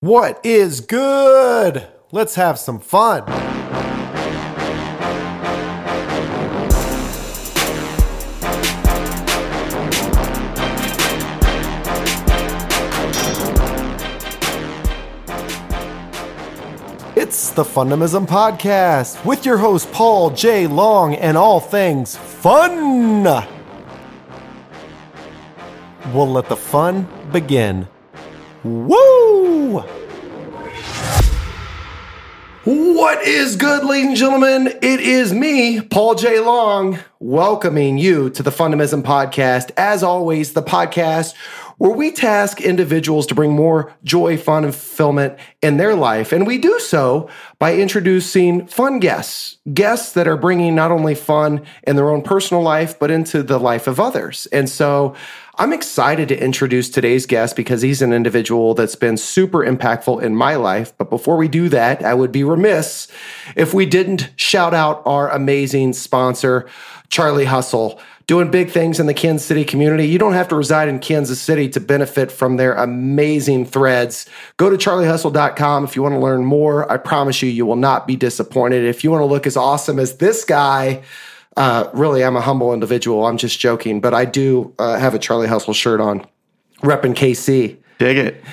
What 0.00 0.44
is 0.44 0.82
good? 0.82 1.88
Let's 2.12 2.34
have 2.34 2.58
some 2.58 2.80
fun. 2.80 3.22
It's 17.16 17.52
the 17.52 17.64
Fundamism 17.64 18.26
Podcast 18.26 19.24
with 19.24 19.46
your 19.46 19.56
host, 19.56 19.90
Paul 19.92 20.28
J. 20.28 20.66
Long, 20.66 21.14
and 21.14 21.38
all 21.38 21.58
things 21.58 22.18
fun. 22.18 23.22
We'll 26.12 26.30
let 26.30 26.50
the 26.50 26.56
fun 26.56 27.08
begin. 27.32 27.88
Woo! 28.66 29.78
What 32.64 33.22
is 33.22 33.54
good, 33.54 33.84
ladies 33.84 34.08
and 34.08 34.16
gentlemen? 34.16 34.66
It 34.66 34.98
is 34.98 35.32
me, 35.32 35.80
Paul 35.80 36.16
J. 36.16 36.40
Long, 36.40 36.98
welcoming 37.20 37.96
you 37.96 38.28
to 38.30 38.42
the 38.42 38.50
Fundamism 38.50 39.04
Podcast. 39.04 39.70
As 39.76 40.02
always, 40.02 40.54
the 40.54 40.64
podcast 40.64 41.34
where 41.78 41.92
we 41.92 42.10
task 42.10 42.60
individuals 42.60 43.26
to 43.26 43.34
bring 43.34 43.52
more 43.52 43.94
joy, 44.02 44.36
fun, 44.36 44.64
and 44.64 44.74
fulfillment 44.74 45.38
in 45.62 45.76
their 45.76 45.94
life. 45.94 46.32
And 46.32 46.46
we 46.46 46.58
do 46.58 46.80
so 46.80 47.28
by 47.58 47.76
introducing 47.76 48.66
fun 48.66 48.98
guests, 48.98 49.58
guests 49.74 50.12
that 50.12 50.26
are 50.26 50.38
bringing 50.38 50.74
not 50.74 50.90
only 50.90 51.14
fun 51.14 51.64
in 51.86 51.96
their 51.96 52.10
own 52.10 52.22
personal 52.22 52.62
life, 52.62 52.98
but 52.98 53.10
into 53.10 53.42
the 53.42 53.60
life 53.60 53.86
of 53.86 54.00
others. 54.00 54.46
And 54.52 54.68
so 54.68 55.14
I'm 55.58 55.72
excited 55.72 56.28
to 56.28 56.38
introduce 56.38 56.90
today's 56.90 57.24
guest 57.24 57.56
because 57.56 57.80
he's 57.80 58.02
an 58.02 58.12
individual 58.12 58.74
that's 58.74 58.94
been 58.94 59.16
super 59.16 59.64
impactful 59.64 60.22
in 60.22 60.36
my 60.36 60.56
life. 60.56 60.92
But 60.98 61.08
before 61.08 61.38
we 61.38 61.48
do 61.48 61.70
that, 61.70 62.04
I 62.04 62.12
would 62.12 62.30
be 62.30 62.44
remiss 62.44 63.08
if 63.54 63.72
we 63.72 63.86
didn't 63.86 64.30
shout 64.36 64.74
out 64.74 65.02
our 65.06 65.30
amazing 65.30 65.94
sponsor, 65.94 66.68
Charlie 67.08 67.46
Hustle 67.46 67.98
doing 68.26 68.50
big 68.50 68.70
things 68.70 68.98
in 68.98 69.06
the 69.06 69.14
Kansas 69.14 69.46
City 69.46 69.64
community. 69.64 70.06
You 70.06 70.18
don't 70.18 70.32
have 70.32 70.48
to 70.48 70.56
reside 70.56 70.88
in 70.88 70.98
Kansas 70.98 71.40
City 71.40 71.68
to 71.70 71.80
benefit 71.80 72.32
from 72.32 72.56
their 72.56 72.74
amazing 72.74 73.64
threads. 73.64 74.28
Go 74.56 74.68
to 74.68 74.76
charliehustle.com 74.76 75.84
if 75.84 75.96
you 75.96 76.02
want 76.02 76.14
to 76.14 76.18
learn 76.18 76.44
more. 76.44 76.90
I 76.90 76.96
promise 76.96 77.40
you, 77.40 77.48
you 77.48 77.64
will 77.64 77.76
not 77.76 78.06
be 78.06 78.16
disappointed. 78.16 78.84
If 78.84 79.04
you 79.04 79.10
want 79.10 79.22
to 79.22 79.26
look 79.26 79.46
as 79.46 79.56
awesome 79.56 79.98
as 79.98 80.16
this 80.16 80.44
guy, 80.44 81.02
uh, 81.56 81.88
really, 81.94 82.22
I'm 82.24 82.36
a 82.36 82.40
humble 82.40 82.72
individual. 82.72 83.26
I'm 83.26 83.38
just 83.38 83.58
joking, 83.58 84.00
but 84.00 84.14
I 84.14 84.24
do 84.24 84.74
uh, 84.78 84.98
have 84.98 85.14
a 85.14 85.18
Charlie 85.18 85.48
Hustle 85.48 85.74
shirt 85.74 86.00
on, 86.00 86.26
repping 86.82 87.14
KC. 87.14 87.76
Dig 87.98 88.16
it. 88.18 88.44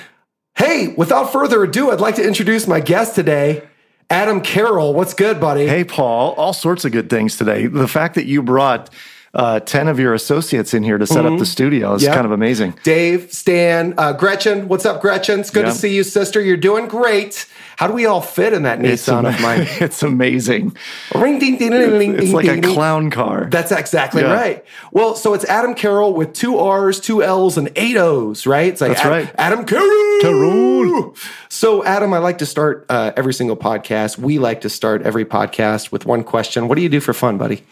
Hey, 0.56 0.94
without 0.96 1.32
further 1.32 1.62
ado, 1.64 1.90
I'd 1.90 2.00
like 2.00 2.14
to 2.16 2.26
introduce 2.26 2.66
my 2.66 2.80
guest 2.80 3.14
today. 3.14 3.66
Adam 4.08 4.40
Carroll, 4.40 4.94
what's 4.94 5.14
good, 5.14 5.40
buddy? 5.40 5.66
Hey, 5.66 5.84
Paul, 5.84 6.32
all 6.34 6.52
sorts 6.52 6.84
of 6.84 6.92
good 6.92 7.10
things 7.10 7.36
today. 7.36 7.66
The 7.66 7.88
fact 7.88 8.14
that 8.14 8.26
you 8.26 8.42
brought 8.42 8.90
uh, 9.34 9.60
10 9.60 9.88
of 9.88 9.98
your 9.98 10.14
associates 10.14 10.74
in 10.74 10.82
here 10.82 10.96
to 10.96 11.06
set 11.06 11.24
mm-hmm. 11.24 11.34
up 11.34 11.38
the 11.38 11.46
studio 11.46 11.94
is 11.94 12.02
yep. 12.02 12.14
kind 12.14 12.24
of 12.24 12.32
amazing. 12.32 12.74
Dave, 12.84 13.32
Stan, 13.32 13.94
uh, 13.98 14.12
Gretchen, 14.12 14.68
what's 14.68 14.86
up, 14.86 15.00
Gretchen? 15.00 15.40
It's 15.40 15.50
good 15.50 15.66
yep. 15.66 15.72
to 15.72 15.78
see 15.78 15.94
you, 15.94 16.04
sister. 16.04 16.40
You're 16.40 16.56
doing 16.56 16.86
great. 16.86 17.46
How 17.76 17.88
do 17.88 17.92
we 17.92 18.06
all 18.06 18.20
fit 18.20 18.52
in 18.52 18.62
that 18.62 18.78
Nissan 18.78 19.28
of 19.28 19.40
mine? 19.40 19.62
it's 19.80 20.02
amazing. 20.04 20.76
Ring, 21.14 21.40
ding, 21.40 21.56
ding, 21.58 21.72
ding, 21.72 21.98
ding, 21.98 22.14
It's 22.18 22.32
like 22.32 22.46
a 22.46 22.60
clown 22.60 23.10
car. 23.10 23.48
That's 23.50 23.72
exactly 23.72 24.22
yeah. 24.22 24.32
right. 24.32 24.64
Well, 24.92 25.16
so 25.16 25.34
it's 25.34 25.44
Adam 25.46 25.74
Carroll 25.74 26.14
with 26.14 26.32
two 26.32 26.56
R's, 26.58 27.00
two 27.00 27.22
L's, 27.22 27.58
and 27.58 27.70
eight 27.74 27.96
O's, 27.96 28.46
right? 28.46 28.68
It's 28.68 28.80
like 28.80 28.92
That's 28.92 29.04
Ad- 29.04 29.10
right. 29.10 29.34
Adam 29.36 29.64
Carroll. 29.64 30.20
Carroll. 30.20 31.16
So, 31.48 31.84
Adam, 31.84 32.12
I 32.14 32.18
like 32.18 32.38
to 32.38 32.46
start 32.46 32.86
uh, 32.88 33.12
every 33.16 33.34
single 33.34 33.56
podcast. 33.56 34.18
We 34.18 34.38
like 34.38 34.60
to 34.60 34.70
start 34.70 35.02
every 35.02 35.24
podcast 35.24 35.90
with 35.90 36.06
one 36.06 36.22
question. 36.22 36.68
What 36.68 36.76
do 36.76 36.82
you 36.82 36.88
do 36.88 37.00
for 37.00 37.12
fun, 37.12 37.38
buddy? 37.38 37.64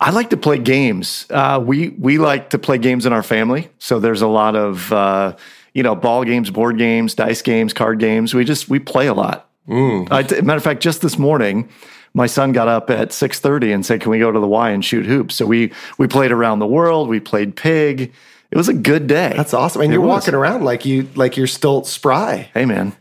I 0.00 0.10
like 0.10 0.30
to 0.30 0.36
play 0.36 0.58
games. 0.58 1.26
Uh, 1.30 1.62
we 1.64 1.90
we 1.90 2.18
like 2.18 2.50
to 2.50 2.58
play 2.58 2.78
games 2.78 3.06
in 3.06 3.12
our 3.12 3.22
family. 3.22 3.70
So 3.78 4.00
there's 4.00 4.22
a 4.22 4.28
lot 4.28 4.56
of 4.56 4.92
uh, 4.92 5.36
you 5.72 5.82
know 5.82 5.94
ball 5.94 6.24
games, 6.24 6.50
board 6.50 6.78
games, 6.78 7.14
dice 7.14 7.42
games, 7.42 7.72
card 7.72 7.98
games. 7.98 8.34
We 8.34 8.44
just 8.44 8.68
we 8.68 8.78
play 8.78 9.06
a 9.06 9.14
lot. 9.14 9.48
Mm. 9.68 10.08
I, 10.10 10.40
matter 10.42 10.58
of 10.58 10.62
fact, 10.64 10.82
just 10.82 11.00
this 11.00 11.18
morning, 11.18 11.68
my 12.12 12.26
son 12.26 12.52
got 12.52 12.68
up 12.68 12.90
at 12.90 13.12
six 13.12 13.40
thirty 13.40 13.72
and 13.72 13.84
said, 13.86 14.00
"Can 14.00 14.10
we 14.10 14.18
go 14.18 14.30
to 14.30 14.38
the 14.40 14.48
Y 14.48 14.70
and 14.70 14.84
shoot 14.84 15.06
hoops?" 15.06 15.36
So 15.36 15.46
we 15.46 15.72
we 15.96 16.06
played 16.06 16.32
around 16.32 16.58
the 16.58 16.66
world. 16.66 17.08
We 17.08 17.20
played 17.20 17.56
pig. 17.56 18.12
It 18.50 18.56
was 18.56 18.68
a 18.68 18.74
good 18.74 19.06
day. 19.06 19.32
That's 19.36 19.54
awesome. 19.54 19.82
And 19.82 19.90
it 19.90 19.94
you're 19.94 20.02
was. 20.02 20.22
walking 20.22 20.34
around 20.34 20.64
like 20.64 20.84
you 20.84 21.08
like 21.14 21.36
you're 21.36 21.46
still 21.46 21.84
spry. 21.84 22.50
Hey 22.52 22.66
man, 22.66 22.94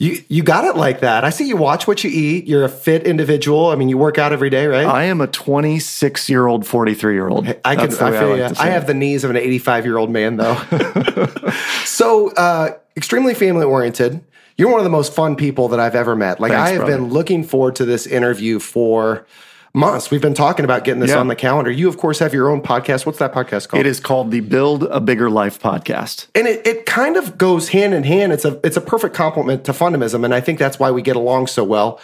you 0.00 0.24
you 0.28 0.42
got 0.42 0.64
it 0.64 0.76
like 0.76 1.00
that. 1.00 1.24
I 1.24 1.30
see 1.30 1.46
you 1.46 1.58
watch 1.58 1.86
what 1.86 2.02
you 2.02 2.10
eat. 2.10 2.46
You're 2.46 2.64
a 2.64 2.70
fit 2.70 3.06
individual. 3.06 3.66
I 3.66 3.76
mean, 3.76 3.90
you 3.90 3.98
work 3.98 4.16
out 4.16 4.32
every 4.32 4.48
day, 4.48 4.66
right? 4.66 4.86
I 4.86 5.04
am 5.04 5.20
a 5.20 5.26
26 5.26 6.30
year 6.30 6.46
old, 6.46 6.66
43 6.66 7.12
year 7.12 7.28
old. 7.28 7.46
I 7.66 7.76
can. 7.76 7.92
I 7.92 8.10
feel 8.10 8.32
I, 8.32 8.48
like 8.48 8.58
I 8.58 8.68
have 8.68 8.86
the 8.86 8.94
knees 8.94 9.24
of 9.24 9.30
an 9.30 9.36
85 9.36 9.84
year 9.84 9.98
old 9.98 10.08
man, 10.08 10.38
though. 10.38 10.54
so 11.84 12.32
uh, 12.32 12.70
extremely 12.96 13.34
family 13.34 13.66
oriented. 13.66 14.24
You're 14.56 14.70
one 14.70 14.80
of 14.80 14.84
the 14.84 14.90
most 14.90 15.12
fun 15.12 15.36
people 15.36 15.68
that 15.68 15.80
I've 15.80 15.94
ever 15.94 16.16
met. 16.16 16.40
Like 16.40 16.52
Thanks, 16.52 16.70
I 16.70 16.72
have 16.72 16.86
brother. 16.86 16.96
been 16.96 17.10
looking 17.10 17.44
forward 17.44 17.76
to 17.76 17.84
this 17.84 18.06
interview 18.06 18.58
for 18.58 19.26
months. 19.72 20.10
We've 20.10 20.20
been 20.20 20.34
talking 20.34 20.64
about 20.64 20.84
getting 20.84 21.00
this 21.00 21.10
yeah. 21.10 21.18
on 21.18 21.28
the 21.28 21.36
calendar. 21.36 21.70
You, 21.70 21.88
of 21.88 21.96
course, 21.96 22.18
have 22.18 22.34
your 22.34 22.48
own 22.48 22.60
podcast. 22.60 23.06
What's 23.06 23.18
that 23.18 23.32
podcast 23.32 23.68
called? 23.68 23.80
It 23.80 23.86
is 23.86 24.00
called 24.00 24.30
the 24.30 24.40
Build 24.40 24.84
a 24.84 25.00
Bigger 25.00 25.30
Life 25.30 25.60
podcast. 25.60 26.26
And 26.34 26.46
it, 26.46 26.66
it 26.66 26.86
kind 26.86 27.16
of 27.16 27.38
goes 27.38 27.68
hand 27.68 27.94
in 27.94 28.04
hand. 28.04 28.32
It's 28.32 28.44
a 28.44 28.60
it's 28.64 28.76
a 28.76 28.80
perfect 28.80 29.14
complement 29.14 29.64
to 29.64 29.72
Fundamism. 29.72 30.24
And 30.24 30.34
I 30.34 30.40
think 30.40 30.58
that's 30.58 30.78
why 30.78 30.90
we 30.90 31.02
get 31.02 31.16
along 31.16 31.46
so 31.46 31.64
well. 31.64 32.00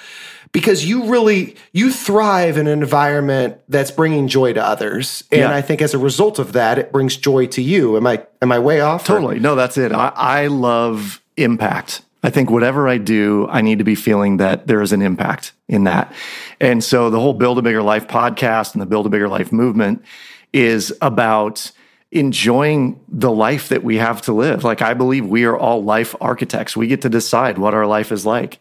Because 0.53 0.89
you 0.89 1.11
really 1.11 1.57
you 1.73 1.93
thrive 1.93 2.57
in 2.57 2.67
an 2.67 2.81
environment 2.81 3.59
that's 3.69 3.91
bringing 3.91 4.29
joy 4.29 4.53
to 4.53 4.65
others, 4.65 5.25
and 5.33 5.41
yeah. 5.41 5.55
I 5.55 5.61
think 5.61 5.83
as 5.83 5.93
a 5.93 5.99
result 5.99 6.39
of 6.39 6.53
that, 6.53 6.79
it 6.79 6.93
brings 6.93 7.17
joy 7.17 7.47
to 7.49 7.61
you. 7.61 7.97
Am 7.97 8.07
I 8.07 8.25
am 8.41 8.53
I 8.53 8.61
way 8.61 8.81
off? 8.81 9.05
Totally, 9.05 9.37
or? 9.37 9.41
no, 9.41 9.55
that's 9.57 9.77
it. 9.77 9.93
I, 9.93 10.13
I 10.15 10.47
love 10.47 11.21
impact. 11.37 12.03
I 12.27 12.31
think 12.31 12.51
whatever 12.51 12.89
I 12.89 12.99
do, 12.99 13.47
I 13.51 13.61
need 13.61 13.79
to 13.79 13.85
be 13.85 13.95
feeling 13.95 14.39
that 14.39 14.67
there 14.67 14.83
is 14.83 14.93
an 14.93 15.01
impact 15.01 15.53
in 15.69 15.85
that. 15.85 16.13
And 16.59 16.83
so 16.83 17.09
the 17.09 17.21
whole 17.21 17.35
Build 17.35 17.57
a 17.57 17.63
Bigger 17.63 17.85
Life 17.85 18.09
podcast 18.09 18.73
and 18.73 18.83
the 18.83 18.87
Build 18.87 19.07
a 19.07 19.09
Bigger 19.09 19.29
Life 19.29 19.53
movement 19.53 20.05
is 20.53 20.93
about 21.01 21.71
enjoying 22.11 22.99
the 23.07 23.31
life 23.31 23.69
that 23.69 23.85
we 23.85 23.99
have 23.99 24.23
to 24.23 24.33
live. 24.33 24.65
Like 24.65 24.83
I 24.83 24.93
believe 24.93 25.25
we 25.25 25.45
are 25.45 25.57
all 25.57 25.85
life 25.85 26.17
architects. 26.21 26.77
We 26.77 26.89
get 26.89 27.03
to 27.03 27.09
decide 27.09 27.59
what 27.59 27.75
our 27.75 27.87
life 27.87 28.11
is 28.11 28.27
like. 28.27 28.59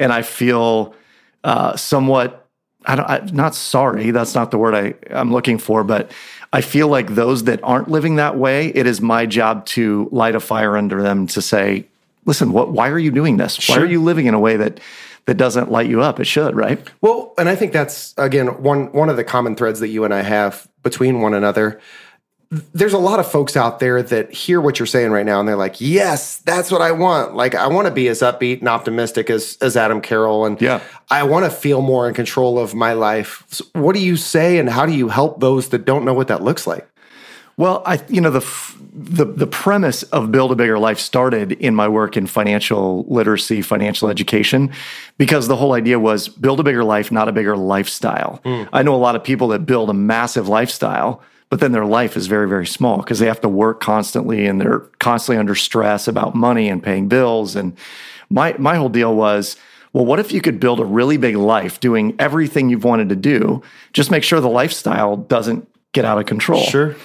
And 0.00 0.10
I 0.10 0.22
feel 0.22 0.94
uh, 1.44 1.76
somewhat 1.76 2.48
I 2.86 2.96
don't, 2.96 3.10
I, 3.10 3.28
not 3.30 3.54
sorry. 3.54 4.10
That's 4.10 4.34
not 4.34 4.50
the 4.50 4.58
word 4.58 4.74
I, 4.74 4.94
I'm 5.14 5.30
looking 5.32 5.58
for, 5.58 5.84
but 5.84 6.10
I 6.50 6.62
feel 6.62 6.88
like 6.88 7.14
those 7.14 7.44
that 7.44 7.60
aren't 7.62 7.88
living 7.88 8.16
that 8.16 8.38
way, 8.38 8.68
it 8.68 8.86
is 8.86 9.02
my 9.02 9.26
job 9.26 9.66
to 9.66 10.08
light 10.10 10.34
a 10.34 10.40
fire 10.40 10.78
under 10.78 11.02
them 11.02 11.26
to 11.28 11.42
say, 11.42 11.86
listen, 12.24 12.52
what, 12.52 12.72
why 12.72 12.88
are 12.88 12.98
you 12.98 13.10
doing 13.10 13.36
this? 13.36 13.54
Sure. 13.54 13.76
Why 13.76 13.82
are 13.82 13.86
you 13.86 14.02
living 14.02 14.26
in 14.26 14.34
a 14.34 14.40
way 14.40 14.56
that 14.56 14.80
that 15.26 15.36
doesn't 15.36 15.70
light 15.70 15.88
you 15.88 16.02
up? 16.02 16.20
It 16.20 16.26
should, 16.26 16.56
right? 16.56 16.80
Well, 17.00 17.34
and 17.38 17.48
I 17.48 17.54
think 17.54 17.72
that's 17.72 18.14
again 18.16 18.62
one 18.62 18.92
one 18.92 19.08
of 19.08 19.16
the 19.16 19.24
common 19.24 19.56
threads 19.56 19.80
that 19.80 19.88
you 19.88 20.04
and 20.04 20.12
I 20.12 20.22
have 20.22 20.68
between 20.82 21.20
one 21.20 21.34
another. 21.34 21.80
There's 22.74 22.92
a 22.92 22.98
lot 22.98 23.18
of 23.18 23.30
folks 23.30 23.56
out 23.56 23.80
there 23.80 24.02
that 24.02 24.30
hear 24.30 24.60
what 24.60 24.78
you're 24.78 24.84
saying 24.84 25.10
right 25.10 25.24
now 25.24 25.40
and 25.40 25.48
they're 25.48 25.56
like, 25.56 25.80
"Yes, 25.80 26.36
that's 26.38 26.70
what 26.70 26.82
I 26.82 26.92
want. 26.92 27.34
Like 27.34 27.54
I 27.54 27.66
want 27.68 27.86
to 27.86 27.90
be 27.90 28.08
as 28.08 28.20
upbeat 28.20 28.58
and 28.58 28.68
optimistic 28.68 29.30
as 29.30 29.56
as 29.62 29.76
Adam 29.76 30.02
Carroll 30.02 30.44
and 30.44 30.60
yeah. 30.60 30.82
I 31.08 31.22
want 31.22 31.46
to 31.46 31.50
feel 31.50 31.80
more 31.80 32.06
in 32.06 32.14
control 32.14 32.58
of 32.58 32.74
my 32.74 32.92
life." 32.92 33.44
So 33.48 33.64
what 33.72 33.94
do 33.94 34.00
you 34.00 34.16
say 34.16 34.58
and 34.58 34.68
how 34.68 34.84
do 34.84 34.92
you 34.92 35.08
help 35.08 35.40
those 35.40 35.70
that 35.70 35.86
don't 35.86 36.04
know 36.04 36.12
what 36.12 36.28
that 36.28 36.42
looks 36.42 36.66
like? 36.66 36.86
Well, 37.56 37.82
I 37.84 38.00
you 38.08 38.20
know 38.20 38.30
the 38.30 38.46
the 38.94 39.24
the 39.24 39.46
premise 39.46 40.02
of 40.04 40.32
Build 40.32 40.52
a 40.52 40.56
Bigger 40.56 40.78
Life 40.78 40.98
started 40.98 41.52
in 41.52 41.74
my 41.74 41.88
work 41.88 42.16
in 42.16 42.26
financial 42.26 43.04
literacy, 43.08 43.62
financial 43.62 44.08
education, 44.08 44.72
because 45.18 45.48
the 45.48 45.56
whole 45.56 45.74
idea 45.74 45.98
was 45.98 46.28
build 46.28 46.60
a 46.60 46.62
bigger 46.62 46.84
life, 46.84 47.12
not 47.12 47.28
a 47.28 47.32
bigger 47.32 47.56
lifestyle. 47.56 48.40
Mm. 48.44 48.68
I 48.72 48.82
know 48.82 48.94
a 48.94 48.96
lot 48.96 49.16
of 49.16 49.24
people 49.24 49.48
that 49.48 49.66
build 49.66 49.90
a 49.90 49.94
massive 49.94 50.48
lifestyle, 50.48 51.22
but 51.50 51.60
then 51.60 51.72
their 51.72 51.84
life 51.84 52.16
is 52.16 52.26
very 52.26 52.48
very 52.48 52.66
small 52.66 52.98
because 52.98 53.18
they 53.18 53.26
have 53.26 53.40
to 53.42 53.48
work 53.48 53.80
constantly 53.80 54.46
and 54.46 54.60
they're 54.60 54.80
constantly 54.98 55.38
under 55.38 55.54
stress 55.54 56.08
about 56.08 56.34
money 56.34 56.68
and 56.68 56.82
paying 56.82 57.08
bills. 57.08 57.54
And 57.54 57.76
my 58.30 58.54
my 58.58 58.76
whole 58.76 58.88
deal 58.88 59.14
was 59.14 59.56
well, 59.92 60.06
what 60.06 60.18
if 60.18 60.32
you 60.32 60.40
could 60.40 60.58
build 60.58 60.80
a 60.80 60.84
really 60.84 61.18
big 61.18 61.36
life 61.36 61.78
doing 61.78 62.14
everything 62.18 62.70
you've 62.70 62.84
wanted 62.84 63.10
to 63.10 63.16
do? 63.16 63.62
Just 63.92 64.10
make 64.10 64.22
sure 64.22 64.40
the 64.40 64.48
lifestyle 64.48 65.18
doesn't 65.18 65.68
get 65.92 66.04
out 66.04 66.18
of 66.18 66.26
control. 66.26 66.62
Sure. 66.62 66.96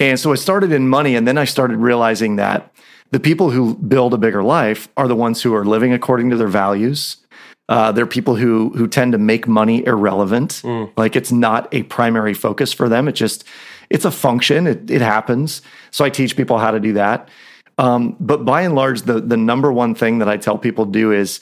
And 0.00 0.18
so 0.18 0.32
it 0.32 0.38
started 0.38 0.72
in 0.72 0.88
money. 0.88 1.14
And 1.14 1.28
then 1.28 1.38
I 1.38 1.44
started 1.44 1.76
realizing 1.76 2.36
that 2.36 2.72
the 3.10 3.20
people 3.20 3.50
who 3.50 3.76
build 3.76 4.14
a 4.14 4.18
bigger 4.18 4.42
life 4.42 4.88
are 4.96 5.06
the 5.06 5.14
ones 5.14 5.42
who 5.42 5.54
are 5.54 5.64
living 5.64 5.92
according 5.92 6.30
to 6.30 6.36
their 6.36 6.48
values. 6.48 7.18
Uh, 7.68 7.92
they're 7.92 8.06
people 8.06 8.34
who 8.34 8.70
who 8.70 8.88
tend 8.88 9.12
to 9.12 9.18
make 9.18 9.46
money 9.46 9.86
irrelevant. 9.86 10.62
Mm. 10.64 10.90
Like 10.96 11.14
it's 11.14 11.30
not 11.30 11.72
a 11.72 11.84
primary 11.84 12.34
focus 12.34 12.72
for 12.72 12.88
them. 12.88 13.06
It 13.06 13.12
just 13.12 13.44
it's 13.90 14.04
a 14.04 14.10
function. 14.10 14.66
It, 14.66 14.90
it 14.90 15.00
happens. 15.00 15.62
So 15.92 16.04
I 16.04 16.10
teach 16.10 16.36
people 16.36 16.58
how 16.58 16.72
to 16.72 16.80
do 16.80 16.94
that. 16.94 17.28
Um, 17.78 18.16
but 18.18 18.44
by 18.44 18.62
and 18.62 18.74
large, 18.74 19.02
the 19.02 19.20
the 19.20 19.36
number 19.36 19.70
one 19.72 19.94
thing 19.94 20.18
that 20.18 20.28
I 20.28 20.36
tell 20.36 20.58
people 20.58 20.84
do 20.84 21.12
is 21.12 21.40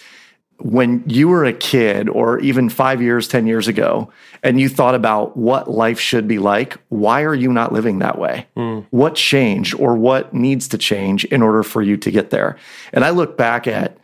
when 0.60 1.04
you 1.06 1.28
were 1.28 1.44
a 1.44 1.52
kid 1.52 2.08
or 2.08 2.40
even 2.40 2.68
five 2.68 3.00
years, 3.00 3.28
10 3.28 3.46
years 3.46 3.68
ago, 3.68 4.10
and 4.42 4.60
you 4.60 4.68
thought 4.68 4.94
about 4.94 5.36
what 5.36 5.70
life 5.70 6.00
should 6.00 6.26
be 6.26 6.38
like, 6.38 6.76
why 6.88 7.22
are 7.22 7.34
you 7.34 7.52
not 7.52 7.72
living 7.72 8.00
that 8.00 8.18
way? 8.18 8.46
Mm. 8.56 8.86
What 8.90 9.14
changed 9.14 9.74
or 9.78 9.96
what 9.96 10.34
needs 10.34 10.68
to 10.68 10.78
change 10.78 11.24
in 11.26 11.42
order 11.42 11.62
for 11.62 11.80
you 11.80 11.96
to 11.98 12.10
get 12.10 12.30
there? 12.30 12.56
And 12.92 13.04
I 13.04 13.10
look 13.10 13.36
back 13.36 13.68
at, 13.68 13.98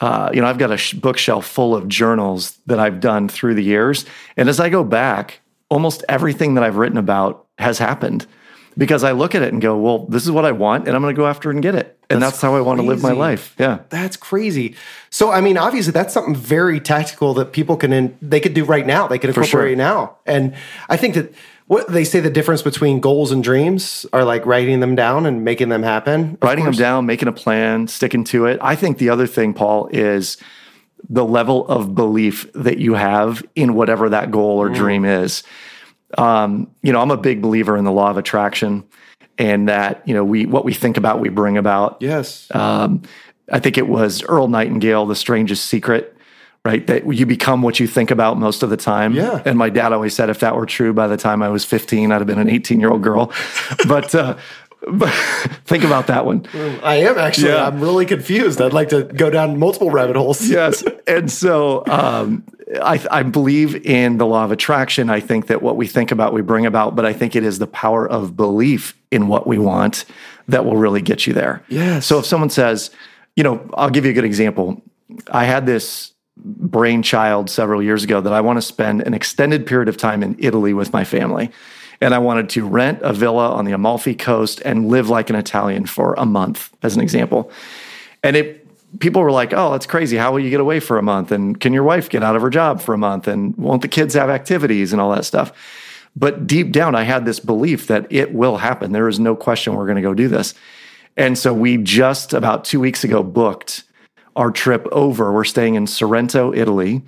uh, 0.00 0.30
you 0.32 0.42
know, 0.42 0.46
I've 0.46 0.58
got 0.58 0.70
a 0.70 0.76
sh- 0.76 0.92
bookshelf 0.92 1.46
full 1.46 1.74
of 1.74 1.88
journals 1.88 2.58
that 2.66 2.78
I've 2.78 3.00
done 3.00 3.28
through 3.28 3.54
the 3.54 3.64
years. 3.64 4.04
And 4.36 4.48
as 4.48 4.60
I 4.60 4.68
go 4.68 4.84
back, 4.84 5.40
almost 5.70 6.04
everything 6.08 6.54
that 6.54 6.64
I've 6.64 6.76
written 6.76 6.98
about 6.98 7.46
has 7.58 7.78
happened 7.78 8.26
because 8.76 9.04
I 9.04 9.12
look 9.12 9.34
at 9.34 9.42
it 9.42 9.52
and 9.52 9.60
go, 9.60 9.76
well, 9.76 10.06
this 10.06 10.24
is 10.24 10.30
what 10.30 10.44
I 10.44 10.52
want, 10.52 10.86
and 10.86 10.94
I'm 10.94 11.02
going 11.02 11.14
to 11.14 11.18
go 11.18 11.26
after 11.26 11.50
and 11.50 11.62
get 11.62 11.74
it. 11.74 11.97
And 12.10 12.22
that's, 12.22 12.32
that's 12.32 12.42
how 12.42 12.54
I 12.54 12.60
want 12.62 12.80
to 12.80 12.86
live 12.86 13.02
my 13.02 13.12
life. 13.12 13.54
Yeah. 13.58 13.80
That's 13.90 14.16
crazy. 14.16 14.74
So, 15.10 15.30
I 15.30 15.42
mean, 15.42 15.58
obviously, 15.58 15.92
that's 15.92 16.14
something 16.14 16.34
very 16.34 16.80
tactical 16.80 17.34
that 17.34 17.52
people 17.52 17.76
can, 17.76 17.92
in, 17.92 18.16
they 18.22 18.40
could 18.40 18.54
do 18.54 18.64
right 18.64 18.86
now. 18.86 19.06
They 19.06 19.18
could 19.18 19.30
incorporate 19.30 19.72
sure. 19.72 19.76
now. 19.76 20.16
And 20.24 20.54
I 20.88 20.96
think 20.96 21.14
that 21.14 21.34
what 21.66 21.88
they 21.88 22.04
say 22.04 22.20
the 22.20 22.30
difference 22.30 22.62
between 22.62 23.00
goals 23.00 23.30
and 23.30 23.44
dreams 23.44 24.06
are 24.14 24.24
like 24.24 24.46
writing 24.46 24.80
them 24.80 24.94
down 24.94 25.26
and 25.26 25.44
making 25.44 25.68
them 25.68 25.82
happen. 25.82 26.38
Writing 26.40 26.64
them 26.64 26.72
down, 26.72 27.04
making 27.04 27.28
a 27.28 27.32
plan, 27.32 27.88
sticking 27.88 28.24
to 28.24 28.46
it. 28.46 28.58
I 28.62 28.74
think 28.74 28.96
the 28.96 29.10
other 29.10 29.26
thing, 29.26 29.52
Paul, 29.52 29.88
is 29.92 30.38
the 31.10 31.26
level 31.26 31.68
of 31.68 31.94
belief 31.94 32.50
that 32.54 32.78
you 32.78 32.94
have 32.94 33.42
in 33.54 33.74
whatever 33.74 34.08
that 34.08 34.30
goal 34.30 34.58
or 34.58 34.70
mm. 34.70 34.74
dream 34.74 35.04
is. 35.04 35.42
Um, 36.16 36.70
you 36.82 36.90
know, 36.90 37.02
I'm 37.02 37.10
a 37.10 37.18
big 37.18 37.42
believer 37.42 37.76
in 37.76 37.84
the 37.84 37.92
law 37.92 38.08
of 38.08 38.16
attraction 38.16 38.84
and 39.38 39.68
that, 39.68 40.02
you 40.06 40.12
know, 40.12 40.24
we 40.24 40.44
what 40.44 40.64
we 40.64 40.74
think 40.74 40.96
about, 40.96 41.20
we 41.20 41.28
bring 41.28 41.56
about. 41.56 41.96
Yes. 42.00 42.52
Um, 42.54 43.02
I 43.50 43.60
think 43.60 43.78
it 43.78 43.88
was 43.88 44.22
Earl 44.24 44.48
Nightingale, 44.48 45.06
The 45.06 45.16
Strangest 45.16 45.64
Secret, 45.66 46.14
right? 46.64 46.86
That 46.86 47.10
you 47.10 47.24
become 47.24 47.62
what 47.62 47.80
you 47.80 47.86
think 47.86 48.10
about 48.10 48.38
most 48.38 48.62
of 48.62 48.68
the 48.68 48.76
time. 48.76 49.14
Yeah. 49.14 49.40
And 49.46 49.56
my 49.56 49.70
dad 49.70 49.92
always 49.92 50.14
said 50.14 50.28
if 50.28 50.40
that 50.40 50.54
were 50.56 50.66
true 50.66 50.92
by 50.92 51.06
the 51.06 51.16
time 51.16 51.42
I 51.42 51.48
was 51.48 51.64
15, 51.64 52.12
I'd 52.12 52.18
have 52.18 52.26
been 52.26 52.38
an 52.38 52.50
18 52.50 52.80
year 52.80 52.90
old 52.90 53.02
girl. 53.02 53.32
but, 53.88 54.14
uh, 54.14 54.36
but 54.36 54.67
think 55.64 55.84
about 55.84 56.06
that 56.06 56.24
one. 56.24 56.46
I 56.82 56.96
am 56.96 57.18
actually. 57.18 57.48
Yeah. 57.48 57.66
I'm 57.66 57.80
really 57.80 58.06
confused. 58.06 58.60
I'd 58.60 58.72
like 58.72 58.90
to 58.90 59.04
go 59.04 59.28
down 59.28 59.58
multiple 59.58 59.90
rabbit 59.90 60.16
holes. 60.16 60.48
yes. 60.48 60.84
And 61.06 61.30
so 61.30 61.84
um, 61.86 62.44
I, 62.80 63.04
I, 63.10 63.22
believe 63.24 63.74
in 63.86 64.18
the 64.18 64.26
law 64.26 64.44
of 64.44 64.52
attraction. 64.52 65.10
I 65.10 65.20
think 65.20 65.48
that 65.48 65.62
what 65.62 65.76
we 65.76 65.86
think 65.86 66.12
about, 66.12 66.32
we 66.32 66.42
bring 66.42 66.64
about, 66.64 66.94
but 66.94 67.04
I 67.04 67.12
think 67.12 67.34
it 67.34 67.42
is 67.42 67.58
the 67.58 67.66
power 67.66 68.08
of 68.08 68.36
belief 68.36 68.96
in 69.10 69.26
what 69.26 69.46
we 69.46 69.58
want 69.58 70.04
that 70.46 70.64
will 70.64 70.76
really 70.76 71.02
get 71.02 71.26
you 71.26 71.32
there. 71.32 71.62
Yeah. 71.68 71.98
So 71.98 72.20
if 72.20 72.26
someone 72.26 72.50
says, 72.50 72.90
you 73.36 73.42
know, 73.42 73.68
I'll 73.74 73.90
give 73.90 74.04
you 74.04 74.12
a 74.12 74.14
good 74.14 74.24
example. 74.24 74.80
I 75.30 75.44
had 75.44 75.66
this 75.66 76.12
brainchild 76.36 77.50
several 77.50 77.82
years 77.82 78.04
ago 78.04 78.20
that 78.20 78.32
I 78.32 78.40
want 78.40 78.58
to 78.58 78.62
spend 78.62 79.02
an 79.02 79.12
extended 79.12 79.66
period 79.66 79.88
of 79.88 79.96
time 79.96 80.22
in 80.22 80.36
Italy 80.38 80.72
with 80.72 80.92
my 80.92 81.04
family. 81.04 81.50
And 82.00 82.14
I 82.14 82.18
wanted 82.18 82.48
to 82.50 82.66
rent 82.66 83.00
a 83.02 83.12
villa 83.12 83.50
on 83.50 83.64
the 83.64 83.72
Amalfi 83.72 84.14
Coast 84.14 84.62
and 84.64 84.88
live 84.88 85.08
like 85.08 85.30
an 85.30 85.36
Italian 85.36 85.86
for 85.86 86.14
a 86.14 86.24
month, 86.24 86.70
as 86.82 86.94
an 86.94 87.02
example. 87.02 87.50
And 88.22 88.36
it 88.36 88.64
people 89.00 89.20
were 89.22 89.32
like, 89.32 89.52
"Oh, 89.52 89.72
that's 89.72 89.86
crazy. 89.86 90.16
How 90.16 90.32
will 90.32 90.40
you 90.40 90.50
get 90.50 90.60
away 90.60 90.80
for 90.80 90.96
a 90.98 91.02
month? 91.02 91.30
And 91.32 91.60
can 91.60 91.72
your 91.72 91.82
wife 91.82 92.08
get 92.08 92.22
out 92.22 92.36
of 92.36 92.42
her 92.42 92.50
job 92.50 92.80
for 92.80 92.94
a 92.94 92.98
month? 92.98 93.28
And 93.28 93.56
won't 93.56 93.82
the 93.82 93.88
kids 93.88 94.14
have 94.14 94.30
activities 94.30 94.92
and 94.92 95.00
all 95.00 95.10
that 95.14 95.24
stuff?" 95.24 95.52
But 96.16 96.46
deep 96.46 96.72
down, 96.72 96.94
I 96.94 97.02
had 97.02 97.24
this 97.24 97.38
belief 97.38 97.86
that 97.86 98.06
it 98.10 98.34
will 98.34 98.56
happen. 98.56 98.92
There 98.92 99.08
is 99.08 99.20
no 99.20 99.36
question 99.36 99.74
we're 99.74 99.86
going 99.86 99.96
to 99.96 100.02
go 100.02 100.14
do 100.14 100.28
this. 100.28 100.54
And 101.16 101.36
so 101.36 101.52
we 101.52 101.76
just 101.76 102.32
about 102.32 102.64
two 102.64 102.80
weeks 102.80 103.04
ago 103.04 103.22
booked 103.22 103.84
our 104.34 104.50
trip 104.50 104.86
over. 104.92 105.32
We're 105.32 105.44
staying 105.44 105.74
in 105.74 105.86
Sorrento, 105.86 106.54
Italy. 106.54 107.02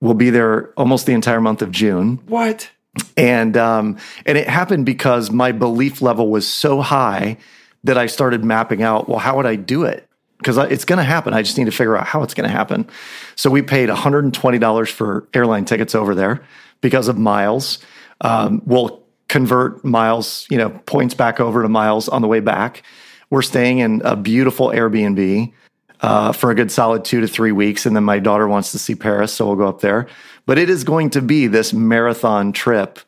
We'll 0.00 0.14
be 0.14 0.30
there 0.30 0.72
almost 0.76 1.06
the 1.06 1.12
entire 1.12 1.40
month 1.40 1.62
of 1.62 1.70
June. 1.70 2.20
What? 2.26 2.70
And 3.16 3.56
um, 3.56 3.98
and 4.24 4.38
it 4.38 4.48
happened 4.48 4.86
because 4.86 5.30
my 5.30 5.52
belief 5.52 6.02
level 6.02 6.30
was 6.30 6.46
so 6.46 6.80
high 6.80 7.38
that 7.84 7.96
I 7.96 8.06
started 8.06 8.44
mapping 8.44 8.82
out. 8.82 9.08
Well, 9.08 9.18
how 9.18 9.36
would 9.36 9.46
I 9.46 9.56
do 9.56 9.84
it? 9.84 10.06
because 10.38 10.58
it's 10.58 10.84
going 10.84 10.98
to 10.98 11.04
happen. 11.04 11.34
I 11.34 11.42
just 11.42 11.56
need 11.56 11.64
to 11.64 11.72
figure 11.72 11.96
out 11.96 12.06
how 12.06 12.22
it's 12.22 12.34
going 12.34 12.48
to 12.48 12.54
happen. 12.54 12.88
So 13.36 13.50
we 13.50 13.62
paid 13.62 13.88
$120 13.88 14.90
for 14.90 15.28
airline 15.34 15.64
tickets 15.64 15.94
over 15.94 16.14
there 16.14 16.44
because 16.80 17.08
of 17.08 17.18
miles. 17.18 17.78
Um, 18.20 18.62
we'll 18.64 19.02
convert 19.28 19.84
miles, 19.84 20.46
you 20.50 20.58
know, 20.58 20.70
points 20.70 21.14
back 21.14 21.40
over 21.40 21.62
to 21.62 21.68
miles 21.68 22.08
on 22.08 22.22
the 22.22 22.28
way 22.28 22.40
back. 22.40 22.82
We're 23.30 23.42
staying 23.42 23.78
in 23.78 24.02
a 24.04 24.14
beautiful 24.14 24.68
Airbnb 24.68 25.52
uh, 26.00 26.32
for 26.32 26.50
a 26.50 26.54
good 26.54 26.70
solid 26.70 27.04
two 27.04 27.20
to 27.20 27.26
three 27.26 27.52
weeks. 27.52 27.86
And 27.86 27.96
then 27.96 28.04
my 28.04 28.18
daughter 28.18 28.46
wants 28.46 28.72
to 28.72 28.78
see 28.78 28.94
Paris, 28.94 29.32
so 29.32 29.46
we'll 29.46 29.56
go 29.56 29.66
up 29.66 29.80
there. 29.80 30.06
But 30.46 30.58
it 30.58 30.70
is 30.70 30.84
going 30.84 31.10
to 31.10 31.22
be 31.22 31.48
this 31.48 31.72
marathon 31.72 32.52
trip 32.52 33.00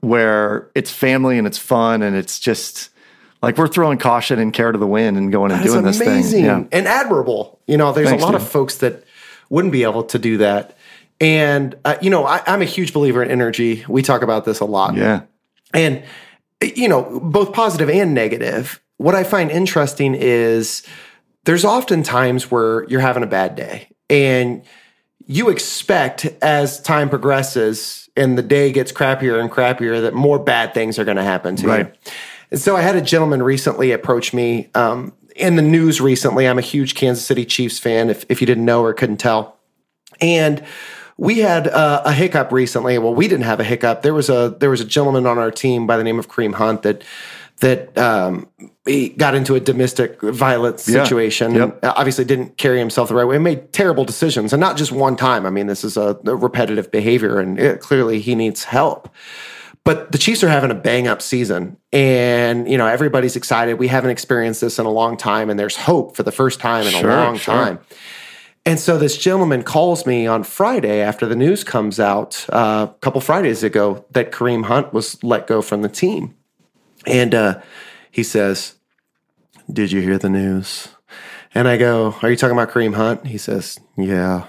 where 0.00 0.70
it's 0.74 0.90
family 0.90 1.38
and 1.38 1.46
it's 1.46 1.58
fun 1.58 2.02
and 2.02 2.16
it's 2.16 2.38
just 2.38 2.90
like 3.42 3.56
we're 3.56 3.68
throwing 3.68 3.98
caution 3.98 4.38
and 4.38 4.52
care 4.52 4.72
to 4.72 4.78
the 4.78 4.86
wind 4.86 5.16
and 5.16 5.30
going 5.30 5.52
and 5.52 5.62
doing 5.62 5.84
this 5.84 5.98
thing. 5.98 6.24
Yeah. 6.44 6.64
And 6.72 6.88
admirable. 6.88 7.60
You 7.66 7.76
know, 7.76 7.92
there's 7.92 8.08
Thanks, 8.08 8.22
a 8.22 8.26
lot 8.26 8.32
dude. 8.32 8.40
of 8.40 8.48
folks 8.48 8.78
that 8.78 9.04
wouldn't 9.50 9.72
be 9.72 9.82
able 9.82 10.04
to 10.04 10.18
do 10.18 10.38
that. 10.38 10.76
And, 11.20 11.76
uh, 11.84 11.96
you 12.00 12.10
know, 12.10 12.24
I, 12.24 12.42
I'm 12.46 12.62
a 12.62 12.66
huge 12.66 12.92
believer 12.92 13.22
in 13.22 13.30
energy. 13.30 13.84
We 13.88 14.02
talk 14.02 14.22
about 14.22 14.44
this 14.44 14.60
a 14.60 14.64
lot. 14.64 14.94
Yeah. 14.94 15.22
And, 15.74 16.04
you 16.62 16.88
know, 16.88 17.20
both 17.20 17.52
positive 17.52 17.90
and 17.90 18.14
negative. 18.14 18.80
What 18.96 19.14
I 19.14 19.24
find 19.24 19.50
interesting 19.50 20.14
is 20.14 20.84
there's 21.44 21.64
often 21.64 22.02
times 22.02 22.50
where 22.50 22.84
you're 22.88 23.00
having 23.00 23.22
a 23.22 23.26
bad 23.26 23.56
day 23.56 23.88
and 24.08 24.62
you 25.28 25.50
expect 25.50 26.24
as 26.42 26.80
time 26.80 27.10
progresses 27.10 28.08
and 28.16 28.36
the 28.36 28.42
day 28.42 28.72
gets 28.72 28.90
crappier 28.90 29.38
and 29.40 29.50
crappier 29.50 30.00
that 30.00 30.14
more 30.14 30.38
bad 30.38 30.72
things 30.72 30.98
are 30.98 31.04
going 31.04 31.18
to 31.18 31.22
happen 31.22 31.54
to 31.54 31.68
right. 31.68 31.86
you. 31.86 32.12
And 32.50 32.58
so 32.58 32.74
I 32.74 32.80
had 32.80 32.96
a 32.96 33.02
gentleman 33.02 33.42
recently 33.42 33.92
approach 33.92 34.32
me 34.32 34.70
um, 34.74 35.12
in 35.36 35.56
the 35.56 35.62
news 35.62 36.00
recently. 36.00 36.48
I'm 36.48 36.58
a 36.58 36.62
huge 36.62 36.94
Kansas 36.94 37.24
City 37.24 37.44
Chiefs 37.44 37.78
fan, 37.78 38.08
if, 38.08 38.24
if 38.30 38.40
you 38.40 38.46
didn't 38.46 38.64
know 38.64 38.82
or 38.82 38.94
couldn't 38.94 39.18
tell. 39.18 39.58
And 40.18 40.64
we 41.18 41.40
had 41.40 41.68
uh, 41.68 42.02
a 42.06 42.12
hiccup 42.12 42.50
recently. 42.50 42.96
Well, 42.96 43.14
we 43.14 43.28
didn't 43.28 43.44
have 43.44 43.60
a 43.60 43.64
hiccup. 43.64 44.00
There 44.00 44.14
was 44.14 44.30
a 44.30 44.56
there 44.58 44.70
was 44.70 44.80
a 44.80 44.84
gentleman 44.84 45.26
on 45.26 45.36
our 45.36 45.50
team 45.50 45.86
by 45.86 45.96
the 45.96 46.04
name 46.04 46.18
of 46.18 46.28
Kareem 46.28 46.54
Hunt 46.54 46.82
that 46.82 47.04
that 47.60 47.96
um, 47.98 48.48
he 48.86 49.10
got 49.10 49.34
into 49.34 49.54
a 49.54 49.60
domestic 49.60 50.20
violence 50.20 50.84
situation. 50.84 51.54
Yeah. 51.54 51.60
Yep. 51.60 51.78
Obviously, 51.82 52.24
didn't 52.24 52.56
carry 52.56 52.78
himself 52.78 53.08
the 53.08 53.14
right 53.14 53.24
way. 53.24 53.38
Made 53.38 53.72
terrible 53.72 54.04
decisions, 54.04 54.52
and 54.52 54.60
not 54.60 54.76
just 54.76 54.92
one 54.92 55.16
time. 55.16 55.46
I 55.46 55.50
mean, 55.50 55.66
this 55.66 55.84
is 55.84 55.96
a, 55.96 56.18
a 56.24 56.36
repetitive 56.36 56.90
behavior, 56.90 57.38
and 57.38 57.58
it, 57.58 57.80
clearly 57.80 58.20
he 58.20 58.34
needs 58.34 58.64
help. 58.64 59.08
But 59.84 60.12
the 60.12 60.18
Chiefs 60.18 60.44
are 60.44 60.48
having 60.48 60.70
a 60.70 60.74
bang 60.74 61.08
up 61.08 61.22
season, 61.22 61.78
and 61.92 62.70
you 62.70 62.76
know 62.76 62.86
everybody's 62.86 63.36
excited. 63.36 63.74
We 63.74 63.88
haven't 63.88 64.10
experienced 64.10 64.60
this 64.60 64.78
in 64.78 64.86
a 64.86 64.90
long 64.90 65.16
time, 65.16 65.50
and 65.50 65.58
there's 65.58 65.76
hope 65.76 66.16
for 66.16 66.22
the 66.22 66.32
first 66.32 66.60
time 66.60 66.86
in 66.86 66.92
sure, 66.92 67.10
a 67.10 67.16
long 67.16 67.38
sure. 67.38 67.54
time. 67.54 67.78
And 68.66 68.78
so 68.78 68.98
this 68.98 69.16
gentleman 69.16 69.62
calls 69.62 70.04
me 70.04 70.26
on 70.26 70.44
Friday 70.44 71.00
after 71.00 71.24
the 71.24 71.34
news 71.34 71.64
comes 71.64 71.98
out 71.98 72.44
uh, 72.50 72.88
a 72.90 72.94
couple 73.00 73.22
Fridays 73.22 73.62
ago 73.62 74.04
that 74.10 74.30
Kareem 74.30 74.66
Hunt 74.66 74.92
was 74.92 75.24
let 75.24 75.46
go 75.46 75.62
from 75.62 75.80
the 75.80 75.88
team, 75.88 76.34
and 77.06 77.34
uh, 77.34 77.60
he 78.10 78.22
says, 78.22 78.76
"Did 79.72 79.92
you 79.92 80.00
hear 80.00 80.18
the 80.18 80.30
news?" 80.30 80.88
And 81.54 81.68
I 81.68 81.76
go, 81.76 82.16
"Are 82.22 82.30
you 82.30 82.36
talking 82.36 82.56
about 82.56 82.70
Kareem 82.70 82.94
Hunt?" 82.94 83.26
He 83.26 83.38
says, 83.38 83.78
"Yeah." 83.96 84.46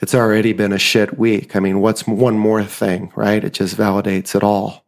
it's 0.00 0.14
already 0.14 0.52
been 0.52 0.72
a 0.72 0.78
shit 0.78 1.18
week. 1.18 1.56
I 1.56 1.60
mean, 1.60 1.80
what's 1.80 2.06
one 2.06 2.38
more 2.38 2.62
thing, 2.62 3.10
right? 3.16 3.42
It 3.42 3.54
just 3.54 3.74
validates 3.74 4.34
it 4.34 4.42
all. 4.42 4.84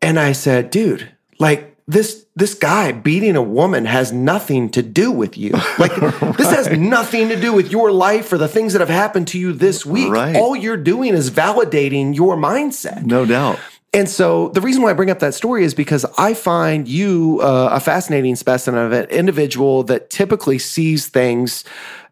And 0.00 0.18
I 0.18 0.32
said, 0.32 0.70
dude, 0.70 1.12
like 1.38 1.76
this 1.86 2.26
this 2.34 2.54
guy 2.54 2.90
beating 2.92 3.36
a 3.36 3.42
woman 3.42 3.84
has 3.84 4.10
nothing 4.10 4.70
to 4.70 4.82
do 4.82 5.12
with 5.12 5.36
you. 5.36 5.52
Like 5.78 5.96
right. 5.96 6.36
this 6.36 6.50
has 6.50 6.70
nothing 6.70 7.28
to 7.28 7.40
do 7.40 7.52
with 7.52 7.70
your 7.70 7.92
life 7.92 8.32
or 8.32 8.38
the 8.38 8.48
things 8.48 8.72
that 8.72 8.80
have 8.80 8.88
happened 8.88 9.28
to 9.28 9.38
you 9.38 9.52
this 9.52 9.86
week. 9.86 10.10
Right. 10.10 10.34
All 10.34 10.56
you're 10.56 10.76
doing 10.76 11.14
is 11.14 11.30
validating 11.30 12.14
your 12.14 12.36
mindset. 12.36 13.04
No 13.04 13.24
doubt. 13.24 13.58
And 13.94 14.08
so 14.08 14.48
the 14.48 14.60
reason 14.60 14.82
why 14.82 14.90
I 14.90 14.94
bring 14.94 15.10
up 15.10 15.18
that 15.18 15.34
story 15.34 15.64
is 15.64 15.74
because 15.74 16.06
I 16.16 16.32
find 16.32 16.88
you 16.88 17.40
uh, 17.42 17.70
a 17.72 17.80
fascinating 17.80 18.36
specimen 18.36 18.84
of 18.86 18.92
an 18.92 19.04
individual 19.10 19.82
that 19.84 20.08
typically 20.08 20.58
sees 20.58 21.08
things 21.08 21.64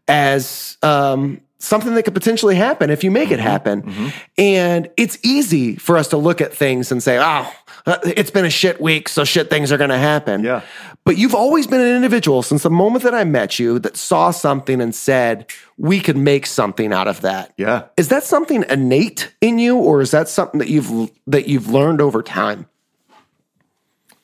as 0.06 0.76
um, 0.82 1.40
something 1.58 1.94
that 1.94 2.02
could 2.02 2.14
potentially 2.14 2.54
happen 2.54 2.90
if 2.90 3.02
you 3.02 3.10
make 3.10 3.30
it 3.30 3.38
mm-hmm. 3.38 3.49
happen. 3.49 3.82
Mm-hmm. 3.82 4.08
And 4.37 4.90
it's 4.99 5.18
easy 5.22 5.76
for 5.76 5.96
us 5.96 6.08
to 6.08 6.18
look 6.18 6.40
at 6.40 6.52
things 6.52 6.92
and 6.92 7.02
say, 7.02 7.18
oh, 7.18 7.50
it's 7.87 8.30
been 8.30 8.44
a 8.44 8.50
shit 8.50 8.80
week, 8.80 9.08
so 9.08 9.25
shit 9.25 9.50
things 9.50 9.72
are 9.72 9.78
going 9.78 9.90
to 9.90 9.99
happen. 9.99 10.44
Yeah. 10.44 10.62
But 11.04 11.16
you've 11.16 11.34
always 11.34 11.66
been 11.66 11.80
an 11.80 11.96
individual 11.96 12.42
since 12.42 12.62
the 12.62 12.70
moment 12.70 13.04
that 13.04 13.14
I 13.14 13.25
met 13.25 13.58
you 13.58 13.78
that 13.80 13.96
saw 13.96 14.30
something 14.30 14.80
and 14.80 14.94
said, 14.94 15.50
we 15.78 16.00
could 16.00 16.16
make 16.16 16.46
something 16.46 16.92
out 16.92 17.08
of 17.08 17.22
that. 17.22 17.52
Yeah. 17.56 17.84
Is 17.96 18.08
that 18.08 18.25
something 18.25 18.64
innate 18.68 19.32
in 19.40 19.58
you 19.58 19.76
or 19.76 20.00
is 20.00 20.10
that 20.10 20.28
something 20.28 20.58
that 20.58 20.68
you've 20.68 21.10
that 21.26 21.49
you've 21.49 21.68
learned 21.70 22.00
over 22.00 22.22
time? 22.22 22.66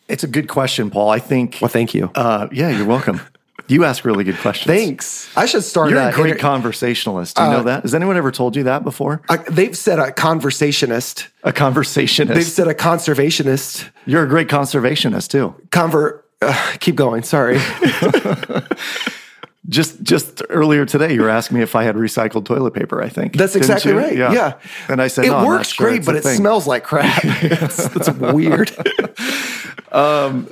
It's 0.08 0.22
a 0.22 0.28
good 0.28 0.48
question, 0.48 0.90
Paul. 0.90 1.10
I 1.10 1.18
think. 1.18 1.58
Well, 1.60 1.68
thank 1.68 1.94
you. 1.94 2.10
Uh, 2.14 2.48
yeah, 2.52 2.70
you're 2.70 2.86
welcome. 2.86 3.20
You 3.68 3.84
ask 3.84 4.04
really 4.04 4.22
good 4.22 4.36
questions. 4.38 4.66
Thanks. 4.66 5.28
I 5.36 5.46
should 5.46 5.64
start. 5.64 5.90
You're 5.90 5.98
uh, 5.98 6.10
a 6.10 6.12
great 6.12 6.32
inter- 6.32 6.40
conversationalist. 6.40 7.36
Do 7.36 7.42
you 7.42 7.50
know 7.50 7.62
that? 7.64 7.82
Has 7.82 7.94
anyone 7.94 8.16
ever 8.16 8.30
told 8.30 8.54
you 8.54 8.62
that 8.64 8.84
before? 8.84 9.22
uh, 9.28 9.38
they've 9.50 9.76
said 9.76 9.98
a 9.98 10.12
conversationist. 10.12 11.28
A 11.42 11.52
conversationist. 11.52 12.34
They've 12.34 12.44
said 12.44 12.68
a 12.68 12.74
conservationist. 12.74 13.88
You're 14.04 14.22
a 14.22 14.28
great 14.28 14.48
conservationist 14.48 15.30
too. 15.30 15.54
Conver. 15.70 16.20
Uh, 16.40 16.76
keep 16.80 16.94
going. 16.96 17.22
Sorry. 17.22 17.58
Just 19.68 20.02
just 20.02 20.42
earlier 20.48 20.86
today, 20.86 21.14
you 21.14 21.22
were 21.22 21.28
asking 21.28 21.56
me 21.56 21.62
if 21.62 21.74
I 21.74 21.84
had 21.84 21.96
recycled 21.96 22.44
toilet 22.44 22.72
paper. 22.72 23.02
I 23.02 23.08
think 23.08 23.36
That's 23.36 23.56
exactly 23.56 23.92
right. 23.92 24.16
Yeah. 24.16 24.32
yeah. 24.32 24.58
and 24.88 25.02
I 25.02 25.08
said 25.08 25.24
it 25.24 25.30
no, 25.30 25.46
works 25.46 25.72
sure 25.72 25.88
great, 25.88 26.04
but 26.04 26.16
it 26.16 26.22
thing. 26.22 26.36
smells 26.36 26.66
like 26.66 26.84
crap. 26.84 27.20
it's, 27.24 27.78
it's 27.96 28.10
weird. 28.10 28.70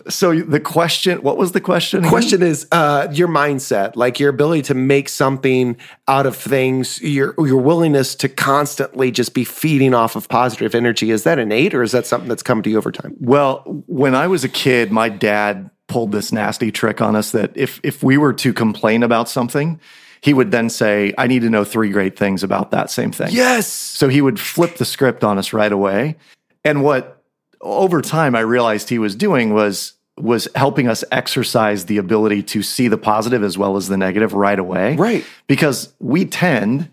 So 0.09 0.41
the 0.41 0.61
question, 0.61 1.23
what 1.23 1.37
was 1.37 1.53
the 1.53 1.61
question? 1.61 2.01
again? 2.01 2.11
question 2.11 2.43
is 2.43 2.67
uh, 2.73 3.09
your 3.13 3.29
mindset, 3.29 3.97
like 3.97 4.19
your 4.21 4.31
ability 4.31 4.63
to 4.63 4.75
make 4.75 5.09
something 5.09 5.77
out 6.09 6.27
of 6.27 6.37
things, 6.37 7.01
your 7.03 7.35
your 7.39 7.61
willingness 7.61 8.15
to 8.17 8.29
constantly 8.29 9.11
just 9.11 9.35
be 9.35 9.45
feeding 9.45 9.93
off 9.93 10.17
of 10.17 10.29
positive 10.29 10.75
energy. 10.75 11.11
Is 11.11 11.25
that 11.25 11.39
innate, 11.39 11.75
or 11.75 11.83
is 11.83 11.93
that 11.93 12.07
something 12.07 12.29
that's 12.29 12.43
come 12.43 12.63
to 12.63 12.71
you 12.71 12.79
over 12.79 12.93
time? 12.93 13.17
Well, 13.21 13.63
when 13.87 14.15
I 14.15 14.29
was 14.29 14.45
a 14.45 14.49
kid, 14.49 14.93
my 14.93 15.09
dad 15.09 15.71
pulled 15.95 16.11
this 16.11 16.33
nasty 16.33 16.73
trick 16.73 17.01
on 17.01 17.15
us 17.15 17.31
that 17.31 17.53
if 17.55 17.79
if 17.85 18.03
we 18.03 18.19
were 18.19 18.33
to 18.33 18.53
complain 18.53 19.05
about 19.05 19.29
something, 19.29 19.79
he 20.21 20.35
would 20.35 20.51
then 20.51 20.69
say, 20.69 21.15
"I 21.17 21.29
need 21.29 21.43
to 21.43 21.51
know 21.51 21.63
three 21.63 21.91
great 21.91 22.19
things 22.19 22.43
about 22.43 22.73
that 22.73 22.91
same 22.91 23.13
thing." 23.13 23.29
Yes. 23.31 23.69
So 23.69 24.09
he 24.09 24.21
would 24.21 24.41
flip 24.41 24.77
the 24.79 24.85
script 24.85 25.23
on 25.23 25.39
us 25.39 25.53
right 25.53 25.71
away. 25.71 26.17
And 26.65 26.83
what 26.83 27.23
over 27.61 28.03
time 28.03 28.35
I 28.35 28.41
realized 28.41 28.89
he 28.89 28.99
was 28.99 29.15
doing 29.15 29.55
was 29.55 29.93
was 30.19 30.49
helping 30.57 30.89
us 30.89 31.05
exercise 31.13 31.87
the 31.87 31.99
ability 31.99 32.43
to 32.43 32.63
see 32.65 32.89
the 32.89 32.99
positive 32.99 33.45
as 33.45 33.57
well 33.57 33.77
as 33.77 33.87
the 33.87 33.97
negative 33.97 34.33
right 34.33 34.59
away. 34.59 34.97
Right. 34.97 35.25
Because 35.47 35.93
we 36.01 36.25
tend 36.25 36.89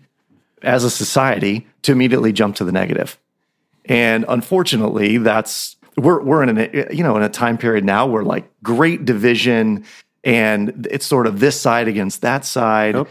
as 0.62 0.84
a 0.84 0.90
society 0.90 1.66
to 1.82 1.90
immediately 1.90 2.32
jump 2.32 2.54
to 2.56 2.64
the 2.64 2.72
negative. 2.72 3.18
And 3.84 4.24
unfortunately, 4.28 5.18
that's 5.18 5.74
we're 5.96 6.22
we're 6.22 6.42
in 6.42 6.58
a 6.58 6.92
you 6.92 7.02
know 7.02 7.16
in 7.16 7.22
a 7.22 7.28
time 7.28 7.58
period 7.58 7.84
now 7.84 8.06
where 8.06 8.22
like 8.22 8.50
great 8.62 9.04
division 9.04 9.84
and 10.24 10.86
it's 10.90 11.06
sort 11.06 11.26
of 11.26 11.40
this 11.40 11.60
side 11.60 11.88
against 11.88 12.20
that 12.22 12.44
side. 12.44 12.94
Yep. 12.94 13.08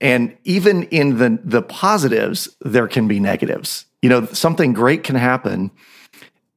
And 0.00 0.36
even 0.44 0.84
in 0.84 1.18
the 1.18 1.38
the 1.42 1.62
positives, 1.62 2.48
there 2.60 2.88
can 2.88 3.08
be 3.08 3.20
negatives. 3.20 3.86
You 4.02 4.08
know, 4.08 4.26
something 4.26 4.72
great 4.72 5.04
can 5.04 5.16
happen 5.16 5.70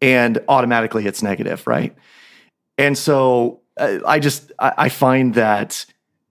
and 0.01 0.39
automatically 0.49 1.05
it's 1.05 1.23
negative, 1.23 1.65
right? 1.65 1.95
And 2.77 2.97
so 2.97 3.61
uh, 3.77 3.99
I 4.05 4.19
just 4.19 4.51
I, 4.59 4.73
I 4.77 4.89
find 4.89 5.33
that 5.35 5.85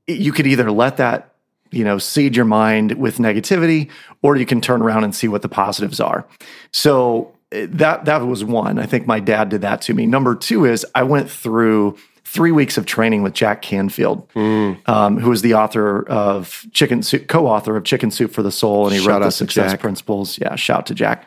you 0.07 0.31
could 0.33 0.47
either 0.47 0.71
let 0.71 0.99
that 0.99 1.35
you 1.71 1.85
know 1.85 1.99
seed 1.99 2.37
your 2.37 2.45
mind 2.45 2.93
with 2.93 3.19
negativity, 3.19 3.91
or 4.23 4.37
you 4.37 4.47
can 4.47 4.61
turn 4.61 4.83
around 4.83 5.05
and 5.05 5.15
see 5.15 5.27
what 5.27 5.43
the 5.43 5.49
positives 5.49 6.01
are. 6.01 6.27
So 6.71 7.33
that 7.53 8.05
that 8.07 8.27
was 8.27 8.45
one. 8.45 8.79
I 8.79 8.87
think 8.87 9.07
my 9.07 9.21
dad 9.21 9.49
did 9.49 9.61
that 9.61 9.83
to 9.83 9.95
me. 9.95 10.07
Number 10.07 10.35
two 10.35 10.65
is 10.65 10.87
I 10.95 11.03
went 11.03 11.31
through 11.31 11.97
three 12.25 12.53
weeks 12.53 12.79
of 12.79 12.87
training 12.87 13.23
with 13.23 13.35
Jack 13.35 13.61
Canfield, 13.61 14.27
um, 14.35 15.19
who 15.19 15.31
is 15.33 15.43
the 15.43 15.55
author 15.55 16.09
of 16.09 16.65
Chicken 16.73 17.03
Soup, 17.03 17.27
co-author 17.29 17.77
of 17.77 17.85
Chicken 17.85 18.11
Soup 18.11 18.33
for 18.33 18.43
the 18.43 18.53
Soul, 18.53 18.87
and 18.87 18.95
he 18.95 19.01
Shout 19.01 19.21
wrote 19.21 19.27
the 19.27 19.31
Success 19.31 19.73
Jack. 19.73 19.81
Principles. 19.81 20.39
Yeah, 20.39 20.57
shout 20.57 20.87
to 20.87 20.95
Jack. 20.95 21.27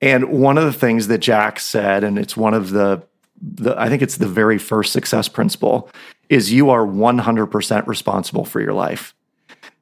And 0.00 0.26
one 0.26 0.58
of 0.58 0.64
the 0.64 0.72
things 0.72 1.08
that 1.08 1.18
Jack 1.18 1.58
said, 1.58 2.04
and 2.04 2.18
it's 2.18 2.36
one 2.36 2.54
of 2.54 2.70
the, 2.70 3.02
the 3.40 3.74
I 3.80 3.88
think 3.88 4.02
it's 4.02 4.18
the 4.18 4.28
very 4.28 4.58
first 4.58 4.92
success 4.92 5.28
principle, 5.28 5.90
is 6.28 6.52
you 6.52 6.70
are 6.70 6.86
100% 6.86 7.86
responsible 7.86 8.44
for 8.44 8.60
your 8.60 8.74
life. 8.74 9.14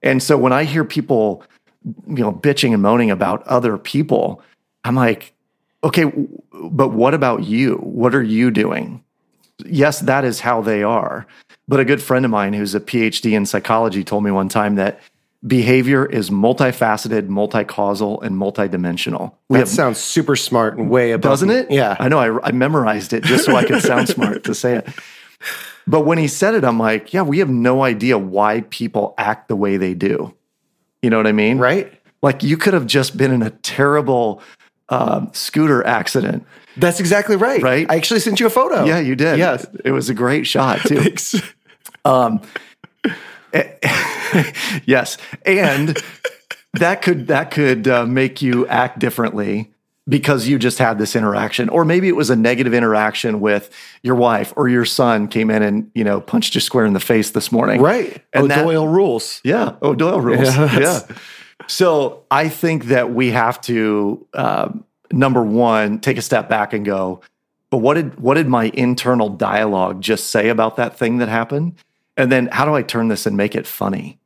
And 0.02 0.22
so 0.22 0.38
when 0.38 0.52
I 0.52 0.64
hear 0.64 0.84
people, 0.84 1.42
you 2.06 2.22
know, 2.22 2.32
bitching 2.32 2.72
and 2.72 2.80
moaning 2.80 3.10
about 3.10 3.42
other 3.48 3.76
people, 3.76 4.42
I'm 4.84 4.94
like, 4.94 5.32
okay, 5.84 6.12
but 6.52 6.88
what 6.88 7.14
about 7.14 7.44
you? 7.44 7.76
What 7.76 8.14
are 8.14 8.22
you 8.22 8.50
doing? 8.50 9.02
Yes, 9.64 10.00
that 10.00 10.24
is 10.24 10.40
how 10.40 10.60
they 10.60 10.82
are. 10.82 11.26
But 11.68 11.80
a 11.80 11.84
good 11.84 12.02
friend 12.02 12.24
of 12.24 12.30
mine 12.30 12.52
who's 12.52 12.74
a 12.74 12.80
PhD 12.80 13.32
in 13.32 13.46
psychology 13.46 14.04
told 14.04 14.22
me 14.24 14.30
one 14.30 14.48
time 14.48 14.76
that 14.76 15.00
behavior 15.46 16.04
is 16.06 16.30
multifaceted, 16.30 17.28
multi-causal, 17.28 18.20
and 18.20 18.36
multidimensional. 18.36 19.32
We 19.48 19.58
That 19.58 19.68
sounds 19.68 19.98
super 19.98 20.36
smart 20.36 20.76
and 20.76 20.90
way 20.90 21.12
above. 21.12 21.30
doesn't 21.30 21.50
it? 21.50 21.70
Yeah. 21.70 21.96
I 21.98 22.08
know. 22.08 22.18
I, 22.18 22.48
I 22.48 22.52
memorized 22.52 23.12
it 23.12 23.24
just 23.24 23.44
so 23.44 23.54
I 23.56 23.64
could 23.64 23.82
sound 23.82 24.08
smart 24.08 24.44
to 24.44 24.54
say 24.54 24.76
it. 24.76 24.88
But 25.86 26.00
when 26.00 26.18
he 26.18 26.26
said 26.26 26.54
it, 26.54 26.64
I'm 26.64 26.78
like, 26.78 27.12
yeah, 27.12 27.22
we 27.22 27.38
have 27.38 27.48
no 27.50 27.84
idea 27.84 28.18
why 28.18 28.62
people 28.70 29.14
act 29.18 29.48
the 29.48 29.56
way 29.56 29.76
they 29.76 29.94
do. 29.94 30.34
You 31.00 31.10
know 31.10 31.16
what 31.16 31.26
I 31.28 31.32
mean? 31.32 31.58
Right. 31.58 31.92
Like 32.22 32.42
you 32.42 32.56
could 32.56 32.74
have 32.74 32.86
just 32.86 33.16
been 33.16 33.30
in 33.30 33.42
a 33.42 33.50
terrible 33.50 34.42
um, 34.88 35.30
scooter 35.32 35.84
accident. 35.86 36.44
That's 36.76 37.00
exactly 37.00 37.36
right. 37.36 37.62
Right? 37.62 37.86
I 37.90 37.96
actually 37.96 38.20
sent 38.20 38.38
you 38.40 38.46
a 38.46 38.50
photo. 38.50 38.84
Yeah, 38.84 38.98
you 39.00 39.16
did. 39.16 39.38
Yes. 39.38 39.66
It 39.84 39.92
was 39.92 40.08
a 40.10 40.14
great 40.14 40.46
shot, 40.46 40.80
too. 40.86 41.00
Thanks. 41.00 41.34
yes. 44.86 45.16
And 45.44 45.98
that 46.74 47.02
could 47.02 47.28
that 47.28 47.50
could 47.50 47.88
uh, 47.88 48.06
make 48.06 48.42
you 48.42 48.66
act 48.66 48.98
differently 48.98 49.72
because 50.08 50.46
you 50.46 50.58
just 50.58 50.78
had 50.78 50.98
this 50.98 51.16
interaction 51.16 51.68
or 51.68 51.84
maybe 51.84 52.08
it 52.08 52.14
was 52.14 52.30
a 52.30 52.36
negative 52.36 52.74
interaction 52.74 53.40
with 53.40 53.70
your 54.02 54.14
wife 54.14 54.52
or 54.56 54.68
your 54.68 54.84
son 54.84 55.26
came 55.26 55.50
in 55.50 55.62
and 55.62 55.90
you 55.94 56.04
know 56.04 56.20
punched 56.20 56.54
you 56.54 56.60
square 56.60 56.84
in 56.86 56.92
the 56.92 57.00
face 57.00 57.30
this 57.32 57.50
morning 57.50 57.80
Right. 57.80 58.22
And 58.32 58.48
that- 58.50 58.60
O'Doyle 58.60 58.86
rules. 58.86 59.40
yeah 59.42 59.74
oh 59.82 59.94
doyle 59.94 60.20
rules 60.20 60.40
Yeah, 60.56 60.78
yeah, 60.78 61.00
so 61.66 62.24
i 62.30 62.48
think 62.48 62.86
that 62.86 63.12
we 63.12 63.30
have 63.30 63.60
to 63.60 64.26
um, 64.34 64.84
number 65.12 65.42
one 65.42 65.98
take 66.00 66.18
a 66.18 66.22
step 66.22 66.48
back 66.48 66.72
and 66.72 66.84
go 66.84 67.20
but 67.70 67.78
what 67.78 67.94
did 67.94 68.18
what 68.20 68.34
did 68.34 68.48
my 68.48 68.70
internal 68.74 69.28
dialogue 69.28 70.00
just 70.00 70.30
say 70.30 70.48
about 70.48 70.76
that 70.76 70.96
thing 70.96 71.18
that 71.18 71.28
happened? 71.28 71.74
And 72.16 72.30
then 72.30 72.48
how 72.52 72.64
do 72.64 72.74
i 72.74 72.82
turn 72.82 73.08
this 73.08 73.26
and 73.26 73.36
make 73.36 73.54
it 73.54 73.66
funny? 73.66 74.18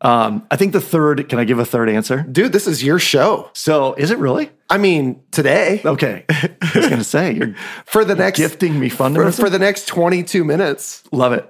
Um, 0.00 0.46
i 0.50 0.56
think 0.56 0.72
the 0.72 0.80
third 0.80 1.28
can 1.28 1.38
i 1.38 1.44
give 1.44 1.58
a 1.58 1.64
third 1.64 1.88
answer? 1.88 2.22
Dude, 2.22 2.52
this 2.52 2.66
is 2.66 2.84
your 2.84 2.98
show. 2.98 3.50
so 3.54 3.94
is 3.94 4.10
it 4.10 4.18
really? 4.18 4.50
I 4.68 4.78
mean, 4.78 5.22
today. 5.30 5.80
Okay. 5.84 6.24
I 6.28 6.72
was 6.74 6.88
gonna 6.88 7.04
say 7.04 7.32
you're 7.32 7.54
for 7.86 8.04
the 8.04 8.14
next 8.14 8.38
gifting 8.38 8.78
me 8.78 8.88
for, 8.88 9.32
for 9.32 9.50
the 9.50 9.58
next 9.58 9.86
22 9.86 10.44
minutes. 10.44 11.02
Love 11.12 11.32
it. 11.32 11.48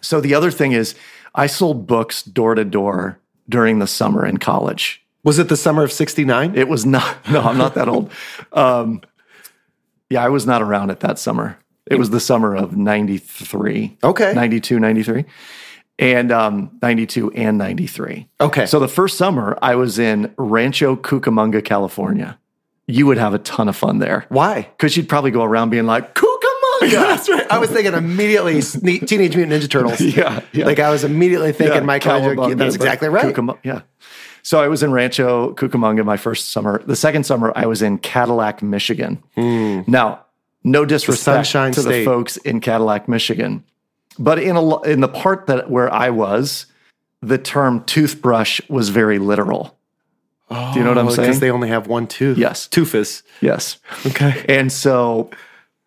So 0.00 0.20
the 0.20 0.34
other 0.34 0.50
thing 0.50 0.72
is, 0.72 0.94
I 1.34 1.46
sold 1.46 1.86
books 1.86 2.22
door 2.22 2.54
to 2.54 2.64
door 2.64 3.18
during 3.48 3.78
the 3.78 3.86
summer 3.86 4.26
in 4.26 4.38
college. 4.38 5.02
Was 5.24 5.38
it 5.38 5.48
the 5.48 5.56
summer 5.56 5.82
of 5.82 5.92
69? 5.92 6.54
It 6.56 6.68
was 6.68 6.86
not, 6.86 7.16
no, 7.30 7.40
I'm 7.40 7.58
not 7.58 7.74
that 7.74 7.88
old. 7.88 8.10
Um, 8.52 9.02
yeah, 10.10 10.24
I 10.24 10.28
was 10.28 10.46
not 10.46 10.62
around 10.62 10.90
at 10.90 11.00
that 11.00 11.18
summer. 11.18 11.58
It 11.90 11.98
was 11.98 12.10
the 12.10 12.20
summer 12.20 12.54
of 12.54 12.76
93. 12.76 13.98
Okay. 14.04 14.32
92, 14.34 14.78
93. 14.78 15.24
And 15.98 16.30
um, 16.30 16.78
92 16.82 17.32
and 17.32 17.58
93. 17.58 18.28
Okay. 18.40 18.66
So 18.66 18.78
the 18.78 18.88
first 18.88 19.16
summer, 19.16 19.58
I 19.62 19.74
was 19.74 19.98
in 19.98 20.32
Rancho 20.36 20.96
Cucamonga, 20.96 21.64
California. 21.64 22.38
You 22.86 23.06
would 23.06 23.18
have 23.18 23.34
a 23.34 23.38
ton 23.38 23.68
of 23.68 23.76
fun 23.76 23.98
there 23.98 24.24
Why? 24.28 24.62
because 24.62 24.96
you'd 24.96 25.08
probably 25.08 25.30
go 25.30 25.42
around 25.44 25.70
being 25.70 25.86
like, 25.86 26.14
Cucamonga. 26.14 26.37
That's 26.90 27.28
right. 27.28 27.46
I 27.50 27.58
was 27.58 27.70
thinking 27.70 27.94
immediately 27.94 28.56
Sne- 28.56 29.06
Teenage 29.06 29.36
Mutant 29.36 29.62
Ninja 29.62 29.70
Turtles. 29.70 30.00
Yeah, 30.18 30.42
yeah. 30.52 30.64
Like 30.64 30.78
I 30.78 30.90
was 30.90 31.04
immediately 31.04 31.52
thinking 31.52 31.84
Michelangelo. 31.84 32.34
Cowabunga, 32.34 32.58
That's 32.58 32.74
exactly 32.74 33.08
right. 33.08 33.34
Cucam- 33.34 33.58
yeah. 33.62 33.82
So 34.42 34.60
I 34.60 34.68
was 34.68 34.82
in 34.82 34.92
Rancho 34.92 35.54
Cucamonga 35.54 36.04
my 36.04 36.16
first 36.16 36.50
summer. 36.50 36.82
The 36.84 36.96
second 36.96 37.24
summer, 37.24 37.52
I 37.54 37.66
was 37.66 37.82
in 37.82 37.98
Cadillac, 37.98 38.62
Michigan. 38.62 39.22
Hmm. 39.34 39.82
Now, 39.86 40.24
no 40.64 40.84
disrespect 40.84 41.50
to 41.50 41.72
State. 41.72 41.84
the 41.84 42.04
folks 42.04 42.36
in 42.38 42.60
Cadillac, 42.60 43.08
Michigan, 43.08 43.64
but 44.18 44.38
in 44.38 44.56
a 44.56 44.80
in 44.82 45.00
the 45.00 45.08
part 45.08 45.46
that 45.46 45.70
where 45.70 45.92
I 45.92 46.10
was, 46.10 46.66
the 47.20 47.38
term 47.38 47.84
toothbrush 47.84 48.60
was 48.68 48.88
very 48.88 49.18
literal. 49.18 49.78
Do 50.50 50.56
you 50.76 50.82
know 50.82 50.88
what 50.88 50.98
I'm 50.98 51.08
oh, 51.08 51.10
saying? 51.10 51.28
Because 51.28 51.40
they 51.40 51.50
only 51.50 51.68
have 51.68 51.88
one 51.88 52.06
tooth. 52.06 52.38
Yes. 52.38 52.68
Toofus. 52.68 53.22
yes. 53.42 53.78
Okay. 54.06 54.46
And 54.48 54.72
so 54.72 55.30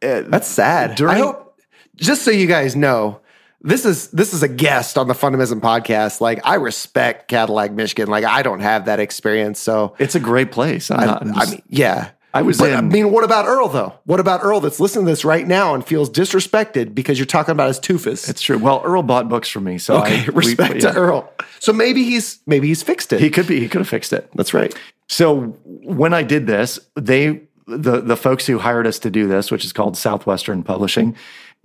Uh, 0.02 0.22
that's 0.28 0.48
sad. 0.48 0.96
During- 0.96 1.16
I 1.16 1.20
hope, 1.20 1.60
just 1.96 2.24
so 2.24 2.32
you 2.32 2.48
guys 2.48 2.76
know, 2.76 3.20
this 3.62 3.86
is 3.86 4.08
this 4.10 4.34
is 4.34 4.42
a 4.42 4.48
guest 4.48 4.98
on 4.98 5.08
the 5.08 5.14
Fundamism 5.14 5.60
podcast. 5.62 6.20
Like 6.22 6.40
I 6.44 6.56
respect 6.56 7.28
Cadillac, 7.28 7.72
Michigan. 7.72 8.08
Like 8.10 8.24
I 8.26 8.42
don't 8.42 8.62
have 8.62 8.86
that 8.86 9.00
experience, 9.00 9.60
so 9.60 9.96
it's 10.00 10.16
a 10.16 10.20
great 10.20 10.52
place. 10.52 10.90
I'm 10.90 11.06
not, 11.06 11.22
I 11.22 11.40
just- 11.42 11.52
mean, 11.52 11.62
yeah. 11.70 12.10
I 12.34 12.44
was 12.44 12.60
But 12.60 12.72
I 12.74 12.80
mean, 12.80 13.12
what 13.12 13.26
about 13.26 13.46
Earl 13.46 13.68
though? 13.68 13.94
What 14.06 14.22
about 14.22 14.40
Earl 14.42 14.62
that's 14.62 14.80
listening 14.80 15.04
to 15.06 15.12
this 15.12 15.26
right 15.26 15.46
now 15.46 15.76
and 15.76 15.86
feels 15.86 16.10
disrespected 16.10 16.96
because 16.96 17.20
you're 17.20 17.26
talking 17.26 17.52
about 17.52 17.68
his 17.68 17.78
toofus? 17.78 18.30
it's 18.30 18.42
true. 18.42 18.58
Well, 18.58 18.82
Earl 18.86 19.04
bought 19.04 19.28
books 19.28 19.50
for 19.50 19.60
me, 19.60 19.78
so 19.78 19.98
okay. 19.98 20.22
I, 20.22 20.26
we- 20.30 20.34
respect 20.36 20.76
yeah. 20.76 20.92
to 20.92 20.98
Earl. 20.98 21.30
So 21.60 21.74
maybe 21.74 22.04
he's 22.06 22.40
maybe 22.48 22.68
he's 22.70 22.82
fixed 22.84 23.12
it. 23.12 23.20
He 23.20 23.30
could 23.30 23.48
be. 23.48 23.60
He 23.60 23.68
could 23.68 23.82
have 23.82 23.90
fixed 23.90 24.14
it. 24.14 24.30
that's 24.34 24.54
right. 24.54 24.74
So 25.10 25.58
when 25.66 26.14
I 26.14 26.24
did 26.24 26.48
this, 26.48 26.80
they 26.96 27.42
the 27.68 28.02
the 28.02 28.18
folks 28.18 28.48
who 28.48 28.60
hired 28.60 28.88
us 28.88 29.00
to 29.00 29.10
do 29.10 29.28
this, 29.28 29.52
which 29.52 29.66
is 29.66 29.74
called 29.74 29.98
Southwestern 29.98 30.64
Publishing, 30.64 31.16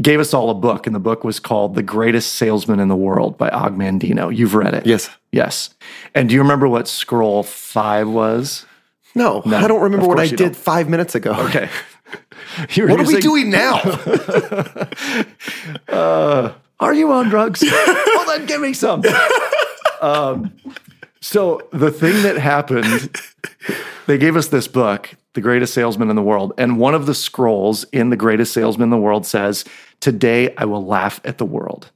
gave 0.00 0.20
us 0.20 0.34
all 0.34 0.50
a 0.50 0.54
book, 0.54 0.86
and 0.86 0.94
the 0.94 1.00
book 1.00 1.24
was 1.24 1.40
called 1.40 1.74
"The 1.74 1.82
Greatest 1.82 2.34
Salesman 2.34 2.80
in 2.80 2.88
the 2.88 2.96
World" 2.96 3.36
by 3.38 3.48
Og 3.50 3.76
Mandino. 3.76 4.34
You've 4.34 4.54
read 4.54 4.74
it, 4.74 4.86
Yes. 4.86 5.10
Yes. 5.32 5.70
And 6.14 6.28
do 6.28 6.34
you 6.34 6.40
remember 6.40 6.68
what 6.68 6.88
scroll 6.88 7.42
five 7.42 8.08
was? 8.08 8.64
No, 9.14 9.42
I 9.46 9.66
don't 9.66 9.82
remember 9.82 10.06
what 10.06 10.20
I 10.20 10.26
did 10.26 10.36
don't. 10.36 10.56
five 10.56 10.88
minutes 10.88 11.14
ago. 11.14 11.32
Okay. 11.48 11.68
What 12.76 13.00
are 13.00 13.04
we 13.04 13.18
doing 13.20 13.50
now? 13.50 13.80
Are 16.78 16.94
you 16.94 17.10
on 17.12 17.28
drugs? 17.28 17.62
well, 17.66 18.26
then 18.26 18.46
give 18.46 18.60
me 18.60 18.72
some. 18.72 19.02
um, 20.00 20.52
so 21.20 21.66
the 21.72 21.90
thing 21.90 22.22
that 22.22 22.36
happened, 22.38 23.10
they 24.06 24.18
gave 24.18 24.36
us 24.36 24.48
this 24.48 24.68
book, 24.68 25.14
The 25.36 25.40
Greatest 25.40 25.72
Salesman 25.74 26.10
in 26.10 26.16
the 26.16 26.22
World, 26.22 26.52
and 26.58 26.78
one 26.78 26.94
of 26.94 27.06
the 27.06 27.14
scrolls 27.14 27.84
in 27.92 28.10
The 28.10 28.16
Greatest 28.16 28.52
Salesman 28.52 28.86
in 28.86 28.90
the 28.90 28.96
World 28.96 29.24
says, 29.24 29.64
"Today 30.00 30.52
I 30.56 30.64
will 30.64 30.84
laugh 30.84 31.20
at 31.24 31.38
the 31.38 31.44
world." 31.44 31.92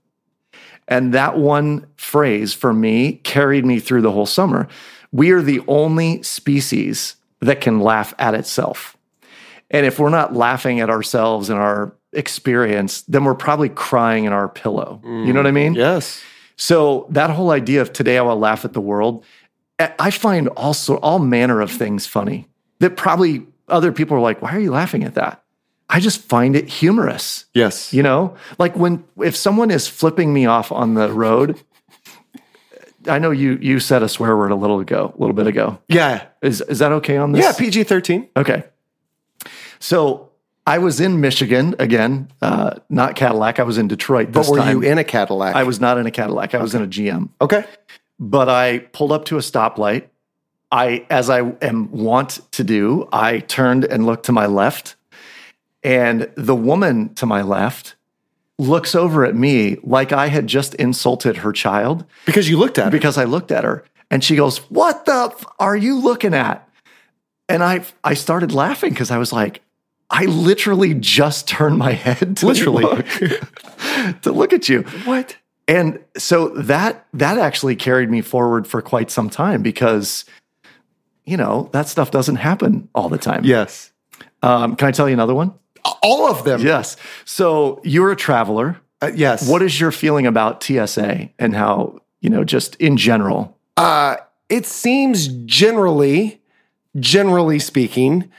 And 0.87 1.12
that 1.14 1.38
one 1.38 1.87
phrase 1.97 2.52
for 2.52 2.73
me 2.73 3.14
carried 3.25 3.64
me 3.64 3.80
through 3.80 4.02
the 4.02 4.12
whole 4.12 4.26
summer. 4.26 4.68
We 5.11 5.30
are 5.30 5.42
the 5.42 5.62
only 5.66 6.23
species 6.23 7.16
that 7.40 7.61
can 7.61 7.80
laugh 7.80 8.12
at 8.18 8.35
itself. 8.35 8.97
And 9.70 9.87
if 9.87 9.99
we're 9.99 10.11
not 10.11 10.35
laughing 10.35 10.80
at 10.80 10.90
ourselves 10.90 11.49
and 11.49 11.59
our 11.59 11.92
experience, 12.12 13.02
then 13.02 13.25
we're 13.25 13.35
probably 13.35 13.68
crying 13.68 14.25
in 14.25 14.32
our 14.32 14.49
pillow. 14.49 15.00
You 15.04 15.32
know 15.32 15.40
what 15.40 15.47
I 15.47 15.52
mean? 15.52 15.75
Mm, 15.75 15.78
yes. 15.78 16.23
So 16.56 17.06
that 17.09 17.30
whole 17.30 17.52
idea 17.52 17.80
of 17.80 17.92
today 17.92 18.18
I 18.18 18.23
will 18.23 18.38
laugh 18.38 18.66
at 18.66 18.75
the 18.75 18.80
world, 18.82 19.25
I 19.78 19.92
I 19.99 20.11
find 20.11 20.49
also 20.49 20.97
all 20.97 21.18
manner 21.20 21.62
of 21.62 21.70
things 21.70 22.06
funny 22.06 22.50
that 22.80 22.96
probably 22.96 23.46
other 23.68 23.92
people 23.92 24.16
are 24.16 24.20
like, 24.20 24.42
why 24.42 24.54
are 24.54 24.60
you 24.60 24.72
laughing 24.72 25.04
at 25.04 25.14
that? 25.14 25.42
I 25.88 26.00
just 26.00 26.22
find 26.22 26.54
it 26.54 26.68
humorous. 26.68 27.46
Yes. 27.54 27.92
You 27.92 28.02
know, 28.02 28.37
like 28.58 28.76
when 28.76 29.04
if 29.18 29.34
someone 29.37 29.70
is 29.70 29.88
flipping 29.88 30.32
me 30.32 30.46
off 30.46 30.70
on 30.70 30.94
the 30.94 31.12
road, 31.12 31.60
I 33.08 33.18
know 33.18 33.30
you 33.30 33.58
you 33.60 33.80
said 33.80 34.02
a 34.02 34.08
swear 34.08 34.37
word 34.37 34.50
a 34.52 34.54
little 34.56 34.78
ago, 34.80 35.12
a 35.16 35.20
little 35.20 35.34
bit 35.34 35.46
ago. 35.46 35.78
Yeah. 35.88 36.26
Is 36.42 36.60
is 36.60 36.78
that 36.80 36.92
okay 36.92 37.16
on 37.16 37.32
this? 37.32 37.44
Yeah. 37.44 37.52
PG 37.52 37.84
13. 37.84 38.28
Okay. 38.37 38.64
So 39.78 40.30
I 40.66 40.78
was 40.78 41.00
in 41.00 41.20
Michigan 41.20 41.75
again, 41.78 42.30
uh, 42.42 42.75
not 42.88 43.16
Cadillac. 43.16 43.58
I 43.58 43.62
was 43.64 43.78
in 43.78 43.88
Detroit 43.88 44.30
But 44.30 44.46
were 44.49 44.58
time. 44.58 44.82
you 44.82 44.88
in 44.88 44.99
a 44.99 45.04
Cadillac? 45.04 45.56
I 45.56 45.64
was 45.64 45.80
not 45.80 45.99
in 45.99 46.06
a 46.06 46.10
Cadillac. 46.10 46.54
I 46.54 46.62
was 46.62 46.75
in 46.75 46.82
a 46.82 46.87
GM. 46.87 47.30
okay. 47.40 47.64
But 48.18 48.49
I 48.50 48.78
pulled 48.78 49.12
up 49.12 49.25
to 49.26 49.38
a 49.38 49.40
stoplight. 49.40 50.04
I, 50.72 51.04
as 51.10 51.28
I 51.28 51.40
am 51.62 51.90
wont 51.90 52.40
to 52.52 52.64
do, 52.64 53.08
I 53.12 53.40
turned 53.40 53.84
and 53.84 54.06
looked 54.06 54.26
to 54.26 54.32
my 54.32 54.46
left, 54.46 54.96
and 55.82 56.30
the 56.36 56.54
woman 56.54 57.14
to 57.14 57.26
my 57.26 57.42
left 57.42 57.96
looks 58.58 58.94
over 58.94 59.24
at 59.24 59.34
me 59.34 59.78
like 59.82 60.12
I 60.12 60.28
had 60.28 60.46
just 60.46 60.74
insulted 60.74 61.38
her 61.38 61.52
child 61.52 62.04
Because 62.26 62.48
you 62.48 62.58
looked 62.58 62.78
at 62.78 62.88
it. 62.88 62.92
because 62.92 63.16
I 63.16 63.24
looked 63.24 63.50
at 63.50 63.64
her 63.64 63.84
and 64.10 64.22
she 64.22 64.36
goes, 64.36 64.58
"What 64.70 65.06
the 65.06 65.32
f- 65.34 65.44
are 65.58 65.76
you 65.76 65.98
looking 65.98 66.34
at?" 66.34 66.68
And 67.48 67.62
I 67.64 67.84
I 68.04 68.14
started 68.14 68.52
laughing 68.52 68.90
because 68.90 69.10
I 69.10 69.16
was 69.18 69.32
like, 69.32 69.62
I 70.10 70.26
literally 70.26 70.92
just 70.94 71.48
turned 71.48 71.78
my 71.78 71.92
head 71.92 72.36
to 72.38 72.46
Literally. 72.46 72.84
look, 72.84 73.06
to 74.22 74.32
look 74.32 74.52
at 74.52 74.68
you. 74.68 74.82
What? 75.04 75.36
And 75.66 76.00
so 76.18 76.48
that 76.50 77.06
that 77.14 77.38
actually 77.38 77.76
carried 77.76 78.10
me 78.10 78.20
forward 78.20 78.66
for 78.66 78.82
quite 78.82 79.10
some 79.10 79.30
time 79.30 79.62
because 79.62 80.24
you 81.30 81.37
know, 81.37 81.68
that 81.72 81.88
stuff 81.88 82.10
doesn't 82.10 82.37
happen 82.37 82.88
all 82.94 83.08
the 83.08 83.18
time. 83.18 83.44
Yes. 83.44 83.92
Um, 84.42 84.75
can 84.76 84.88
I 84.88 84.90
tell 84.90 85.08
you 85.08 85.14
another 85.14 85.34
one? 85.34 85.54
All 86.02 86.30
of 86.30 86.44
them. 86.44 86.60
Yes. 86.60 86.96
So 87.25 87.80
you're 87.84 88.10
a 88.10 88.16
traveler. 88.16 88.80
Uh, 89.00 89.12
yes. 89.14 89.49
What 89.49 89.62
is 89.62 89.80
your 89.80 89.92
feeling 89.92 90.26
about 90.26 90.62
TSA 90.62 91.30
and 91.38 91.54
how, 91.54 92.00
you 92.20 92.28
know, 92.30 92.44
just 92.44 92.75
in 92.76 92.96
general? 92.96 93.56
Uh, 93.76 94.16
it 94.49 94.66
seems 94.66 95.28
generally, 95.46 96.40
generally 96.99 97.58
speaking, 97.58 98.31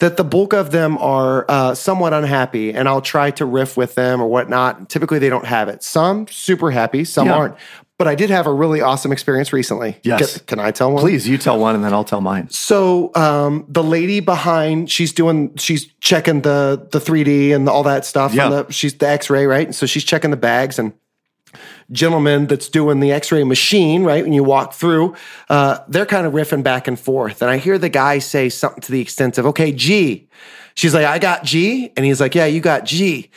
that 0.00 0.16
the 0.16 0.24
bulk 0.24 0.52
of 0.52 0.70
them 0.72 0.98
are 0.98 1.44
uh, 1.48 1.74
somewhat 1.74 2.12
unhappy, 2.14 2.72
and 2.72 2.88
I'll 2.88 3.02
try 3.02 3.30
to 3.32 3.44
riff 3.44 3.76
with 3.76 3.94
them 3.94 4.20
or 4.20 4.26
whatnot. 4.28 4.88
Typically, 4.88 5.18
they 5.18 5.28
don't 5.28 5.44
have 5.44 5.68
it. 5.68 5.82
Some 5.82 6.26
super 6.28 6.70
happy, 6.70 7.04
some 7.04 7.26
Yeah. 7.28 7.34
aren't. 7.34 7.54
But 8.00 8.08
I 8.08 8.14
did 8.14 8.30
have 8.30 8.46
a 8.46 8.52
really 8.52 8.80
awesome 8.80 9.12
experience 9.12 9.52
recently. 9.52 9.98
Yes. 10.02 10.38
Can, 10.38 10.46
can 10.46 10.58
I 10.58 10.70
tell 10.70 10.90
one? 10.90 11.02
Please, 11.02 11.28
you 11.28 11.36
tell 11.36 11.58
one 11.58 11.74
and 11.74 11.84
then 11.84 11.92
I'll 11.92 12.02
tell 12.02 12.22
mine. 12.22 12.48
So 12.48 13.14
um, 13.14 13.66
the 13.68 13.82
lady 13.82 14.20
behind, 14.20 14.90
she's 14.90 15.12
doing, 15.12 15.54
she's 15.56 15.84
checking 16.00 16.40
the 16.40 16.88
the 16.92 16.98
3D 16.98 17.54
and 17.54 17.68
all 17.68 17.82
that 17.82 18.06
stuff. 18.06 18.32
Yeah. 18.32 18.48
The, 18.48 18.72
she's 18.72 18.94
the 18.94 19.06
X-ray, 19.06 19.44
right? 19.44 19.74
So 19.74 19.84
she's 19.84 20.02
checking 20.02 20.30
the 20.30 20.38
bags 20.38 20.78
and 20.78 20.94
gentleman 21.92 22.46
that's 22.46 22.70
doing 22.70 23.00
the 23.00 23.12
X-ray 23.12 23.44
machine, 23.44 24.02
right? 24.02 24.24
When 24.24 24.32
you 24.32 24.44
walk 24.44 24.72
through, 24.72 25.14
uh, 25.50 25.80
they're 25.86 26.06
kind 26.06 26.26
of 26.26 26.32
riffing 26.32 26.62
back 26.62 26.88
and 26.88 26.98
forth, 26.98 27.42
and 27.42 27.50
I 27.50 27.58
hear 27.58 27.76
the 27.76 27.90
guy 27.90 28.18
say 28.18 28.48
something 28.48 28.80
to 28.80 28.92
the 28.92 29.00
extent 29.02 29.36
of, 29.36 29.44
"Okay, 29.44 29.72
G." 29.72 30.26
She's 30.74 30.94
like, 30.94 31.04
"I 31.04 31.18
got 31.18 31.44
G," 31.44 31.92
and 31.98 32.06
he's 32.06 32.20
like, 32.20 32.34
"Yeah, 32.34 32.46
you 32.46 32.60
got 32.60 32.86
G." 32.86 33.30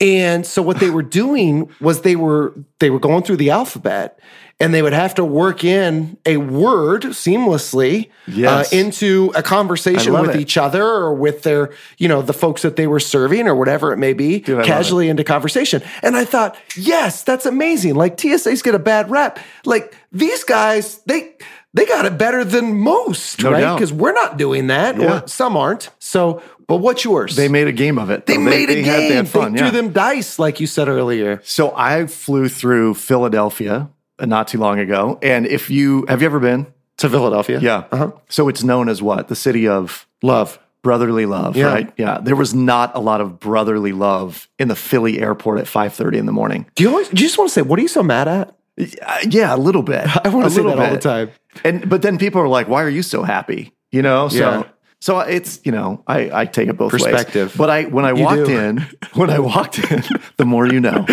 And 0.00 0.44
so 0.44 0.60
what 0.60 0.78
they 0.78 0.90
were 0.90 1.02
doing 1.02 1.70
was 1.80 2.02
they 2.02 2.16
were 2.16 2.54
they 2.80 2.90
were 2.90 2.98
going 3.00 3.22
through 3.22 3.38
the 3.38 3.50
alphabet 3.50 4.18
and 4.60 4.72
they 4.72 4.80
would 4.82 4.92
have 4.92 5.14
to 5.14 5.24
work 5.24 5.64
in 5.64 6.16
a 6.26 6.36
word 6.38 7.02
seamlessly 7.02 8.10
Yes. 8.26 8.72
uh, 8.72 8.76
into 8.76 9.30
a 9.34 9.42
conversation 9.42 10.12
with 10.14 10.30
it. 10.34 10.40
each 10.40 10.56
other 10.56 10.82
or 10.82 11.14
with 11.14 11.42
their, 11.42 11.72
you 11.98 12.08
know, 12.08 12.22
the 12.22 12.32
folks 12.32 12.62
that 12.62 12.76
they 12.76 12.86
were 12.86 13.00
serving 13.00 13.46
or 13.48 13.54
whatever 13.54 13.92
it 13.92 13.98
may 13.98 14.12
be, 14.14 14.36
it. 14.36 14.64
casually 14.64 15.08
into 15.08 15.24
conversation. 15.24 15.82
And 16.02 16.16
I 16.16 16.24
thought, 16.24 16.56
yes, 16.76 17.22
that's 17.22 17.46
amazing. 17.46 17.94
Like 17.94 18.18
TSA's 18.18 18.62
get 18.62 18.74
a 18.74 18.78
bad 18.78 19.10
rep. 19.10 19.38
Like 19.64 19.94
these 20.10 20.42
guys, 20.44 20.98
they 21.06 21.34
they 21.76 21.84
got 21.86 22.04
it 22.06 22.18
better 22.18 22.42
than 22.44 22.74
most, 22.78 23.42
No 23.42 23.52
right? 23.52 23.74
Because 23.74 23.92
we're 23.92 24.12
not 24.12 24.36
doing 24.36 24.66
that, 24.68 24.96
Yeah. 24.98 25.22
or 25.22 25.28
some 25.28 25.56
aren't. 25.56 25.90
So, 25.98 26.42
but 26.66 26.78
what's 26.78 27.04
yours? 27.04 27.36
They 27.36 27.48
made 27.48 27.68
a 27.68 27.72
game 27.72 27.98
of 27.98 28.10
it. 28.10 28.26
They 28.26 28.34
though. 28.36 28.40
made 28.40 28.68
a 28.70 28.76
had- 28.82 28.84
game. 28.84 29.08
They 29.10 29.14
had 29.16 29.28
fun. 29.28 29.52
They 29.52 29.60
yeah. 29.60 29.70
threw 29.70 29.80
them 29.82 29.92
dice, 29.92 30.38
like 30.38 30.58
you 30.58 30.66
said 30.66 30.88
earlier. 30.88 31.40
So 31.44 31.72
I 31.76 32.06
flew 32.06 32.48
through 32.48 32.94
Philadelphia 32.94 33.88
uh, 34.18 34.26
not 34.26 34.48
too 34.48 34.58
long 34.58 34.78
ago. 34.78 35.18
And 35.22 35.46
if 35.46 35.70
you 35.70 36.04
have 36.08 36.22
you 36.22 36.26
ever 36.26 36.40
been? 36.40 36.66
To 36.98 37.10
Philadelphia. 37.10 37.60
Yeah. 37.60 37.84
Uh-huh. 37.92 38.12
So 38.30 38.48
it's 38.48 38.64
known 38.64 38.88
as 38.88 39.02
what? 39.02 39.28
The 39.28 39.36
city 39.36 39.68
of 39.68 40.06
Love. 40.22 40.58
brotherly 40.82 41.26
love, 41.26 41.54
Yeah. 41.54 41.66
right? 41.66 41.92
Yeah. 41.98 42.20
There 42.22 42.34
was 42.36 42.54
not 42.54 42.92
a 42.96 43.00
lot 43.00 43.20
of 43.20 43.38
brotherly 43.38 43.92
love 43.92 44.48
in 44.58 44.68
the 44.68 44.74
Philly 44.76 45.20
airport 45.20 45.58
at 45.58 45.66
5:30 45.66 46.16
in 46.16 46.24
the 46.24 46.32
morning. 46.32 46.64
Do 46.74 46.82
you 46.84 46.88
always 46.90 47.08
do 47.10 47.20
you 47.20 47.26
just 47.28 47.36
want 47.36 47.50
to 47.50 47.52
say, 47.52 47.60
what 47.60 47.78
are 47.78 47.82
you 47.82 47.88
so 47.88 48.02
mad 48.02 48.28
at? 48.28 48.54
Yeah, 48.78 49.54
a 49.54 49.56
little 49.56 49.82
bit. 49.82 50.04
I 50.24 50.28
want 50.28 50.44
to 50.44 50.50
say 50.50 50.62
that 50.62 50.78
all 50.78 50.90
the 50.90 50.98
time. 50.98 51.30
And 51.64 51.88
but 51.88 52.02
then 52.02 52.18
people 52.18 52.40
are 52.42 52.48
like, 52.48 52.68
"Why 52.68 52.82
are 52.82 52.88
you 52.90 53.02
so 53.02 53.22
happy?" 53.22 53.72
You 53.90 54.02
know. 54.02 54.28
So 54.28 54.36
Yeah. 54.38 54.62
so 55.00 55.20
it's 55.20 55.60
you 55.64 55.72
know 55.72 56.02
I 56.06 56.42
I 56.42 56.44
take 56.46 56.68
it 56.68 56.76
both 56.76 56.90
Perspective. 56.90 57.48
ways. 57.50 57.56
But 57.56 57.70
I 57.70 57.84
when 57.84 58.04
I 58.04 58.12
You 58.12 58.24
walked 58.24 58.46
do. 58.46 58.58
in 58.58 58.86
when 59.14 59.30
I 59.30 59.38
walked 59.38 59.78
in, 59.78 60.02
the 60.36 60.44
more 60.44 60.66
you 60.66 60.80
know. 60.80 61.06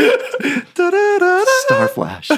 Star 1.65 1.87
Flash. 1.87 2.29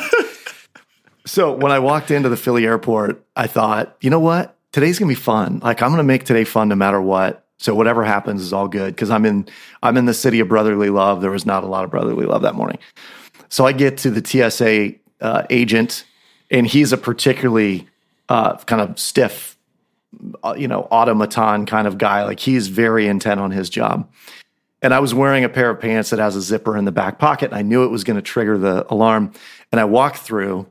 so 1.25 1.51
when 1.53 1.71
I 1.71 1.79
walked 1.79 2.11
into 2.11 2.29
the 2.29 2.38
Philly 2.38 2.65
airport, 2.65 3.23
I 3.35 3.47
thought, 3.47 3.95
you 4.01 4.09
know 4.09 4.19
what? 4.19 4.55
Today's 4.71 4.99
gonna 4.99 5.09
be 5.09 5.15
fun. 5.15 5.59
Like 5.63 5.81
I'm 5.81 5.89
gonna 5.89 6.03
make 6.03 6.25
today 6.25 6.43
fun 6.43 6.69
no 6.69 6.75
matter 6.75 7.01
what. 7.01 7.45
So 7.57 7.73
whatever 7.73 8.03
happens 8.03 8.41
is 8.41 8.53
all 8.53 8.67
good 8.67 8.93
because 8.93 9.09
I'm 9.09 9.25
in 9.25 9.47
I'm 9.81 9.97
in 9.97 10.05
the 10.05 10.13
city 10.13 10.39
of 10.39 10.47
brotherly 10.49 10.89
love. 10.89 11.21
There 11.21 11.31
was 11.31 11.45
not 11.45 11.63
a 11.63 11.67
lot 11.67 11.83
of 11.83 11.89
brotherly 11.91 12.25
love 12.25 12.41
that 12.43 12.53
morning. 12.53 12.77
So 13.49 13.65
I 13.65 13.71
get 13.71 13.97
to 13.99 14.11
the 14.11 14.23
TSA 14.23 14.95
uh, 15.21 15.43
agent, 15.49 16.06
and 16.51 16.67
he's 16.67 16.93
a 16.93 16.97
particularly 16.97 17.88
uh, 18.30 18.58
kind 18.58 18.82
of 18.82 18.99
stiff, 18.99 19.58
uh, 20.43 20.56
you 20.58 20.67
know, 20.67 20.88
automaton 20.91 21.65
kind 21.65 21.88
of 21.88 21.97
guy. 21.97 22.23
Like 22.23 22.39
he's 22.39 22.67
very 22.67 23.08
intent 23.08 23.39
on 23.39 23.51
his 23.51 23.69
job. 23.69 24.10
And 24.82 24.93
I 24.93 24.99
was 24.99 25.13
wearing 25.13 25.43
a 25.43 25.49
pair 25.49 25.69
of 25.71 25.80
pants 25.80 26.12
that 26.12 26.19
has 26.19 26.36
a 26.36 26.41
zipper 26.41 26.78
in 26.78 26.86
the 26.86 26.91
back 26.91 27.17
pocket, 27.17 27.45
and 27.45 27.56
I 27.56 27.62
knew 27.62 27.84
it 27.84 27.89
was 27.89 28.04
going 28.04 28.17
to 28.17 28.21
trigger 28.21 28.58
the 28.58 28.86
alarm. 28.93 29.32
And 29.71 29.82
I 29.82 29.86
walked 29.86 30.17
through, 30.17 30.67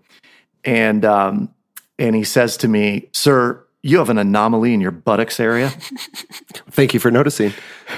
and 0.64 1.04
um, 1.04 1.52
and 1.98 2.14
he 2.14 2.24
says 2.24 2.56
to 2.58 2.68
me, 2.68 3.08
"Sir." 3.12 3.60
You 3.86 3.98
have 3.98 4.08
an 4.08 4.16
anomaly 4.16 4.72
in 4.72 4.80
your 4.80 4.92
buttocks 4.92 5.38
area. 5.38 5.68
Thank 6.70 6.94
you 6.94 7.00
for 7.00 7.10
noticing. 7.10 7.52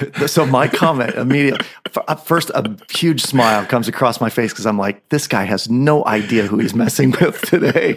So 0.27 0.45
my 0.45 0.69
comment 0.69 1.15
immediately, 1.15 1.67
first 2.25 2.51
a 2.51 2.77
huge 2.91 3.23
smile 3.23 3.65
comes 3.65 3.89
across 3.89 4.21
my 4.21 4.31
face 4.31 4.53
because 4.53 4.67
I'm 4.67 4.79
like, 4.79 5.09
this 5.09 5.27
guy 5.27 5.45
has 5.45 5.71
no 5.71 6.05
idea 6.05 6.47
who 6.47 6.59
he's 6.59 6.75
messing 6.75 7.11
with 7.21 7.41
today. 7.43 7.97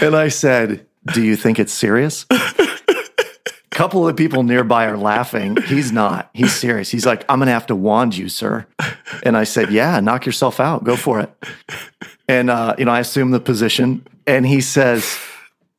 And 0.00 0.14
I 0.14 0.28
said, 0.28 0.86
"Do 1.12 1.22
you 1.22 1.36
think 1.36 1.58
it's 1.58 1.72
serious?" 1.72 2.26
a 2.30 2.38
couple 3.70 4.06
of 4.06 4.14
the 4.14 4.22
people 4.22 4.42
nearby 4.42 4.86
are 4.86 4.98
laughing. 4.98 5.56
He's 5.62 5.92
not. 5.92 6.30
He's 6.34 6.52
serious. 6.54 6.90
He's 6.90 7.06
like, 7.06 7.24
"I'm 7.28 7.38
gonna 7.38 7.52
have 7.52 7.66
to 7.68 7.76
wand 7.76 8.16
you, 8.16 8.28
sir." 8.28 8.66
And 9.22 9.36
I 9.36 9.44
said, 9.44 9.70
"Yeah, 9.70 9.98
knock 10.00 10.26
yourself 10.26 10.60
out. 10.60 10.84
Go 10.84 10.96
for 10.96 11.20
it." 11.20 11.32
And 12.28 12.50
uh, 12.50 12.74
you 12.78 12.84
know, 12.84 12.92
I 12.92 13.00
assume 13.00 13.30
the 13.30 13.40
position, 13.40 14.06
and 14.26 14.46
he 14.46 14.60
says, 14.60 15.18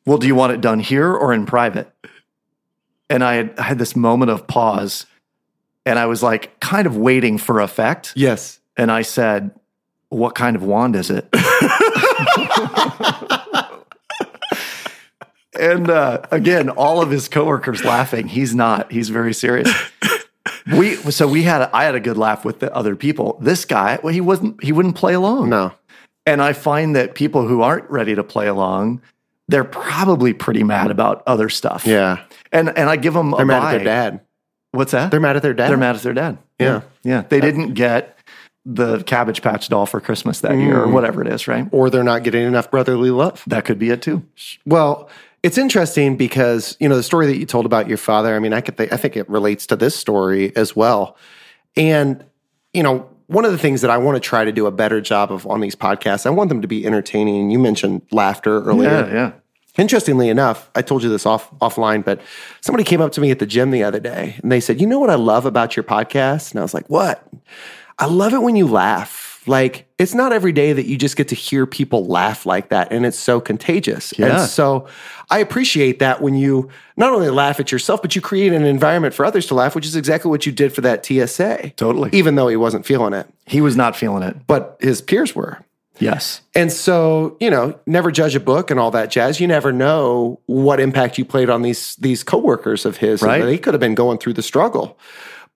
"Well, 0.05 0.17
do 0.17 0.27
you 0.27 0.35
want 0.35 0.53
it 0.53 0.61
done 0.61 0.79
here 0.79 1.13
or 1.13 1.33
in 1.33 1.45
private?" 1.45 1.93
and 3.11 3.25
I 3.25 3.35
had, 3.35 3.59
I 3.59 3.63
had 3.63 3.77
this 3.77 3.95
moment 3.95 4.31
of 4.31 4.47
pause, 4.47 5.05
and 5.85 5.97
I 5.99 6.05
was 6.05 6.21
like 6.23 6.59
kind 6.59 6.87
of 6.87 6.97
waiting 6.97 7.37
for 7.37 7.59
effect. 7.59 8.13
Yes. 8.15 8.59
And 8.77 8.91
I 8.91 9.01
said, 9.01 9.51
What 10.09 10.35
kind 10.35 10.55
of 10.55 10.63
wand 10.63 10.95
is 10.95 11.09
it? 11.09 11.27
and 15.59 15.89
uh, 15.89 16.21
again, 16.31 16.69
all 16.69 17.01
of 17.01 17.09
his 17.11 17.27
coworkers 17.27 17.83
laughing. 17.83 18.27
He's 18.27 18.55
not. 18.55 18.91
He's 18.91 19.09
very 19.09 19.33
serious. 19.33 19.71
We 20.77 20.95
so 20.95 21.27
we 21.27 21.41
had 21.43 21.61
a, 21.61 21.75
I 21.75 21.83
had 21.85 21.95
a 21.95 21.99
good 21.99 22.17
laugh 22.17 22.45
with 22.45 22.59
the 22.59 22.73
other 22.73 22.95
people. 22.95 23.37
This 23.41 23.65
guy, 23.65 23.99
well, 24.03 24.13
he 24.13 24.21
wasn't. 24.21 24.63
He 24.63 24.71
wouldn't 24.71 24.95
play 24.95 25.13
along. 25.13 25.49
No. 25.49 25.73
And 26.25 26.41
I 26.41 26.53
find 26.53 26.95
that 26.95 27.15
people 27.15 27.47
who 27.47 27.61
aren't 27.61 27.89
ready 27.89 28.13
to 28.13 28.23
play 28.23 28.47
along, 28.47 29.01
they're 29.47 29.63
probably 29.63 30.33
pretty 30.33 30.63
mad 30.63 30.91
about 30.91 31.23
other 31.25 31.49
stuff. 31.49 31.85
Yeah. 31.85 32.23
And 32.51 32.75
and 32.77 32.89
I 32.89 32.95
give 32.95 33.13
them 33.15 33.31
They're 33.31 33.41
a 33.41 33.45
mad 33.45 33.59
buy. 33.59 33.73
at 33.73 33.77
their 33.77 33.85
dad. 33.85 34.21
What's 34.71 34.91
that? 34.93 35.11
They're 35.11 35.19
mad 35.19 35.35
at 35.35 35.41
their 35.41 35.53
dad. 35.53 35.69
They're 35.69 35.77
mad 35.77 35.95
at 35.95 36.01
their 36.01 36.13
dad. 36.13 36.37
Yeah. 36.59 36.81
Yeah. 37.03 37.23
They 37.27 37.39
didn't 37.41 37.73
get 37.73 38.17
the 38.65 39.03
Cabbage 39.03 39.41
Patch 39.41 39.69
doll 39.69 39.85
for 39.85 39.99
Christmas 39.99 40.41
that 40.41 40.55
year 40.55 40.81
or 40.83 40.87
Mm. 40.87 40.93
whatever 40.93 41.21
it 41.21 41.27
is, 41.27 41.47
right? 41.47 41.67
Or 41.71 41.89
they're 41.89 42.03
not 42.03 42.23
getting 42.23 42.43
enough 42.43 42.69
brotherly 42.71 43.09
love. 43.09 43.43
That 43.47 43.65
could 43.65 43.79
be 43.79 43.89
it 43.89 44.01
too. 44.01 44.23
Well, 44.65 45.09
it's 45.43 45.57
interesting 45.57 46.15
because 46.15 46.77
you 46.79 46.87
know 46.87 46.95
the 46.95 47.01
story 47.03 47.25
that 47.25 47.37
you 47.37 47.45
told 47.47 47.65
about 47.65 47.87
your 47.87 47.97
father. 47.97 48.35
I 48.35 48.39
mean, 48.39 48.53
I 48.53 48.61
could 48.61 48.77
think, 48.77 48.93
I 48.93 48.97
think 48.97 49.17
it 49.17 49.27
relates 49.29 49.65
to 49.67 49.75
this 49.75 49.95
story 49.95 50.55
as 50.55 50.75
well. 50.75 51.17
And 51.75 52.23
you 52.73 52.83
know, 52.83 53.09
one 53.27 53.43
of 53.45 53.51
the 53.51 53.57
things 53.57 53.81
that 53.81 53.89
I 53.89 53.97
want 53.97 54.15
to 54.15 54.19
try 54.19 54.45
to 54.45 54.51
do 54.51 54.67
a 54.67 54.71
better 54.71 55.01
job 55.01 55.31
of 55.31 55.47
on 55.47 55.59
these 55.59 55.75
podcasts, 55.75 56.25
I 56.25 56.29
want 56.29 56.49
them 56.49 56.61
to 56.61 56.67
be 56.67 56.85
entertaining. 56.85 57.49
You 57.49 57.57
mentioned 57.59 58.03
laughter 58.11 58.61
earlier. 58.63 58.89
Yeah, 58.89 59.13
yeah. 59.13 59.31
Interestingly 59.77 60.27
enough, 60.29 60.69
I 60.75 60.81
told 60.81 61.01
you 61.03 61.09
this 61.09 61.25
off 61.25 61.49
offline, 61.59 62.03
but 62.03 62.21
somebody 62.59 62.83
came 62.83 62.99
up 63.01 63.11
to 63.13 63.21
me 63.21 63.31
at 63.31 63.39
the 63.39 63.45
gym 63.45 63.71
the 63.71 63.83
other 63.83 63.99
day 63.99 64.35
and 64.43 64.51
they 64.51 64.59
said, 64.59 64.81
"You 64.81 64.87
know 64.87 64.99
what 64.99 65.09
I 65.09 65.15
love 65.15 65.45
about 65.45 65.75
your 65.77 65.83
podcast?" 65.83 66.51
And 66.51 66.59
I 66.59 66.63
was 66.63 66.73
like, 66.73 66.87
"What?" 66.89 67.25
I 67.97 68.05
love 68.05 68.33
it 68.33 68.41
when 68.41 68.55
you 68.55 68.67
laugh. 68.67 69.29
Like 69.47 69.87
it's 69.97 70.13
not 70.13 70.33
every 70.33 70.51
day 70.51 70.71
that 70.73 70.85
you 70.85 70.97
just 70.97 71.15
get 71.15 71.29
to 71.29 71.35
hear 71.35 71.65
people 71.65 72.05
laugh 72.05 72.45
like 72.45 72.69
that, 72.69 72.91
and 72.91 73.05
it's 73.07 73.17
so 73.17 73.39
contagious. 73.39 74.13
Yeah. 74.17 74.41
And 74.41 74.49
so 74.49 74.87
I 75.31 75.39
appreciate 75.39 75.97
that 75.99 76.21
when 76.21 76.35
you 76.35 76.69
not 76.97 77.11
only 77.13 77.29
laugh 77.31 77.59
at 77.59 77.71
yourself, 77.71 78.01
but 78.03 78.13
you 78.15 78.21
create 78.21 78.53
an 78.53 78.65
environment 78.65 79.13
for 79.15 79.25
others 79.25 79.47
to 79.47 79.55
laugh, 79.55 79.73
which 79.73 79.85
is 79.87 79.95
exactly 79.95 80.29
what 80.29 80.45
you 80.45 80.51
did 80.51 80.73
for 80.73 80.81
that 80.81 81.03
TSA. 81.05 81.71
Totally. 81.75 82.09
Even 82.13 82.35
though 82.35 82.49
he 82.49 82.55
wasn't 82.55 82.85
feeling 82.85 83.13
it, 83.13 83.25
He 83.47 83.61
was 83.61 83.75
not 83.75 83.95
feeling 83.95 84.21
it. 84.21 84.35
but 84.45 84.77
his 84.79 85.01
peers 85.01 85.33
were. 85.35 85.59
Yes. 86.01 86.41
And 86.55 86.71
so, 86.71 87.37
you 87.39 87.49
know, 87.49 87.79
never 87.85 88.11
judge 88.11 88.35
a 88.35 88.39
book 88.39 88.71
and 88.71 88.79
all 88.79 88.91
that 88.91 89.11
jazz. 89.11 89.39
You 89.39 89.47
never 89.47 89.71
know 89.71 90.39
what 90.47 90.79
impact 90.79 91.17
you 91.17 91.25
played 91.25 91.49
on 91.49 91.61
these 91.61 91.95
these 91.97 92.23
coworkers 92.23 92.85
of 92.85 92.97
his. 92.97 93.21
Right. 93.21 93.43
They 93.43 93.57
could 93.57 93.73
have 93.73 93.81
been 93.81 93.95
going 93.95 94.17
through 94.17 94.33
the 94.33 94.41
struggle. 94.41 94.97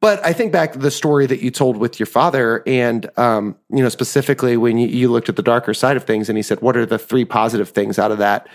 But 0.02 0.24
I 0.26 0.34
think 0.34 0.52
back 0.52 0.74
to 0.74 0.80
the 0.80 0.92
story 0.92 1.26
that 1.26 1.42
you 1.42 1.50
told 1.50 1.78
with 1.78 2.00
your 2.00 2.06
father, 2.06 2.62
and 2.68 3.10
um, 3.18 3.56
you 3.70 3.82
know, 3.82 3.90
specifically 3.90 4.58
when 4.58 4.78
you, 4.78 4.88
you 4.88 5.12
looked 5.12 5.30
at 5.30 5.36
the 5.36 5.42
darker 5.42 5.74
side 5.74 5.98
of 5.98 6.04
things, 6.04 6.30
and 6.30 6.38
he 6.38 6.44
said, 6.44 6.62
"What 6.62 6.78
are 6.78 6.86
the 6.86 7.00
three 7.00 7.26
positive 7.26 7.70
things 7.70 7.98
out 7.98 8.12
of 8.12 8.18
that?" 8.20 8.48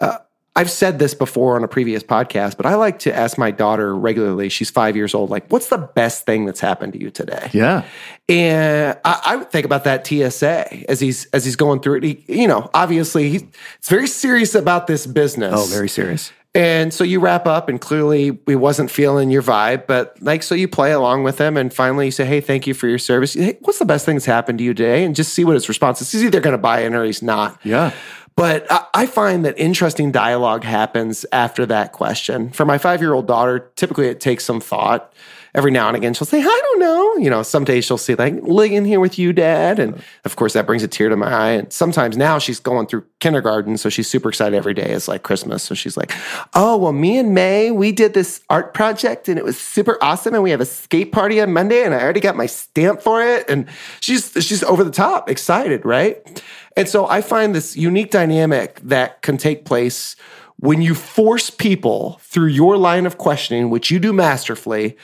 Uh, 0.00 0.18
I've 0.56 0.70
said 0.70 1.00
this 1.00 1.14
before 1.14 1.56
on 1.56 1.64
a 1.64 1.68
previous 1.68 2.04
podcast, 2.04 2.56
but 2.56 2.64
I 2.64 2.76
like 2.76 3.00
to 3.00 3.14
ask 3.14 3.36
my 3.36 3.50
daughter 3.50 3.94
regularly. 3.96 4.48
She's 4.48 4.70
five 4.70 4.94
years 4.94 5.12
old. 5.12 5.28
Like, 5.28 5.50
what's 5.50 5.66
the 5.68 5.78
best 5.78 6.26
thing 6.26 6.46
that's 6.46 6.60
happened 6.60 6.92
to 6.92 7.00
you 7.00 7.10
today? 7.10 7.50
Yeah. 7.52 7.84
And 8.28 8.96
I, 9.04 9.20
I 9.24 9.36
would 9.36 9.50
think 9.50 9.66
about 9.66 9.82
that 9.84 10.06
TSA 10.06 10.88
as 10.88 11.00
he's 11.00 11.26
as 11.26 11.44
he's 11.44 11.56
going 11.56 11.80
through 11.80 11.96
it. 11.96 12.04
He, 12.04 12.24
you 12.28 12.46
know, 12.46 12.70
obviously 12.72 13.30
he's 13.30 13.44
very 13.82 14.06
serious 14.06 14.54
about 14.54 14.86
this 14.86 15.06
business. 15.06 15.54
Oh, 15.56 15.66
very 15.66 15.88
serious. 15.88 16.32
And 16.56 16.94
so 16.94 17.02
you 17.02 17.18
wrap 17.18 17.48
up, 17.48 17.68
and 17.68 17.80
clearly 17.80 18.38
he 18.46 18.54
wasn't 18.54 18.88
feeling 18.88 19.32
your 19.32 19.42
vibe, 19.42 19.88
but 19.88 20.16
like 20.22 20.44
so 20.44 20.54
you 20.54 20.68
play 20.68 20.92
along 20.92 21.24
with 21.24 21.36
him, 21.36 21.56
and 21.56 21.74
finally 21.74 22.04
you 22.06 22.12
say, 22.12 22.24
"Hey, 22.24 22.40
thank 22.40 22.68
you 22.68 22.74
for 22.74 22.86
your 22.86 22.98
service. 22.98 23.34
Hey, 23.34 23.58
what's 23.62 23.80
the 23.80 23.84
best 23.84 24.06
thing 24.06 24.14
that's 24.14 24.24
happened 24.24 24.58
to 24.58 24.64
you 24.64 24.72
today?" 24.72 25.04
And 25.04 25.16
just 25.16 25.34
see 25.34 25.44
what 25.44 25.54
his 25.54 25.68
response 25.68 26.00
is. 26.00 26.12
He's 26.12 26.22
either 26.22 26.38
going 26.38 26.52
to 26.52 26.58
buy 26.58 26.82
in 26.82 26.94
or 26.94 27.04
he's 27.04 27.22
not. 27.22 27.58
Yeah. 27.64 27.90
But 28.36 28.66
I, 28.92 29.06
find 29.06 29.44
that 29.44 29.56
interesting 29.58 30.10
dialogue 30.10 30.64
happens 30.64 31.24
after 31.30 31.64
that 31.66 31.92
question. 31.92 32.50
For 32.50 32.64
my 32.64 32.78
five 32.78 33.00
year 33.00 33.14
old 33.14 33.28
daughter, 33.28 33.70
typically 33.76 34.08
it 34.08 34.20
takes 34.20 34.44
some 34.44 34.60
thought. 34.60 35.12
Every 35.54 35.70
now 35.70 35.86
and 35.86 35.96
again, 35.96 36.14
she'll 36.14 36.26
say, 36.26 36.40
I 36.40 36.42
don't 36.62 36.80
know. 36.80 37.16
You 37.18 37.30
know, 37.30 37.44
some 37.44 37.62
days 37.62 37.84
she'll 37.84 37.96
say, 37.96 38.16
like, 38.16 38.34
living 38.42 38.84
here 38.84 38.98
with 38.98 39.20
you, 39.20 39.32
dad. 39.32 39.78
And 39.78 40.02
of 40.24 40.34
course, 40.34 40.52
that 40.54 40.66
brings 40.66 40.82
a 40.82 40.88
tear 40.88 41.08
to 41.08 41.16
my 41.16 41.32
eye. 41.32 41.50
And 41.50 41.72
sometimes 41.72 42.16
now 42.16 42.40
she's 42.40 42.58
going 42.58 42.88
through 42.88 43.04
kindergarten. 43.20 43.76
So 43.76 43.88
she's 43.88 44.10
super 44.10 44.28
excited 44.28 44.56
every 44.56 44.74
day. 44.74 44.90
It's 44.90 45.06
like 45.06 45.22
Christmas. 45.22 45.62
So 45.62 45.76
she's 45.76 45.96
like, 45.96 46.12
oh, 46.54 46.76
well, 46.76 46.92
me 46.92 47.18
and 47.18 47.34
May, 47.34 47.70
we 47.70 47.92
did 47.92 48.14
this 48.14 48.40
art 48.50 48.74
project 48.74 49.28
and 49.28 49.38
it 49.38 49.44
was 49.44 49.56
super 49.56 49.96
awesome. 50.02 50.34
And 50.34 50.42
we 50.42 50.50
have 50.50 50.60
a 50.60 50.66
skate 50.66 51.12
party 51.12 51.40
on 51.40 51.52
Monday 51.52 51.84
and 51.84 51.94
I 51.94 52.02
already 52.02 52.18
got 52.18 52.34
my 52.34 52.46
stamp 52.46 53.00
for 53.00 53.22
it. 53.22 53.48
And 53.48 53.68
she's, 54.00 54.32
she's 54.40 54.64
over 54.64 54.82
the 54.82 54.90
top 54.90 55.30
excited, 55.30 55.84
right? 55.84 56.42
And 56.76 56.88
so 56.88 57.06
I 57.06 57.20
find 57.20 57.54
this 57.54 57.76
unique 57.76 58.10
dynamic 58.10 58.80
that 58.80 59.22
can 59.22 59.36
take 59.36 59.64
place 59.64 60.16
when 60.58 60.82
you 60.82 60.94
force 60.94 61.50
people 61.50 62.18
through 62.22 62.48
your 62.48 62.76
line 62.76 63.06
of 63.06 63.18
questioning, 63.18 63.70
which 63.70 63.90
you 63.90 63.98
do 63.98 64.12
masterfully, 64.12 64.96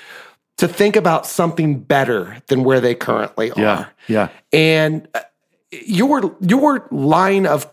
to 0.56 0.68
think 0.68 0.96
about 0.96 1.26
something 1.26 1.80
better 1.80 2.42
than 2.48 2.64
where 2.64 2.80
they 2.80 2.94
currently 2.94 3.50
are. 3.52 3.60
Yeah. 3.60 3.86
yeah. 4.08 4.28
And 4.52 5.08
uh, 5.14 5.20
your 5.70 6.36
your 6.40 6.88
line 6.90 7.46
of 7.46 7.70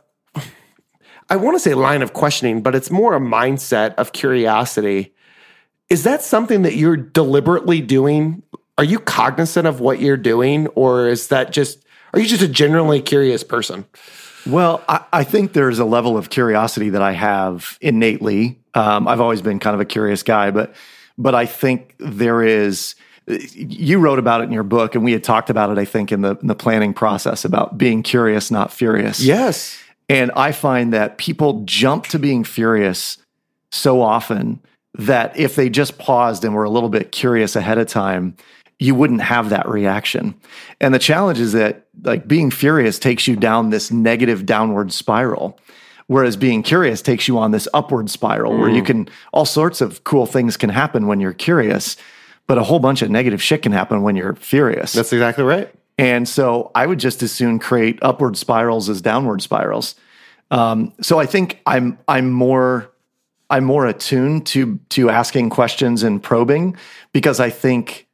I 1.29 1.35
want 1.35 1.55
to 1.55 1.59
say 1.59 1.73
line 1.73 2.01
of 2.01 2.13
questioning, 2.13 2.61
but 2.61 2.75
it's 2.75 2.89
more 2.89 3.15
a 3.15 3.19
mindset 3.19 3.93
of 3.95 4.13
curiosity. 4.13 5.13
Is 5.89 6.03
that 6.03 6.21
something 6.21 6.61
that 6.61 6.75
you're 6.75 6.95
deliberately 6.97 7.81
doing? 7.81 8.43
Are 8.77 8.83
you 8.83 8.99
cognizant 8.99 9.67
of 9.67 9.79
what 9.79 9.99
you're 9.99 10.17
doing, 10.17 10.67
or 10.67 11.09
is 11.09 11.27
that 11.27 11.51
just 11.51 11.83
are 12.13 12.19
you 12.19 12.27
just 12.27 12.41
a 12.41 12.47
generally 12.47 13.01
curious 13.01 13.43
person? 13.43 13.85
Well, 14.45 14.83
I, 14.87 15.03
I 15.11 15.23
think 15.23 15.53
there's 15.53 15.79
a 15.79 15.85
level 15.85 16.17
of 16.17 16.29
curiosity 16.29 16.89
that 16.91 17.01
I 17.01 17.11
have 17.11 17.77
innately. 17.81 18.59
Um, 18.73 19.07
I've 19.07 19.21
always 19.21 19.41
been 19.41 19.59
kind 19.59 19.73
of 19.73 19.81
a 19.81 19.85
curious 19.85 20.23
guy, 20.23 20.51
but 20.51 20.73
but 21.17 21.35
I 21.35 21.45
think 21.45 21.95
there 21.99 22.43
is. 22.43 22.95
You 23.27 23.99
wrote 23.99 24.19
about 24.19 24.39
it 24.39 24.45
in 24.45 24.53
your 24.53 24.63
book, 24.63 24.95
and 24.95 25.03
we 25.03 25.11
had 25.11 25.21
talked 25.21 25.49
about 25.49 25.69
it. 25.69 25.77
I 25.77 25.83
think 25.83 26.13
in 26.13 26.21
the 26.21 26.37
in 26.37 26.47
the 26.47 26.55
planning 26.55 26.93
process 26.93 27.43
about 27.43 27.77
being 27.77 28.03
curious, 28.03 28.51
not 28.51 28.71
furious. 28.71 29.19
Yes. 29.19 29.77
And 30.09 30.31
I 30.35 30.53
find 30.53 30.93
that 30.93 31.17
people 31.17 31.63
jump 31.65 32.05
to 32.07 32.19
being 32.19 32.45
furious 32.45 33.17
so 33.71 34.01
often 34.01 34.61
that 34.93 35.37
if 35.37 35.55
they 35.55 35.69
just 35.69 35.97
paused 35.97 36.45
and 36.45 36.55
were 36.55 36.63
a 36.63 36.69
little 36.69 36.89
bit 36.89 37.11
curious 37.11 37.55
ahead 37.55 37.77
of 37.77 37.87
time, 37.87 38.35
you 38.79 38.93
wouldn't 38.93 39.21
have 39.21 39.49
that 39.49 39.67
reaction. 39.67 40.35
And 40.79 40.93
the 40.93 40.99
challenge 40.99 41.39
is 41.39 41.53
that 41.53 41.87
like 42.03 42.27
being 42.27 42.51
furious 42.51 42.99
takes 42.99 43.27
you 43.27 43.35
down 43.35 43.69
this 43.69 43.91
negative 43.91 44.45
downward 44.45 44.93
spiral. 44.93 45.59
Whereas 46.07 46.37
being 46.37 46.63
curious 46.63 47.01
takes 47.01 47.27
you 47.27 47.37
on 47.37 47.51
this 47.51 47.67
upward 47.73 48.09
spiral 48.09 48.57
where 48.57 48.69
you 48.69 48.81
can, 48.81 49.09
all 49.33 49.43
sorts 49.43 49.81
of 49.81 50.05
cool 50.05 50.25
things 50.25 50.55
can 50.55 50.69
happen 50.69 51.05
when 51.05 51.19
you're 51.19 51.33
curious, 51.33 51.97
but 52.45 52.57
a 52.57 52.63
whole 52.63 52.79
bunch 52.79 53.01
of 53.01 53.09
negative 53.09 53.43
shit 53.43 53.61
can 53.61 53.73
happen 53.73 54.03
when 54.03 54.15
you're 54.15 54.35
furious. 54.35 54.93
That's 54.93 55.11
exactly 55.11 55.43
right. 55.43 55.69
And 55.97 56.27
so 56.29 56.71
I 56.75 56.85
would 56.85 56.99
just 56.99 57.23
as 57.23 57.31
soon 57.33 57.59
create 57.59 57.99
upward 58.01 58.37
spirals 58.37 58.87
as 58.87 59.01
downward 59.01 59.41
spirals. 59.41 59.95
Um, 60.49 60.93
so 61.01 61.19
I 61.19 61.25
think 61.25 61.59
I'm 61.65 61.97
I'm 62.07 62.31
more 62.31 62.89
I'm 63.49 63.65
more 63.65 63.85
attuned 63.85 64.45
to 64.47 64.79
to 64.89 65.09
asking 65.09 65.49
questions 65.49 66.03
and 66.03 66.21
probing 66.21 66.77
because 67.11 67.41
I 67.41 67.49
think 67.49 68.06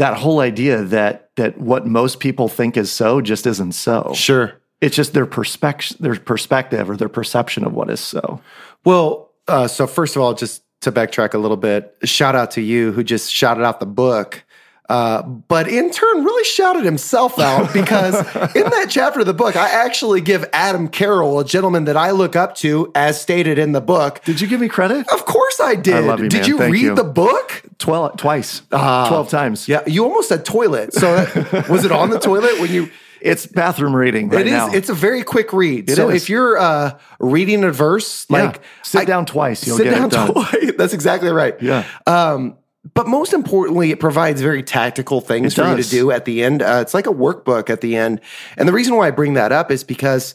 that 0.00 0.16
whole 0.16 0.40
idea 0.40 0.82
that 0.82 1.28
that 1.36 1.58
what 1.58 1.86
most 1.86 2.20
people 2.20 2.48
think 2.48 2.78
is 2.78 2.90
so 2.90 3.20
just 3.20 3.46
isn't 3.46 3.72
so. 3.72 4.12
Sure. 4.14 4.54
It's 4.80 4.96
just 4.96 5.12
their 5.12 5.26
perspective 5.26 5.98
their 6.00 6.16
perspective 6.16 6.88
or 6.88 6.96
their 6.96 7.10
perception 7.10 7.64
of 7.64 7.74
what 7.74 7.90
is 7.90 8.00
so. 8.00 8.40
Well, 8.82 9.30
uh, 9.46 9.68
so 9.68 9.86
first 9.86 10.16
of 10.16 10.22
all, 10.22 10.32
just 10.32 10.62
to 10.80 10.90
backtrack 10.90 11.34
a 11.34 11.38
little 11.38 11.58
bit, 11.58 11.94
shout 12.04 12.34
out 12.34 12.52
to 12.52 12.62
you 12.62 12.92
who 12.92 13.04
just 13.04 13.30
shouted 13.30 13.62
out 13.62 13.78
the 13.78 13.84
book. 13.86 14.42
Uh, 14.90 15.22
but 15.22 15.68
in 15.68 15.88
turn, 15.92 16.24
really 16.24 16.42
shouted 16.44 16.84
himself 16.84 17.38
out 17.38 17.72
because 17.72 18.14
in 18.56 18.64
that 18.64 18.86
chapter 18.88 19.20
of 19.20 19.26
the 19.26 19.32
book, 19.34 19.54
I 19.54 19.68
actually 19.68 20.20
give 20.20 20.44
Adam 20.52 20.88
Carroll, 20.88 21.38
a 21.38 21.44
gentleman 21.44 21.84
that 21.84 21.96
I 21.96 22.10
look 22.10 22.34
up 22.34 22.56
to, 22.56 22.90
as 22.96 23.20
stated 23.20 23.56
in 23.56 23.70
the 23.70 23.80
book. 23.80 24.20
Did 24.24 24.40
you 24.40 24.48
give 24.48 24.60
me 24.60 24.68
credit? 24.68 25.08
Of 25.12 25.24
course 25.26 25.60
I 25.60 25.76
did. 25.76 25.94
I 25.94 26.00
love 26.00 26.18
you, 26.20 26.28
did 26.28 26.40
man. 26.40 26.48
you 26.48 26.58
Thank 26.58 26.72
read 26.72 26.82
you. 26.82 26.94
the 26.96 27.04
book? 27.04 27.62
Twelve 27.78 28.16
twice. 28.16 28.62
Twelve 28.70 29.28
times. 29.30 29.68
Yeah, 29.68 29.82
you 29.86 30.02
almost 30.04 30.28
said 30.28 30.44
toilet. 30.44 30.92
So 30.92 31.14
was 31.70 31.84
it 31.84 31.92
on 31.92 32.10
the 32.10 32.18
toilet 32.18 32.60
when 32.60 32.72
you? 32.72 32.90
It's 33.22 33.44
bathroom 33.44 33.94
reading 33.94 34.30
right 34.30 34.40
It 34.40 34.46
is. 34.46 34.52
now. 34.54 34.72
It's 34.72 34.88
a 34.88 34.94
very 34.94 35.22
quick 35.22 35.52
read. 35.52 35.90
It 35.90 35.96
so 35.96 36.08
is. 36.08 36.22
if 36.22 36.30
you're 36.30 36.56
uh, 36.56 36.98
reading 37.18 37.62
a 37.64 37.70
verse, 37.70 38.24
Yeah. 38.30 38.44
like 38.44 38.60
sit 38.82 39.02
I- 39.02 39.04
down 39.04 39.26
twice, 39.26 39.66
you'll 39.66 39.76
sit 39.76 39.84
get 39.84 39.90
down 39.94 40.06
it 40.06 40.10
done. 40.12 40.32
twice. 40.32 40.72
That's 40.78 40.94
exactly 40.94 41.28
right. 41.30 41.54
Yeah. 41.60 41.84
Um, 42.06 42.56
but 42.94 43.06
most 43.06 43.32
importantly, 43.32 43.90
it 43.90 44.00
provides 44.00 44.40
very 44.40 44.62
tactical 44.62 45.20
things 45.20 45.54
for 45.54 45.68
you 45.68 45.82
to 45.82 45.88
do 45.88 46.10
at 46.10 46.24
the 46.24 46.42
end. 46.42 46.62
Uh, 46.62 46.78
it's 46.80 46.94
like 46.94 47.06
a 47.06 47.12
workbook 47.12 47.68
at 47.68 47.82
the 47.82 47.96
end. 47.96 48.20
And 48.56 48.66
the 48.66 48.72
reason 48.72 48.96
why 48.96 49.08
I 49.08 49.10
bring 49.10 49.34
that 49.34 49.52
up 49.52 49.70
is 49.70 49.84
because 49.84 50.34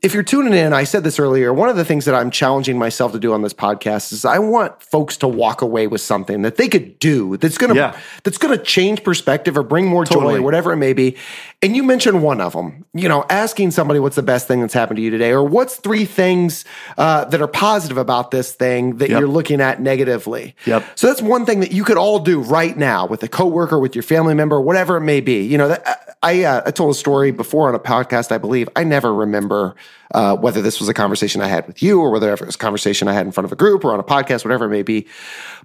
if 0.00 0.14
you're 0.14 0.22
tuning 0.22 0.54
in, 0.54 0.72
I 0.72 0.84
said 0.84 1.02
this 1.02 1.18
earlier. 1.18 1.52
One 1.52 1.68
of 1.68 1.76
the 1.76 1.84
things 1.84 2.04
that 2.04 2.14
I'm 2.14 2.30
challenging 2.30 2.78
myself 2.78 3.10
to 3.12 3.18
do 3.18 3.32
on 3.32 3.42
this 3.42 3.52
podcast 3.52 4.12
is 4.12 4.24
I 4.24 4.38
want 4.38 4.80
folks 4.80 5.16
to 5.18 5.28
walk 5.28 5.60
away 5.60 5.88
with 5.88 6.00
something 6.00 6.42
that 6.42 6.56
they 6.56 6.68
could 6.68 7.00
do 7.00 7.36
that's 7.36 7.58
gonna 7.58 7.74
Yeah. 7.74 7.96
that's 8.22 8.38
gonna 8.38 8.58
change 8.58 9.02
perspective 9.02 9.56
or 9.58 9.64
bring 9.64 9.86
more 9.86 10.04
joy 10.04 10.36
or 10.36 10.42
whatever 10.42 10.72
it 10.72 10.76
may 10.76 10.92
be. 10.92 11.16
And 11.62 11.74
you 11.74 11.82
mentioned 11.82 12.22
one 12.22 12.40
of 12.40 12.52
them. 12.52 12.84
You 12.94 13.08
know, 13.08 13.24
asking 13.28 13.72
somebody 13.72 13.98
what's 13.98 14.14
the 14.14 14.22
best 14.22 14.46
thing 14.46 14.60
that's 14.60 14.74
happened 14.74 14.98
to 14.98 15.02
you 15.02 15.10
today, 15.10 15.30
or 15.32 15.42
what's 15.42 15.74
three 15.76 16.04
things 16.04 16.64
uh, 16.96 17.24
that 17.24 17.40
are 17.42 17.48
positive 17.48 17.98
about 17.98 18.30
this 18.30 18.52
thing 18.52 18.98
that 18.98 19.10
Yep. 19.10 19.18
you're 19.18 19.28
looking 19.28 19.60
at 19.60 19.82
negatively. 19.82 20.54
Yep. 20.66 20.84
So 20.94 21.08
that's 21.08 21.20
one 21.22 21.44
thing 21.44 21.58
that 21.60 21.72
you 21.72 21.82
could 21.82 21.96
all 21.96 22.20
do 22.20 22.38
right 22.40 22.76
now 22.76 23.04
with 23.06 23.24
a 23.24 23.28
coworker, 23.28 23.78
with 23.80 23.96
your 23.96 24.04
family 24.04 24.34
member, 24.34 24.60
whatever 24.60 24.96
it 24.96 25.00
may 25.02 25.20
be. 25.20 25.42
You 25.42 25.58
know, 25.58 25.68
that, 25.68 26.07
I 26.22 26.44
uh, 26.44 26.62
I 26.66 26.70
told 26.70 26.90
a 26.90 26.94
story 26.94 27.30
before 27.30 27.68
on 27.68 27.74
a 27.74 27.78
podcast, 27.78 28.32
I 28.32 28.38
believe. 28.38 28.68
I 28.74 28.84
never 28.84 29.14
remember 29.14 29.74
uh, 30.14 30.36
whether 30.36 30.62
this 30.62 30.80
was 30.80 30.88
a 30.88 30.94
conversation 30.94 31.40
I 31.40 31.48
had 31.48 31.66
with 31.66 31.82
you 31.82 32.00
or 32.00 32.10
whether 32.10 32.32
it 32.32 32.40
was 32.40 32.54
a 32.54 32.58
conversation 32.58 33.08
I 33.08 33.12
had 33.12 33.26
in 33.26 33.32
front 33.32 33.44
of 33.44 33.52
a 33.52 33.56
group 33.56 33.84
or 33.84 33.92
on 33.92 34.00
a 34.00 34.04
podcast, 34.04 34.44
whatever 34.44 34.64
it 34.64 34.70
may 34.70 34.82
be. 34.82 35.06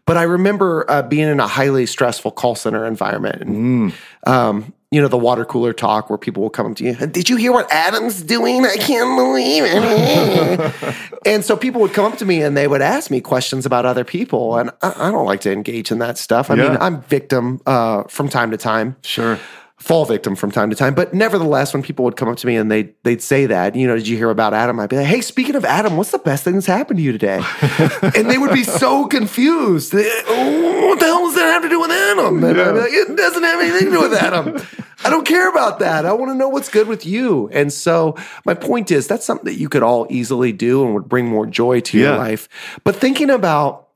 But 0.06 0.18
I 0.18 0.24
remember 0.24 0.89
uh, 0.89 1.02
being 1.02 1.28
in 1.28 1.39
a 1.39 1.48
highly 1.48 1.86
stressful 1.86 2.32
call 2.32 2.56
center 2.56 2.86
environment. 2.86 3.42
And, 3.42 3.94
um, 4.28 4.74
you 4.92 5.02
know, 5.02 5.08
the 5.08 5.18
water 5.18 5.44
cooler 5.44 5.74
talk 5.74 6.10
where 6.10 6.20
people 6.20 6.44
will 6.44 6.52
come 6.52 6.70
up 6.70 6.78
to 6.78 6.84
you. 6.84 6.94
Did 6.94 7.30
you 7.30 7.38
hear 7.38 7.52
what 7.52 7.72
Adam's 7.72 8.22
doing? 8.22 8.63
I 8.66 8.76
can't 8.76 9.18
believe 9.18 9.63
it. 9.66 10.96
and 11.26 11.44
so 11.44 11.58
people 11.58 11.82
would 11.82 11.94
come 11.94 12.12
up 12.12 12.20
to 12.20 12.26
me 12.26 12.44
and 12.44 12.56
they 12.56 12.68
would 12.68 12.82
ask 12.82 13.10
me 13.10 13.22
questions 13.22 13.66
about 13.66 13.86
other 13.86 14.04
people. 14.04 14.58
And 14.58 14.70
I, 14.84 15.08
I 15.08 15.12
don't 15.12 15.26
like 15.26 15.42
to 15.42 15.52
engage 15.52 15.89
in 15.89 15.98
that 16.00 16.20
stuff. 16.20 16.52
I 16.52 16.56
mean, 16.56 16.78
I'm 16.80 17.02
victim 17.04 17.62
uh, 17.66 18.04
from 18.04 18.30
time 18.30 18.52
to 18.52 18.58
time 18.58 18.98
Sure. 19.04 19.39
Fall 19.77 20.05
victim 20.05 20.36
from 20.36 20.49
time 20.51 20.69
to 20.69 20.75
time. 20.75 20.93
But 20.93 21.13
nevertheless, 21.13 21.73
when 21.73 21.83
people 21.83 22.05
would 22.05 22.15
come 22.15 22.29
up 22.29 22.38
to 22.38 22.47
me 22.47 22.55
and 22.55 22.71
they 22.71 22.93
they'd 23.03 23.21
say 23.21 23.47
that, 23.47 23.75
you 23.75 23.88
know, 23.88 23.95
did 23.95 24.07
you 24.07 24.15
hear 24.15 24.29
about 24.29 24.53
Adam? 24.53 24.79
I'd 24.79 24.89
be 24.89 24.95
like, 24.97 25.07
hey, 25.07 25.19
speaking 25.21 25.55
of 25.55 25.65
Adam, 25.65 25.97
what's 25.97 26.12
the 26.12 26.19
best 26.19 26.43
thing 26.43 26.53
that's 26.53 26.67
happened 26.67 26.97
to 26.99 27.03
you 27.03 27.12
today? 27.12 27.41
and 28.15 28.29
they 28.29 28.38
would 28.38 28.53
be 28.53 28.63
so 28.63 29.07
confused. 29.07 29.91
They, 29.91 30.09
oh, 30.27 30.88
what 30.88 30.99
the 30.99 31.05
hell 31.05 31.25
does 31.25 31.36
that 31.36 31.45
have 31.45 31.63
to 31.63 31.69
do 31.69 31.81
with 31.81 31.91
Adam? 31.91 32.43
And 32.43 32.62
I'd 32.62 32.73
be 32.73 32.79
like, 32.79 32.91
it 32.93 33.17
doesn't 33.17 33.43
have 33.43 33.59
anything 33.59 33.86
to 33.88 33.91
do 33.91 34.01
with 34.01 34.13
Adam. 34.13 34.57
I 35.03 35.09
don't 35.09 35.25
care 35.27 35.49
about 35.49 35.79
that. 35.79 36.05
I 36.05 36.13
want 36.13 36.31
to 36.31 36.36
know 36.36 36.47
what's 36.47 36.69
good 36.69 36.88
with 36.88 37.05
you. 37.05 37.49
And 37.51 37.73
so 37.73 38.15
my 38.45 38.53
point 38.53 38.89
is 38.89 39.05
that's 39.07 39.25
something 39.25 39.45
that 39.45 39.59
you 39.59 39.67
could 39.67 39.83
all 39.83 40.07
easily 40.09 40.53
do 40.53 40.86
and 40.86 40.93
would 40.93 41.09
bring 41.09 41.27
more 41.27 41.45
joy 41.45 41.81
to 41.81 41.97
your 41.97 42.15
life. 42.15 42.47
But 42.86 42.95
thinking 42.95 43.29
about 43.29 43.89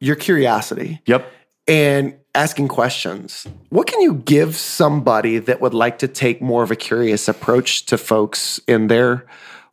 your 0.00 0.16
curiosity 0.16 1.00
Yep. 1.06 1.30
and 1.68 2.16
asking 2.36 2.68
questions. 2.68 3.46
What 3.70 3.86
can 3.86 4.00
you 4.00 4.14
give 4.14 4.54
somebody 4.54 5.38
that 5.38 5.60
would 5.60 5.74
like 5.74 5.98
to 5.98 6.08
take 6.08 6.40
more 6.40 6.62
of 6.62 6.70
a 6.70 6.76
curious 6.76 7.28
approach 7.28 7.86
to 7.86 7.98
folks 7.98 8.60
in 8.68 8.86
their 8.88 9.26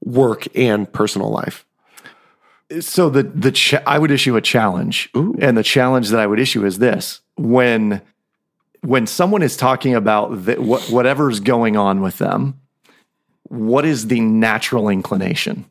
work 0.03 0.47
and 0.55 0.91
personal 0.91 1.29
life? 1.29 1.65
So 2.79 3.09
the 3.09 3.23
the 3.23 3.51
cha- 3.51 3.83
I 3.85 3.99
would 3.99 4.09
issue 4.09 4.35
a 4.35 4.41
challenge, 4.41 5.09
and 5.13 5.57
the 5.57 5.63
challenge 5.63 6.09
that 6.09 6.19
I 6.19 6.25
would 6.25 6.39
issue 6.39 6.65
is 6.65 6.79
this: 6.79 7.21
when 7.35 8.01
when 8.81 9.05
someone 9.05 9.43
is 9.43 9.55
talking 9.55 9.93
about 9.93 10.45
the, 10.45 10.55
what, 10.55 10.81
whatever's 10.89 11.39
going 11.39 11.77
on 11.77 12.01
with 12.01 12.17
them, 12.17 12.59
what 13.43 13.85
is 13.85 14.07
the 14.07 14.19
natural 14.21 14.89
inclination? 14.89 15.65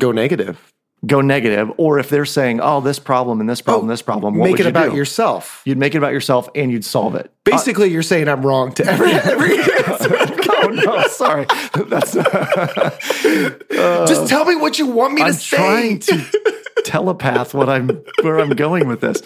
Go 0.00 0.12
negative. 0.12 0.72
Go 1.06 1.20
negative, 1.20 1.70
or 1.76 2.00
if 2.00 2.08
they're 2.10 2.24
saying, 2.24 2.60
"Oh, 2.60 2.80
this 2.80 2.98
problem 2.98 3.38
and 3.40 3.48
this 3.48 3.60
problem, 3.60 3.86
oh, 3.86 3.88
this 3.92 4.02
problem," 4.02 4.36
what 4.36 4.50
Make 4.50 4.58
it 4.58 4.64
you 4.64 4.68
about 4.70 4.90
do? 4.90 4.96
yourself. 4.96 5.62
You'd 5.64 5.78
make 5.78 5.94
it 5.94 5.98
about 5.98 6.12
yourself, 6.12 6.48
and 6.56 6.72
you'd 6.72 6.84
solve 6.84 7.14
it. 7.14 7.26
Uh, 7.26 7.50
Basically, 7.52 7.88
you're 7.90 8.02
saying 8.02 8.26
I'm 8.28 8.44
wrong 8.44 8.72
to 8.72 8.84
every 8.84 9.12
every 9.12 9.50
oh 9.52 10.68
no, 10.72 11.06
sorry. 11.06 11.46
That's 11.86 12.16
uh, 12.16 14.06
Just 14.08 14.28
tell 14.28 14.44
me 14.44 14.56
what 14.56 14.78
you 14.78 14.86
want 14.86 15.14
me 15.14 15.20
to 15.20 15.26
I'm 15.28 15.32
say. 15.34 15.56
trying 15.56 15.98
to 16.00 16.24
telepath 16.84 17.54
what 17.54 17.68
I'm 17.68 17.88
where 18.22 18.40
I'm 18.40 18.50
going 18.50 18.88
with 18.88 19.00
this. 19.00 19.22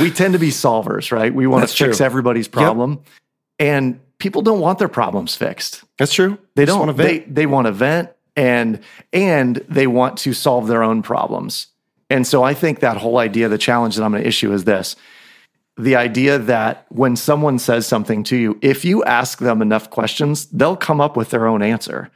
We 0.00 0.10
tend 0.10 0.34
to 0.34 0.38
be 0.38 0.50
solvers, 0.50 1.10
right? 1.12 1.34
We 1.34 1.46
want 1.46 1.62
That's 1.62 1.74
to 1.76 1.84
fix 1.86 1.96
true. 1.96 2.06
everybody's 2.06 2.46
problem, 2.46 3.00
and 3.58 4.00
people 4.18 4.42
don't 4.42 4.60
want 4.60 4.78
their 4.78 4.88
problems 4.88 5.34
fixed. 5.34 5.82
That's 5.98 6.12
true. 6.12 6.38
They 6.56 6.64
don't. 6.66 6.78
wanna 6.78 6.92
vent. 6.92 7.26
They 7.26 7.32
they 7.42 7.46
want 7.46 7.66
to 7.66 7.72
vent 7.72 8.10
and 8.36 8.80
and 9.12 9.56
they 9.68 9.86
want 9.86 10.16
to 10.18 10.32
solve 10.32 10.66
their 10.68 10.82
own 10.82 11.02
problems. 11.02 11.68
And 12.08 12.26
so 12.26 12.42
I 12.42 12.54
think 12.54 12.80
that 12.80 12.96
whole 12.96 13.18
idea, 13.18 13.48
the 13.48 13.58
challenge 13.58 13.96
that 13.96 14.02
I'm 14.04 14.10
going 14.10 14.22
to 14.22 14.28
issue 14.28 14.52
is 14.52 14.64
this. 14.64 14.96
The 15.76 15.96
idea 15.96 16.38
that 16.38 16.84
when 16.88 17.14
someone 17.16 17.58
says 17.58 17.86
something 17.86 18.24
to 18.24 18.36
you, 18.36 18.58
if 18.62 18.84
you 18.84 19.04
ask 19.04 19.38
them 19.38 19.62
enough 19.62 19.90
questions, 19.90 20.46
they'll 20.46 20.76
come 20.76 21.00
up 21.00 21.16
with 21.16 21.30
their 21.30 21.46
own 21.46 21.62
answer. 21.62 22.10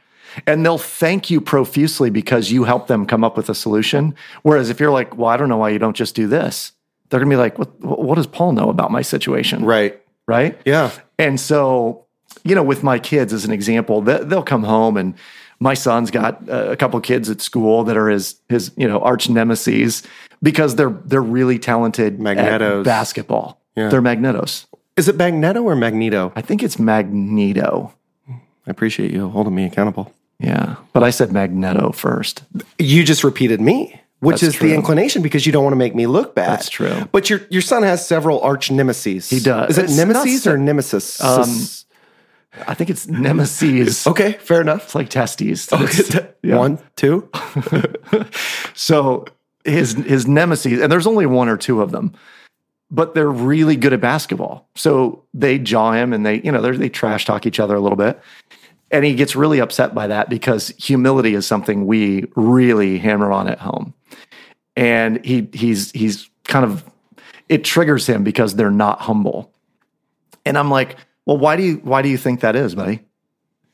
And 0.45 0.65
they'll 0.65 0.77
thank 0.77 1.29
you 1.29 1.39
profusely 1.39 2.09
because 2.09 2.51
you 2.51 2.65
helped 2.65 2.89
them 2.89 3.05
come 3.05 3.23
up 3.23 3.37
with 3.37 3.49
a 3.49 3.55
solution. 3.55 4.13
Whereas 4.43 4.69
if 4.69 4.81
you're 4.81 4.91
like, 4.91 5.17
well, 5.17 5.29
I 5.29 5.37
don't 5.37 5.47
know 5.47 5.57
why 5.57 5.69
you 5.69 5.79
don't 5.79 5.95
just 5.95 6.13
do 6.13 6.27
this, 6.27 6.73
they're 7.09 7.19
going 7.21 7.29
to 7.29 7.33
be 7.33 7.39
like, 7.39 7.57
what, 7.57 7.79
what 7.79 8.15
does 8.15 8.27
Paul 8.27 8.51
know 8.51 8.69
about 8.69 8.91
my 8.91 9.01
situation? 9.01 9.63
right. 9.63 10.01
Right. 10.27 10.59
Yeah. 10.65 10.89
And 11.19 11.39
so, 11.39 12.05
you 12.43 12.55
know, 12.55 12.63
with 12.63 12.81
my 12.81 12.97
kids 12.97 13.31
as 13.31 13.45
an 13.45 13.51
example, 13.51 14.01
they- 14.01 14.23
they'll 14.23 14.41
come 14.41 14.63
home 14.63 14.97
and 14.97 15.13
my 15.65 15.73
son's 15.73 16.11
got 16.11 16.47
uh, 16.47 16.67
a 16.69 16.75
couple 16.77 17.01
kids 17.01 17.27
at 17.27 17.41
school 17.41 17.83
that 17.85 17.97
are 17.97 18.07
his 18.07 18.35
his 18.49 18.71
you 18.77 18.87
know 18.87 18.99
arch 18.99 19.27
nemesis 19.29 20.03
because 20.43 20.75
they're 20.75 20.95
they're 21.05 21.23
really 21.39 21.57
talented 21.57 22.19
Magnetos. 22.19 22.79
at 22.79 22.85
basketball. 22.85 23.59
Yeah. 23.75 23.89
They're 23.89 24.01
magnetos. 24.01 24.67
Is 24.95 25.09
it 25.09 25.17
Magneto 25.17 25.63
or 25.63 25.75
Magneto? 25.75 26.31
I 26.35 26.41
think 26.41 26.61
it's 26.63 26.77
magneto. 26.79 27.91
I 28.29 28.71
appreciate 28.71 29.11
you 29.11 29.27
holding 29.27 29.55
me 29.55 29.65
accountable. 29.65 30.13
Yeah, 30.39 30.75
but 30.93 31.03
I 31.03 31.09
said 31.09 31.31
magneto 31.31 31.91
first. 31.91 32.43
You 32.77 33.03
just 33.03 33.23
repeated 33.23 33.59
me, 33.59 33.99
which 34.19 34.41
That's 34.41 34.53
is 34.53 34.55
true. 34.55 34.69
the 34.69 34.75
inclination 34.75 35.21
because 35.23 35.45
you 35.47 35.51
don't 35.51 35.63
want 35.63 35.73
to 35.73 35.77
make 35.77 35.95
me 35.95 36.05
look 36.07 36.35
bad. 36.35 36.51
That's 36.51 36.69
true. 36.69 37.09
But 37.11 37.29
your 37.29 37.41
your 37.49 37.61
son 37.63 37.81
has 37.83 38.07
several 38.07 38.39
arch 38.41 38.69
nemesis. 38.69 39.29
He 39.31 39.39
does. 39.39 39.71
Is 39.71 39.77
it 39.79 39.85
It's 39.85 39.97
nemesis 39.97 40.45
or 40.45 40.57
nemesis? 40.57 41.19
Um, 41.21 41.49
I 42.67 42.73
think 42.73 42.89
it's 42.89 43.07
nemesis. 43.07 44.05
okay, 44.11 44.33
fair 44.33 44.61
enough. 44.61 44.85
It's 44.85 44.95
like 44.95 45.09
testes. 45.09 45.71
It's- 45.71 46.27
yeah. 46.43 46.57
One, 46.57 46.79
two. 46.95 47.29
So 48.73 49.25
his 49.63 49.93
his 49.93 50.27
nemesis, 50.27 50.81
and 50.81 50.91
there's 50.91 51.07
only 51.07 51.25
one 51.25 51.49
or 51.49 51.57
two 51.57 51.81
of 51.81 51.91
them, 51.91 52.13
but 52.91 53.15
they're 53.15 53.31
really 53.31 53.75
good 53.75 53.93
at 53.93 54.01
basketball. 54.01 54.69
So 54.75 55.23
they 55.33 55.57
jaw 55.57 55.93
him 55.93 56.13
and 56.13 56.25
they, 56.25 56.41
you 56.41 56.51
know, 56.51 56.61
they 56.61 56.89
trash 56.89 57.25
talk 57.25 57.45
each 57.45 57.59
other 57.59 57.75
a 57.75 57.79
little 57.79 57.95
bit. 57.97 58.19
And 58.91 59.03
he 59.03 59.15
gets 59.15 59.35
really 59.35 59.59
upset 59.59 59.95
by 59.95 60.07
that 60.07 60.29
because 60.29 60.69
humility 60.77 61.33
is 61.33 61.47
something 61.47 61.87
we 61.87 62.25
really 62.35 62.99
hammer 62.99 63.31
on 63.31 63.47
at 63.47 63.59
home. 63.59 63.93
And 64.75 65.23
he 65.25 65.49
he's 65.53 65.91
he's 65.91 66.29
kind 66.43 66.63
of 66.63 66.83
it 67.49 67.63
triggers 67.63 68.05
him 68.07 68.23
because 68.23 68.55
they're 68.55 68.71
not 68.71 69.01
humble. 69.01 69.51
And 70.45 70.57
I'm 70.57 70.69
like, 70.69 70.97
well, 71.25 71.37
why 71.37 71.55
do 71.55 71.63
you 71.63 71.75
why 71.77 72.01
do 72.01 72.09
you 72.09 72.17
think 72.17 72.41
that 72.41 72.55
is, 72.55 72.75
buddy? 72.75 73.01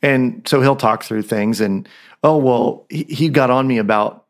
And 0.01 0.47
so 0.47 0.61
he'll 0.61 0.75
talk 0.75 1.03
through 1.03 1.23
things 1.23 1.61
and 1.61 1.87
oh 2.23 2.37
well, 2.37 2.85
he, 2.89 3.03
he 3.03 3.29
got 3.29 3.49
on 3.49 3.67
me 3.67 3.77
about 3.77 4.21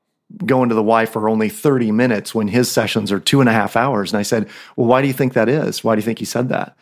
going 0.46 0.70
to 0.70 0.76
the 0.76 0.84
Y 0.84 1.06
for 1.06 1.30
only 1.30 1.50
30 1.50 1.92
minutes 1.92 2.34
when 2.34 2.48
his 2.48 2.72
sessions 2.72 3.12
are 3.12 3.20
two 3.20 3.40
and 3.40 3.50
a 3.50 3.54
half 3.54 3.76
hours. 3.76 4.12
And 4.12 4.20
I 4.20 4.24
said, 4.24 4.50
Well, 4.76 4.88
why 4.88 5.02
do 5.02 5.08
you 5.08 5.14
think 5.14 5.34
that 5.34 5.50
is? 5.50 5.84
Why 5.84 5.96
do 5.96 6.00
you 6.00 6.06
think 6.06 6.20
he 6.20 6.26
said 6.26 6.50
that? 6.50 6.76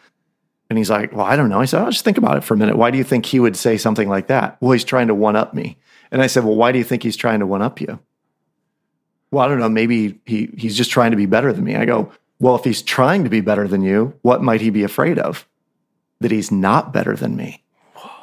And 0.70 0.78
he's 0.78 0.90
like, 0.90 1.14
Well, 1.14 1.26
I 1.26 1.36
don't 1.36 1.50
know. 1.50 1.60
I 1.60 1.66
said, 1.66 1.82
I'll 1.82 1.92
just 1.92 2.06
think 2.06 2.18
about 2.18 2.38
it 2.38 2.44
for 2.44 2.54
a 2.54 2.58
minute. 2.58 2.78
Why 2.78 2.92
do 2.92 2.98
you 2.98 3.04
think 3.04 3.26
he 3.26 3.40
would 3.40 3.56
say 3.56 3.78
something 3.78 4.10
like 4.10 4.28
that? 4.28 4.58
Well, 4.62 4.72
he's 4.72 4.84
trying 4.84 5.08
to 5.08 5.16
one 5.16 5.36
up 5.36 5.54
me. 5.54 5.78
And 6.12 6.22
I 6.22 6.28
said, 6.28 6.44
Well, 6.44 6.56
why 6.56 6.72
do 6.72 6.78
you 6.78 6.84
think 6.84 7.04
he's 7.04 7.18
trying 7.18 7.40
to 7.40 7.48
one 7.48 7.62
up 7.62 7.82
you? 7.82 8.00
Well, 9.32 9.46
I 9.46 9.48
don't 9.48 9.60
know. 9.60 9.70
Maybe 9.70 10.20
he, 10.26 10.50
he's 10.58 10.76
just 10.76 10.92
trying 10.92 11.12
to 11.12 11.18
be 11.18 11.26
better 11.26 11.54
than 11.54 11.64
me. 11.64 11.76
I 11.76 11.86
go, 11.86 12.12
Well, 12.40 12.56
if 12.56 12.64
he's 12.64 12.82
trying 12.82 13.24
to 13.24 13.30
be 13.30 13.42
better 13.42 13.68
than 13.68 13.82
you, 13.82 14.14
what 14.22 14.44
might 14.44 14.62
he 14.62 14.70
be 14.70 14.84
afraid 14.84 15.18
of? 15.20 15.48
That 16.22 16.32
he's 16.32 16.52
not 16.52 16.92
better 16.94 17.16
than 17.16 17.36
me. 17.36 17.64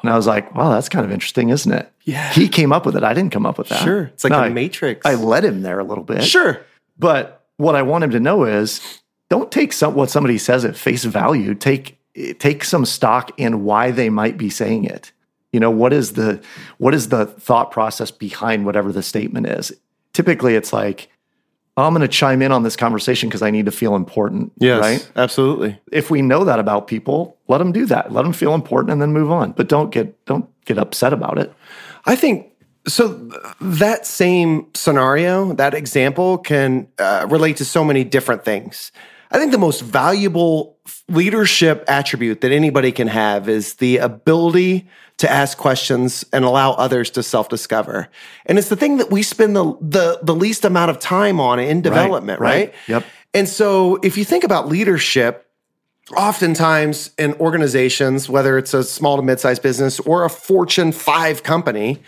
And 0.03 0.11
I 0.11 0.17
was 0.17 0.27
like, 0.27 0.55
Wow, 0.55 0.71
that's 0.71 0.89
kind 0.89 1.05
of 1.05 1.11
interesting, 1.13 1.49
isn't 1.49 1.73
it? 1.73 1.91
Yeah. 2.05 2.33
He 2.33 2.49
came 2.49 2.73
up 2.73 2.87
with 2.87 2.97
it. 2.97 3.03
I 3.03 3.15
didn't 3.15 3.33
come 3.33 3.47
up 3.47 3.59
with 3.59 3.69
that. 3.69 3.83
Sure. 3.83 4.05
It's 4.05 4.23
like 4.25 4.31
No, 4.31 4.39
the 4.41 4.45
I- 4.47 4.49
Matrix. 4.51 5.05
I 5.07 5.15
led 5.15 5.45
him 5.45 5.63
there 5.63 5.79
a 5.79 5.85
little 5.85 6.05
bit. 6.05 6.23
sure. 6.25 6.61
But 6.99 7.45
what 7.57 7.75
I 7.75 7.83
want 7.83 8.05
him 8.05 8.11
to 8.11 8.21
know 8.21 8.45
is 8.45 9.01
don't 9.31 9.51
take 9.51 9.73
some, 9.73 9.95
what 9.95 10.11
somebody 10.11 10.39
says 10.39 10.65
at 10.65 10.77
face 10.77 11.05
value. 11.05 11.55
Take 11.55 11.99
take 12.39 12.65
some 12.65 12.85
stock 12.87 13.31
in 13.39 13.65
why 13.65 13.91
they 13.91 14.09
might 14.09 14.39
be 14.39 14.49
saying 14.51 14.85
it. 14.85 15.13
You 15.53 15.61
know, 15.61 15.71
what 15.71 15.93
is 15.93 16.13
the 16.15 16.41
what 16.79 16.95
is 16.95 17.09
the 17.09 17.27
thought 17.27 17.71
process 17.71 18.11
behind 18.11 18.65
whatever 18.67 18.93
the 18.93 19.03
statement 19.03 19.47
is? 19.47 19.73
Typically 20.13 20.55
it's 20.55 20.73
like, 20.73 21.09
I'm 21.85 21.93
going 21.93 22.01
to 22.01 22.09
chime 22.09 22.41
in 22.41 22.53
on 22.53 22.63
this 22.63 22.75
conversation 22.75 23.29
because 23.29 23.43
I 23.43 23.51
need 23.51 23.67
to 23.67 23.73
feel 23.73 23.97
important. 23.97 24.53
Yes. 24.57 24.81
Right. 24.81 25.11
Absolutely. 25.15 25.79
If 25.93 26.11
we 26.11 26.23
know 26.23 26.45
that 26.45 26.59
about 26.59 26.87
people, 26.87 27.37
let 27.49 27.59
them 27.59 27.73
do 27.73 27.85
that. 27.87 28.13
Let 28.13 28.23
them 28.23 28.33
feel 28.33 28.55
important 28.55 28.93
and 28.93 29.03
then 29.03 29.13
move 29.13 29.31
on. 29.31 29.53
But 29.53 29.69
don't 29.69 29.91
get 29.91 30.25
don't 30.25 30.49
get 30.65 30.79
upset 30.79 31.13
about 31.13 31.39
it. 31.39 31.53
I 32.07 32.17
think 32.17 32.51
so. 32.89 33.09
That 33.61 34.07
same 34.07 34.69
scenario, 34.75 35.53
that 35.55 35.75
example, 35.75 36.39
can 36.39 36.89
uh, 36.99 37.27
relate 37.29 37.59
to 37.59 37.65
so 37.65 37.85
many 37.85 38.05
different 38.05 38.45
things. 38.45 38.91
I 39.31 39.39
think 39.39 39.53
the 39.53 39.59
most 39.59 39.83
valuable 39.83 40.76
leadership 41.09 41.85
attribute 41.89 42.41
that 42.41 42.53
anybody 42.53 42.93
can 42.93 43.09
have 43.09 43.49
is 43.49 43.75
the 43.75 43.99
ability 43.99 44.89
to 45.19 45.31
ask 45.31 45.57
questions 45.57 46.25
and 46.33 46.45
allow 46.45 46.73
others 46.73 47.11
to 47.11 47.23
self-discover. 47.23 48.09
And 48.45 48.59
it's 48.59 48.69
the 48.69 48.77
thing 48.77 48.99
that 48.99 49.11
we 49.11 49.23
spend 49.23 49.57
the 49.57 49.77
the, 49.81 50.19
the 50.23 50.35
least 50.35 50.65
amount 50.65 50.91
of 50.91 50.99
time 50.99 51.41
on 51.41 51.59
in 51.59 51.81
development, 51.81 52.41
right? 52.41 52.69
right. 52.69 52.75
Yep. 52.89 53.05
And 53.35 53.49
so 53.49 53.97
if 54.03 54.17
you 54.17 54.25
think 54.25 54.45
about 54.45 54.69
leadership, 54.69 55.47
oftentimes 56.17 57.11
in 57.19 57.35
organizations, 57.35 58.29
whether 58.29 58.59
it's 58.59 58.75
a 58.75 58.85
small 58.85 59.17
to 59.17 59.23
mid-sized 59.23 59.63
business 59.63 59.99
or 60.01 60.25
a 60.25 60.31
Fortune 60.31 60.93
5 60.93 61.43
company, 61.43 62.01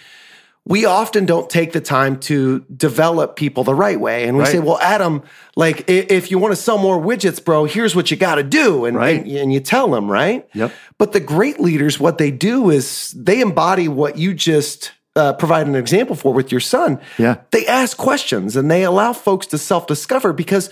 we 0.69 0.85
often 0.85 1.25
don't 1.25 1.49
take 1.49 1.73
the 1.73 1.81
time 1.81 2.21
to 2.21 2.61
develop 2.77 3.37
people 3.37 3.65
the 3.65 3.75
right 3.75 3.99
way. 3.99 4.25
And 4.29 4.37
we 4.37 4.43
Right. 4.45 4.53
say, 4.53 4.59
well, 4.59 4.79
Adam, 4.83 5.23
like 5.57 5.89
if 5.89 6.31
you 6.31 6.39
want 6.39 6.53
to 6.53 6.61
sell 6.61 6.77
more 6.77 7.01
widgets, 7.01 7.43
bro, 7.43 7.65
here's 7.65 7.97
what 7.97 8.11
you 8.11 8.17
got 8.19 8.35
to 8.35 8.43
do. 8.43 8.85
And, 8.85 8.95
Right. 8.97 9.23
and, 9.25 9.31
and 9.33 9.53
you 9.53 9.61
tell 9.61 9.89
them, 9.91 10.11
right? 10.13 10.47
Yep. 10.53 10.71
But 10.99 11.13
the 11.13 11.21
great 11.21 11.59
leaders, 11.59 11.99
what 11.99 12.19
they 12.19 12.31
do 12.31 12.69
is 12.71 13.15
they 13.17 13.41
embody 13.41 13.89
what 13.89 14.19
you 14.19 14.35
just 14.35 14.93
uh, 15.17 15.33
provide 15.33 15.67
an 15.67 15.75
example 15.75 16.15
for 16.15 16.33
with 16.33 16.53
your 16.53 16.61
son. 16.61 17.01
Yeah. 17.17 17.37
They 17.51 17.67
ask 17.67 17.97
questions 17.97 18.55
and 18.55 18.71
they 18.71 18.85
allow 18.85 19.13
folks 19.15 19.47
to 19.49 19.59
self 19.59 19.87
discover 19.89 20.33
because 20.33 20.71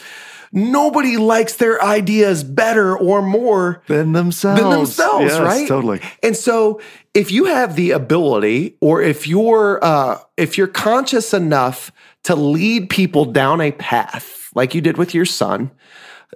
nobody 0.52 1.16
likes 1.16 1.54
their 1.56 1.82
ideas 1.82 2.44
better 2.44 2.96
or 2.96 3.22
more 3.22 3.82
Than 3.86 4.12
themselves. 4.12 4.60
than 4.60 4.70
themselves, 4.70 5.32
Yes, 5.32 5.40
right? 5.40 5.68
Totally. 5.68 6.00
And 6.22 6.36
so, 6.36 6.80
if 7.14 7.30
you 7.30 7.46
have 7.46 7.76
the 7.76 7.92
ability, 7.92 8.76
or 8.80 9.00
if 9.02 9.26
you're 9.26 9.82
uh, 9.82 10.18
if 10.36 10.58
you're 10.58 10.66
conscious 10.66 11.32
enough 11.32 11.90
to 12.24 12.34
lead 12.34 12.90
people 12.90 13.24
down 13.24 13.60
a 13.60 13.72
path, 13.72 14.50
like 14.54 14.74
you 14.74 14.80
did 14.80 14.98
with 14.98 15.14
your 15.14 15.24
son, 15.24 15.70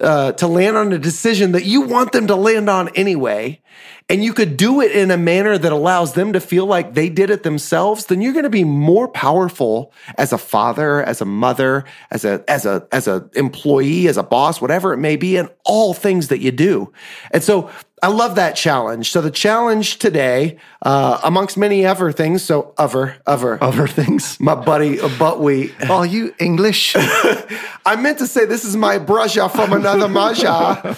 uh, 0.01 0.33
to 0.33 0.47
land 0.47 0.77
on 0.77 0.93
a 0.93 0.99
decision 0.99 1.53
that 1.53 1.65
you 1.65 1.83
want 1.83 2.13
them 2.13 2.27
to 2.29 2.37
land 2.37 2.71
on 2.71 2.89
anyway, 2.91 3.61
and 4.09 4.25
you 4.25 4.33
could 4.33 4.57
do 4.57 4.81
it 4.81 4.93
in 4.93 5.11
a 5.11 5.17
manner 5.17 5.57
that 5.57 5.73
allows 5.73 6.15
them 6.15 6.33
to 6.33 6.41
feel 6.41 6.67
like 6.67 6.95
they 6.95 7.09
did 7.09 7.31
it 7.31 7.43
themselves, 7.45 8.07
then 8.07 8.21
you're 8.21 8.33
going 8.33 8.43
to 8.45 8.51
be 8.51 8.65
more 8.65 9.07
powerful 9.09 9.93
as 10.19 10.33
a 10.33 10.39
father, 10.39 11.03
as 11.03 11.21
a 11.21 11.25
mother, 11.25 11.85
as 12.11 12.25
a 12.25 12.43
as 12.49 12.67
a 12.67 12.87
as 12.93 13.07
a 13.07 13.29
employee, 13.35 14.09
as 14.09 14.17
a 14.17 14.23
boss, 14.23 14.61
whatever 14.61 14.93
it 14.93 14.99
may 14.99 15.17
be, 15.17 15.37
in 15.37 15.49
all 15.65 15.95
things 15.95 16.29
that 16.29 16.41
you 16.41 16.51
do. 16.51 16.93
And 17.31 17.43
so 17.43 17.71
I 18.03 18.09
love 18.09 18.37
that 18.37 18.57
challenge. 18.57 19.11
So 19.11 19.21
the 19.21 19.31
challenge 19.31 19.99
today, 19.99 20.57
uh, 20.81 21.21
amongst 21.23 21.59
many 21.59 21.85
other 21.85 22.13
things, 22.13 22.43
so 22.43 22.73
other 22.79 23.17
other 23.27 23.63
Other 23.63 23.87
things. 23.87 24.41
my 24.41 24.55
buddy 24.55 24.99
uh, 24.99 25.09
Buttweed. 25.19 25.75
Oh, 25.91 26.03
you 26.03 26.35
English? 26.39 26.95
I 27.87 27.97
meant 27.97 28.19
to 28.19 28.27
say 28.27 28.47
this 28.47 28.65
is 28.65 28.75
my 28.77 28.99
brusha 28.99 29.51
from 29.51 29.73
another 29.75 30.09
maja. 30.19 30.97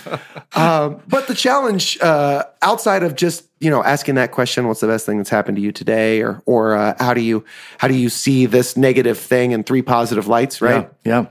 um, 0.55 1.01
but 1.09 1.27
the 1.27 1.35
challenge, 1.35 1.99
uh, 2.01 2.45
outside 2.63 3.03
of 3.03 3.17
just 3.17 3.49
you 3.61 3.71
know 3.71 3.83
asking 3.85 4.15
that 4.15 4.33
question, 4.33 4.67
what's 4.67 4.81
the 4.81 4.87
best 4.87 5.05
thing 5.05 5.19
that's 5.19 5.31
happened 5.31 5.57
to 5.57 5.63
you 5.63 5.73
today, 5.73 6.23
or 6.23 6.43
or 6.47 6.75
uh, 6.75 6.95
how 6.99 7.15
do 7.15 7.21
you 7.21 7.45
how 7.79 7.89
do 7.89 7.95
you 7.95 8.09
see 8.09 8.47
this 8.47 8.77
negative 8.77 9.19
thing 9.19 9.53
in 9.53 9.65
three 9.65 9.83
positive 9.83 10.29
lights, 10.29 10.63
right? 10.63 10.91
yeah. 11.05 11.27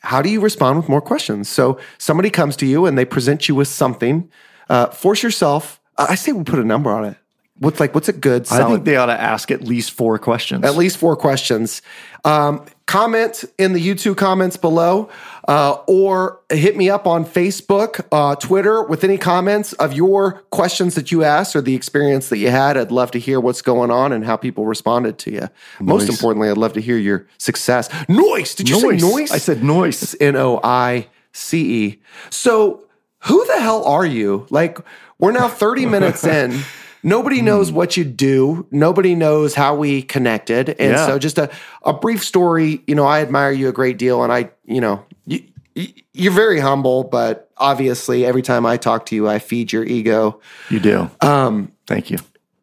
How 0.00 0.22
do 0.22 0.28
you 0.28 0.40
respond 0.40 0.78
with 0.78 0.88
more 0.88 1.00
questions? 1.00 1.48
So 1.48 1.80
somebody 1.98 2.30
comes 2.30 2.54
to 2.56 2.66
you 2.66 2.86
and 2.86 2.96
they 2.96 3.04
present 3.04 3.48
you 3.48 3.56
with 3.56 3.66
something. 3.66 4.30
Uh, 4.68 4.86
force 4.86 5.22
yourself. 5.22 5.80
I 5.98 6.14
say 6.14 6.30
we 6.30 6.44
put 6.44 6.60
a 6.60 6.64
number 6.64 6.90
on 6.90 7.04
it. 7.06 7.16
What's 7.58 7.80
like 7.80 7.94
what's 7.94 8.08
a 8.08 8.12
good 8.12 8.46
I 8.52 8.68
think 8.68 8.84
they 8.84 8.96
ought 8.96 9.06
to 9.06 9.18
ask 9.18 9.50
at 9.50 9.62
least 9.62 9.92
four 9.92 10.18
questions. 10.18 10.62
at 10.64 10.76
least 10.76 10.98
four 10.98 11.16
questions. 11.16 11.80
Um, 12.24 12.66
comment 12.84 13.44
in 13.56 13.72
the 13.72 13.80
YouTube 13.80 14.18
comments 14.18 14.58
below, 14.58 15.08
uh, 15.48 15.78
or 15.86 16.40
hit 16.50 16.76
me 16.76 16.90
up 16.90 17.06
on 17.06 17.24
Facebook, 17.24 18.04
uh, 18.12 18.34
Twitter 18.36 18.82
with 18.82 19.04
any 19.04 19.16
comments 19.18 19.72
of 19.74 19.92
your 19.92 20.42
questions 20.50 20.94
that 20.96 21.12
you 21.12 21.22
asked 21.24 21.54
or 21.54 21.60
the 21.60 21.74
experience 21.74 22.28
that 22.30 22.38
you 22.38 22.50
had. 22.50 22.76
I'd 22.76 22.90
love 22.90 23.10
to 23.12 23.18
hear 23.20 23.38
what's 23.40 23.62
going 23.62 23.90
on 23.90 24.12
and 24.12 24.24
how 24.24 24.36
people 24.36 24.66
responded 24.66 25.18
to 25.18 25.30
you. 25.32 25.48
Most 25.80 26.08
importantly, 26.08 26.48
I'd 26.50 26.56
love 26.58 26.72
to 26.74 26.80
hear 26.80 26.96
your 26.98 27.26
success. 27.38 27.88
Noise. 28.08 28.54
Did 28.56 28.68
you 28.68 28.80
Noise. 28.82 29.00
say 29.02 29.08
noise? 29.08 29.30
I 29.32 29.38
said 29.38 29.62
noise. 29.62 30.16
N 30.20 30.36
O 30.36 30.60
I 30.64 31.06
C 31.32 31.84
E. 31.86 32.02
So, 32.30 32.82
who 33.20 33.44
the 33.46 33.60
hell 33.60 33.84
are 33.84 34.06
you? 34.06 34.46
Like, 34.50 34.78
we're 35.18 35.32
now 35.32 35.48
30 35.48 35.86
minutes 35.96 36.24
in. 36.24 36.58
Nobody 37.02 37.40
knows 37.40 37.70
what 37.70 37.96
you 37.96 38.04
do. 38.04 38.66
Nobody 38.72 39.14
knows 39.14 39.54
how 39.54 39.76
we 39.76 40.02
connected. 40.02 40.70
And 40.70 40.92
Yeah. 40.92 41.06
so, 41.06 41.18
just 41.18 41.38
a, 41.38 41.50
a 41.84 41.92
brief 41.92 42.24
story. 42.24 42.82
You 42.86 42.94
know, 42.96 43.04
I 43.04 43.20
admire 43.20 43.52
you 43.52 43.68
a 43.68 43.72
great 43.72 43.96
deal. 43.98 44.24
And 44.24 44.32
I, 44.32 44.50
you 44.64 44.80
know, 44.80 45.04
you, 45.26 45.42
you- 45.74 45.88
you're 46.14 46.32
very 46.32 46.58
humble, 46.60 47.04
but 47.04 47.50
obviously, 47.58 48.24
every 48.24 48.40
time 48.40 48.64
I 48.64 48.78
talk 48.78 49.04
to 49.06 49.14
you, 49.14 49.28
I 49.28 49.38
feed 49.38 49.70
your 49.72 49.84
ego. 49.84 50.40
You 50.70 50.80
do. 50.80 51.10
Um, 51.20 51.72
Thank 51.86 52.10
you. 52.10 52.16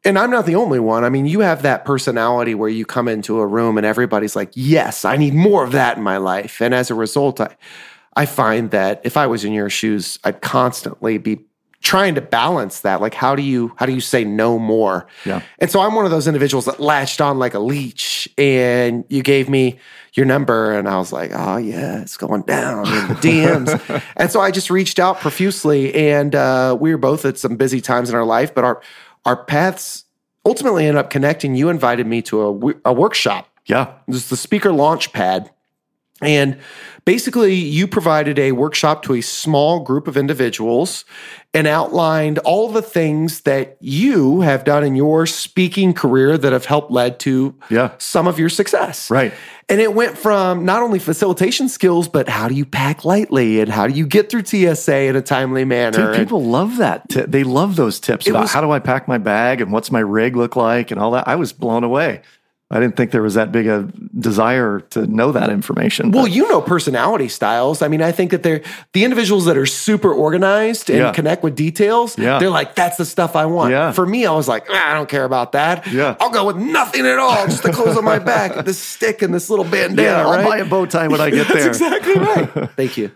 And 0.03 0.17
I'm 0.17 0.31
not 0.31 0.45
the 0.47 0.55
only 0.55 0.79
one. 0.79 1.03
I 1.05 1.09
mean, 1.09 1.27
you 1.27 1.41
have 1.41 1.61
that 1.61 1.85
personality 1.85 2.55
where 2.55 2.67
you 2.69 2.83
come 2.85 3.07
into 3.07 3.39
a 3.39 3.45
room 3.47 3.77
and 3.77 3.85
everybody's 3.85 4.35
like, 4.35 4.49
"Yes, 4.55 5.05
I 5.05 5.15
need 5.17 5.33
more 5.35 5.63
of 5.63 5.71
that 5.73 5.97
in 5.97 6.03
my 6.03 6.17
life." 6.17 6.59
And 6.61 6.73
as 6.73 6.89
a 6.89 6.95
result, 6.95 7.39
I 7.39 7.55
I 8.15 8.25
find 8.25 8.71
that 8.71 8.99
if 9.03 9.15
I 9.17 9.27
was 9.27 9.45
in 9.45 9.53
your 9.53 9.69
shoes, 9.69 10.17
I'd 10.23 10.41
constantly 10.41 11.17
be 11.19 11.45
trying 11.83 12.15
to 12.15 12.21
balance 12.21 12.79
that. 12.79 13.01
Like, 13.01 13.13
how 13.13 13.35
do 13.35 13.43
you 13.43 13.73
how 13.75 13.85
do 13.85 13.93
you 13.93 14.01
say 14.01 14.23
no 14.23 14.57
more? 14.57 15.05
Yeah. 15.25 15.41
And 15.59 15.69
so 15.69 15.81
I'm 15.81 15.93
one 15.93 16.05
of 16.05 16.11
those 16.11 16.27
individuals 16.27 16.65
that 16.65 16.79
latched 16.79 17.21
on 17.21 17.37
like 17.37 17.53
a 17.53 17.59
leech. 17.59 18.27
And 18.37 19.05
you 19.09 19.21
gave 19.21 19.49
me 19.49 19.77
your 20.13 20.25
number, 20.25 20.71
and 20.71 20.87
I 20.87 20.97
was 20.97 21.11
like, 21.11 21.31
"Oh 21.33 21.57
yeah, 21.57 22.01
it's 22.01 22.17
going 22.17 22.43
down 22.43 22.87
in 22.87 23.07
the 23.09 23.15
DMs." 23.15 24.03
and 24.15 24.31
so 24.31 24.39
I 24.39 24.49
just 24.49 24.69
reached 24.69 24.97
out 24.97 25.19
profusely, 25.19 25.93
and 25.93 26.33
uh, 26.33 26.75
we 26.79 26.91
were 26.91 26.97
both 26.97 27.25
at 27.25 27.37
some 27.37 27.57
busy 27.57 27.81
times 27.81 28.09
in 28.09 28.15
our 28.15 28.25
life, 28.25 28.55
but 28.55 28.63
our 28.63 28.81
our 29.25 29.43
paths 29.43 30.05
ultimately 30.45 30.85
ended 30.85 30.99
up 30.99 31.09
connecting. 31.09 31.55
You 31.55 31.69
invited 31.69 32.07
me 32.07 32.21
to 32.23 32.41
a, 32.41 32.89
a 32.89 32.93
workshop. 32.93 33.47
Yeah. 33.65 33.93
This 34.07 34.17
is 34.17 34.29
the 34.29 34.37
speaker 34.37 34.71
launch 34.71 35.13
pad. 35.13 35.51
And 36.25 36.57
basically, 37.05 37.53
you 37.55 37.87
provided 37.87 38.39
a 38.39 38.51
workshop 38.53 39.03
to 39.03 39.13
a 39.13 39.21
small 39.21 39.79
group 39.81 40.07
of 40.07 40.15
individuals 40.17 41.05
and 41.53 41.67
outlined 41.67 42.39
all 42.39 42.69
the 42.69 42.81
things 42.81 43.41
that 43.41 43.77
you 43.79 44.41
have 44.41 44.63
done 44.63 44.83
in 44.83 44.95
your 44.95 45.25
speaking 45.27 45.93
career 45.93 46.37
that 46.37 46.51
have 46.51 46.65
helped 46.65 46.91
led 46.91 47.19
to 47.19 47.53
Yeah. 47.69 47.91
some 47.99 48.27
of 48.27 48.39
your 48.39 48.49
success. 48.49 49.11
Right. 49.11 49.33
And 49.69 49.79
it 49.79 49.93
went 49.93 50.17
from 50.17 50.65
not 50.65 50.81
only 50.81 50.99
facilitation 50.99 51.69
skills, 51.69 52.07
but 52.07 52.27
how 52.27 52.47
do 52.47 52.55
you 52.55 52.65
pack 52.65 53.05
lightly 53.05 53.59
and 53.61 53.69
how 53.69 53.87
do 53.87 53.93
you 53.93 54.05
get 54.07 54.29
through 54.29 54.43
TSA 54.45 55.07
in 55.07 55.15
a 55.15 55.21
timely 55.21 55.63
manner? 55.63 55.97
Dude, 55.97 56.07
And- 56.07 56.17
people 56.17 56.43
love 56.43 56.77
that. 56.77 57.07
Ti- 57.09 57.21
they 57.27 57.43
love 57.43 57.75
those 57.75 57.99
tips 57.99 58.27
about 58.27 58.41
was- 58.43 58.51
how 58.51 58.61
do 58.61 58.71
I 58.71 58.79
pack 58.79 59.07
my 59.07 59.17
bag 59.19 59.61
and 59.61 59.71
what's 59.71 59.91
my 59.91 59.99
rig 60.01 60.35
look 60.35 60.55
like 60.55 60.89
and 60.91 60.99
all 60.99 61.11
that. 61.11 61.27
I 61.27 61.35
was 61.35 61.53
blown 61.53 61.83
away. 61.83 62.21
I 62.75 62.79
didn't 62.79 62.95
think 62.97 63.11
there 63.11 63.21
was 63.21 63.35
that 63.35 63.51
big 63.51 63.67
a 63.67 63.87
desire 64.19 64.79
to 64.89 65.05
know 65.05 65.31
that 65.31 65.49
information. 65.51 66.11
Well, 66.11 66.23
but- 66.23 66.31
you 66.31 66.49
know 66.49 66.59
personality 66.59 67.27
styles. 67.29 67.81
I 67.83 67.87
mean, 67.87 68.01
I 68.01 68.11
think 68.11 68.31
that 68.31 68.41
they're 68.41 68.61
the 68.93 69.03
individuals 69.03 69.45
that 69.45 69.57
are 69.57 69.65
super 69.67 70.11
organized 70.11 70.89
and 70.89 70.99
Yeah. 70.99 71.11
connect 71.11 71.43
with 71.43 71.55
details. 71.55 72.17
Yeah. 72.17 72.39
They're 72.39 72.49
like, 72.49 72.73
that's 72.73 72.97
the 72.97 73.05
stuff 73.05 73.35
I 73.35 73.45
want. 73.45 73.71
Yeah. 73.71 73.91
For 73.91 74.05
me, 74.05 74.25
I 74.25 74.31
was 74.31 74.47
like, 74.47 74.65
"Ah, 74.71 74.91
I 74.91 74.93
don't 74.95 75.07
care 75.07 75.23
about 75.23 75.51
that. 75.51 75.85
Yeah. 75.91 76.15
I'll 76.19 76.31
go 76.31 76.45
with 76.45 76.55
nothing 76.57 77.05
at 77.05 77.19
all, 77.19 77.45
just 77.45 77.61
the 77.63 77.71
clothes 77.71 77.95
on 77.95 78.03
my 78.03 78.17
back, 78.19 78.65
this 78.65 78.79
stick 78.79 79.21
and 79.21 79.31
this 79.33 79.49
little 79.51 79.65
bandana. 79.65 80.01
yeah, 80.01 80.27
I'll 80.27 80.43
buy 80.49 80.57
a 80.57 80.65
bow 80.65 80.85
tie 80.87 81.07
when 81.07 81.21
I 81.21 81.29
get 81.29 81.47
there. 81.53 81.63
That's 81.71 81.79
exactly 81.79 82.15
right. 82.15 82.69
Thank 82.75 82.97
you. 82.97 83.11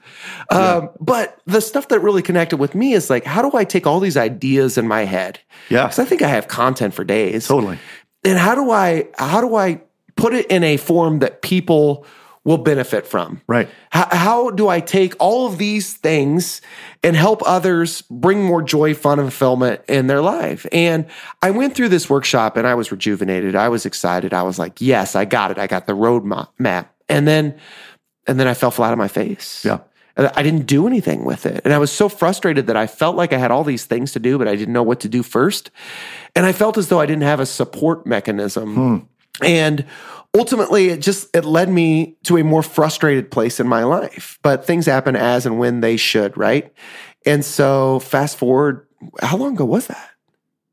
Um, 0.52 0.90
But 1.00 1.38
the 1.48 1.62
stuff 1.62 1.88
that 1.88 2.00
really 2.02 2.22
connected 2.22 2.58
with 2.58 2.76
me 2.76 2.94
is 2.94 3.10
like, 3.10 3.26
how 3.26 3.42
do 3.48 3.58
I 3.58 3.64
take 3.64 3.88
all 3.88 4.00
these 4.00 4.18
ideas 4.18 4.78
in 4.78 4.88
my 4.88 5.06
head? 5.06 5.40
Yeah. 5.70 5.84
Because 5.86 6.00
I 6.00 6.06
think 6.06 6.22
I 6.22 6.28
have 6.28 6.48
content 6.48 6.94
for 6.94 7.04
days 7.04 7.48
Totally. 7.48 7.80
And 8.24 8.38
how 8.38 8.56
do 8.56 8.72
I 8.72 9.08
how 9.18 9.42
do 9.42 9.56
I 9.56 9.82
put 10.16 10.34
it 10.34 10.48
in 10.48 10.64
a 10.64 10.78
form 10.78 11.20
that 11.20 11.42
people 11.42 12.06
will 12.44 12.58
benefit 12.58 13.06
from? 13.06 13.42
Right. 13.46 13.68
How, 13.90 14.08
how 14.10 14.50
do 14.52 14.70
I 14.70 14.80
take 14.80 15.16
all 15.20 15.48
of 15.48 15.58
these 15.58 15.94
things 15.94 16.62
and 17.04 17.14
help 17.14 17.42
others 17.46 18.04
bring 18.04 18.42
more 18.42 18.62
joy, 18.62 18.94
fun, 18.94 19.20
and 19.20 19.28
fulfillment 19.28 19.82
in 19.90 20.08
their 20.08 20.22
life? 20.22 20.66
And 20.72 21.08
I 21.42 21.52
went 21.52 21.76
through 21.76 21.90
this 21.90 22.10
workshop 22.10 22.56
and 22.56 22.66
I 22.66 22.74
was 22.74 22.90
rejuvenated. 22.90 23.56
I 23.56 23.68
was 23.68 23.86
excited. 23.86 24.34
I 24.34 24.44
was 24.44 24.58
like, 24.58 24.80
yes, 24.80 25.14
I 25.14 25.26
got 25.26 25.52
it. 25.52 25.58
I 25.58 25.68
got 25.68 25.88
the 25.88 25.94
road 25.94 26.24
ma- 26.24 26.48
map. 26.58 26.96
And 27.10 27.28
then 27.28 27.60
and 28.28 28.40
then 28.40 28.48
I 28.48 28.54
fell 28.54 28.72
flat 28.72 28.92
on 28.92 28.98
my 28.98 29.08
face. 29.08 29.64
Yeah. 29.66 29.80
And 30.18 30.32
I 30.36 30.44
didn't 30.44 30.66
do 30.66 30.88
anything 30.88 31.24
with 31.24 31.46
it. 31.46 31.62
And 31.64 31.74
I 31.74 31.78
was 31.78 31.92
so 31.92 32.10
frustrated 32.10 32.68
that 32.68 32.76
I 32.76 32.88
felt 32.88 33.16
like 33.16 33.32
I 33.32 33.38
had 33.38 33.52
all 33.52 33.64
these 33.64 33.86
things 33.86 34.12
to 34.14 34.20
do, 34.20 34.38
but 34.38 34.48
I 34.48 34.56
didn't 34.56 34.74
know 34.74 34.84
what 34.84 35.00
to 35.02 35.10
do 35.10 35.24
first. 35.24 35.72
And 36.36 36.46
I 36.46 36.52
felt 36.52 36.78
as 36.78 36.90
though 36.90 37.00
I 37.00 37.06
didn't 37.06 37.24
have 37.24 37.40
a 37.40 37.46
support 37.46 38.06
mechanism. 38.06 38.76
Hmm. 38.76 38.98
And 39.46 39.86
ultimately 40.36 40.90
it 40.90 41.02
just 41.02 41.34
it 41.36 41.46
led 41.46 41.70
me 41.70 42.18
to 42.24 42.38
a 42.38 42.44
more 42.44 42.64
frustrated 42.64 43.32
place 43.32 43.60
in 43.60 43.68
my 43.68 43.84
life. 43.84 44.40
But 44.42 44.66
things 44.66 44.86
happen 44.88 45.16
as 45.16 45.46
and 45.46 45.60
when 45.60 45.82
they 45.82 45.98
should, 45.98 46.36
right? 46.36 46.74
And 47.26 47.46
so 47.46 48.00
fast 48.00 48.38
forward, 48.38 48.88
how 49.22 49.38
long 49.38 49.54
ago 49.54 49.66
was 49.66 49.88
that? 49.88 50.10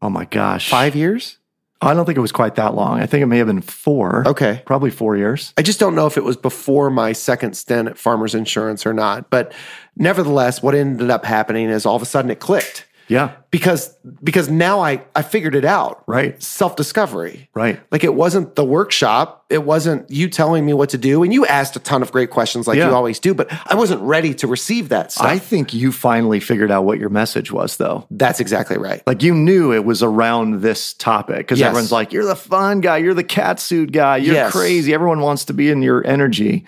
Oh 0.00 0.10
my 0.10 0.24
gosh. 0.24 0.68
Five 0.68 0.96
years? 0.96 1.38
I 1.84 1.94
don't 1.94 2.06
think 2.06 2.18
it 2.18 2.22
was 2.22 2.32
quite 2.32 2.54
that 2.56 2.74
long. 2.74 3.00
I 3.00 3.06
think 3.06 3.22
it 3.22 3.26
may 3.26 3.38
have 3.38 3.46
been 3.46 3.60
four. 3.60 4.26
Okay. 4.26 4.62
Probably 4.66 4.90
four 4.90 5.16
years. 5.16 5.52
I 5.56 5.62
just 5.62 5.80
don't 5.80 5.94
know 5.94 6.06
if 6.06 6.16
it 6.16 6.24
was 6.24 6.36
before 6.36 6.90
my 6.90 7.12
second 7.12 7.56
stint 7.56 7.88
at 7.88 7.98
Farmers 7.98 8.34
Insurance 8.34 8.86
or 8.86 8.92
not. 8.92 9.30
But 9.30 9.52
nevertheless, 9.96 10.62
what 10.62 10.74
ended 10.74 11.10
up 11.10 11.24
happening 11.24 11.68
is 11.68 11.86
all 11.86 11.96
of 11.96 12.02
a 12.02 12.06
sudden 12.06 12.30
it 12.30 12.40
clicked. 12.40 12.86
Yeah. 13.08 13.32
Because 13.50 13.94
because 14.22 14.48
now 14.48 14.80
I 14.80 15.02
I 15.14 15.22
figured 15.22 15.54
it 15.54 15.64
out. 15.64 16.02
Right. 16.06 16.42
Self-discovery. 16.42 17.50
Right. 17.54 17.80
Like 17.92 18.02
it 18.02 18.14
wasn't 18.14 18.54
the 18.56 18.64
workshop, 18.64 19.44
it 19.50 19.62
wasn't 19.64 20.10
you 20.10 20.28
telling 20.28 20.64
me 20.66 20.72
what 20.72 20.88
to 20.90 20.98
do 20.98 21.22
and 21.22 21.32
you 21.32 21.46
asked 21.46 21.76
a 21.76 21.78
ton 21.80 22.02
of 22.02 22.10
great 22.12 22.30
questions 22.30 22.66
like 22.66 22.78
Yeah. 22.78 22.88
you 22.88 22.94
always 22.94 23.18
do, 23.20 23.34
but 23.34 23.48
I 23.70 23.74
wasn't 23.74 24.00
ready 24.02 24.34
to 24.34 24.46
receive 24.46 24.88
that 24.88 25.12
stuff. 25.12 25.26
I 25.26 25.38
think 25.38 25.72
you 25.74 25.92
finally 25.92 26.40
figured 26.40 26.70
out 26.70 26.84
what 26.84 26.98
your 26.98 27.10
message 27.10 27.52
was, 27.52 27.76
though. 27.76 28.06
That's 28.10 28.40
exactly 28.40 28.78
right. 28.78 29.02
Like 29.06 29.22
you 29.22 29.34
knew 29.34 29.72
it 29.72 29.84
was 29.84 30.02
around 30.02 30.62
this 30.62 30.94
topic 30.94 31.36
because 31.38 31.58
Yes. 31.60 31.68
everyone's 31.68 31.92
like, 31.92 32.12
you're 32.12 32.24
the 32.24 32.34
fun 32.36 32.80
guy, 32.80 32.96
you're 32.98 33.14
the 33.14 33.22
cat 33.24 33.60
suit 33.60 33.92
guy, 33.92 34.16
you're 34.16 34.34
Yes. 34.34 34.52
crazy. 34.52 34.92
Everyone 34.94 35.20
wants 35.20 35.44
to 35.46 35.52
be 35.52 35.70
in 35.70 35.82
your 35.82 36.04
energy. 36.06 36.64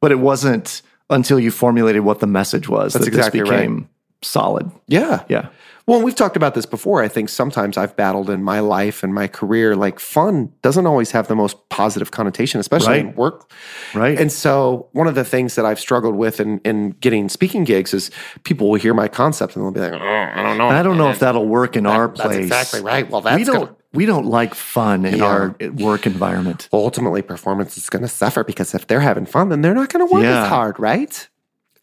But 0.00 0.10
it 0.12 0.18
wasn't 0.18 0.82
until 1.08 1.38
you 1.38 1.50
formulated 1.50 2.02
what 2.02 2.18
the 2.18 2.26
message 2.26 2.68
was 2.68 2.92
That's 2.92 3.04
that 3.06 3.08
exactly 3.14 3.40
this 3.40 3.48
right. 3.48 3.58
became 3.60 3.88
solid. 4.22 4.70
Yeah. 4.88 5.22
Yeah. 5.28 5.46
Well, 5.88 6.02
we've 6.02 6.16
talked 6.16 6.36
about 6.36 6.54
this 6.54 6.66
before. 6.66 7.00
I 7.00 7.06
think 7.06 7.28
sometimes 7.28 7.76
I've 7.76 7.94
battled 7.94 8.28
in 8.28 8.42
my 8.42 8.58
life 8.58 9.04
and 9.04 9.14
my 9.14 9.28
career. 9.28 9.76
Like 9.76 10.00
fun 10.00 10.52
doesn't 10.62 10.84
always 10.84 11.12
have 11.12 11.28
the 11.28 11.36
most 11.36 11.68
positive 11.68 12.10
connotation, 12.10 12.58
especially 12.58 12.88
Right. 12.94 13.00
in 13.06 13.14
work. 13.14 13.48
Right. 13.94 14.18
And 14.18 14.32
so, 14.32 14.88
one 14.92 15.06
of 15.06 15.14
the 15.14 15.22
things 15.24 15.54
that 15.54 15.64
I've 15.64 15.78
struggled 15.78 16.16
with 16.16 16.40
in, 16.40 16.58
in 16.64 16.90
getting 17.00 17.28
speaking 17.28 17.62
gigs 17.62 17.94
is 17.94 18.10
people 18.42 18.68
will 18.68 18.80
hear 18.80 18.94
my 18.94 19.06
concept 19.06 19.54
and 19.54 19.64
they'll 19.64 19.70
be 19.70 19.78
like, 19.80 19.92
oh, 19.92 20.04
I 20.34 20.42
don't 20.42 20.58
know. 20.58 20.68
I 20.68 20.82
don't 20.82 20.98
know 20.98 21.08
if 21.10 21.20
that'll 21.20 21.46
work 21.46 21.76
in 21.76 21.86
our 21.86 22.08
That's 22.08 22.20
place. 22.20 22.36
exactly 22.38 22.80
right. 22.80 23.08
Well, 23.08 23.20
that's 23.20 23.36
we 23.38 23.44
don't 23.44 23.54
gonna- 23.56 23.76
we 23.94 24.06
don't 24.06 24.26
like 24.26 24.54
fun 24.56 25.04
in 25.06 25.18
Yeah. 25.18 25.24
our 25.24 25.56
work 25.78 26.04
environment. 26.04 26.68
ultimately 26.72 27.22
performance 27.22 27.76
is 27.78 27.88
going 27.88 28.02
to 28.02 28.08
suffer 28.08 28.42
because 28.44 28.74
if 28.74 28.88
they're 28.88 29.00
having 29.00 29.24
fun, 29.24 29.48
then 29.50 29.62
they're 29.62 29.72
not 29.72 29.88
going 29.90 30.06
to 30.06 30.12
work 30.12 30.24
Yeah. 30.24 30.42
as 30.42 30.48
hard, 30.48 30.78
right? 30.80 31.28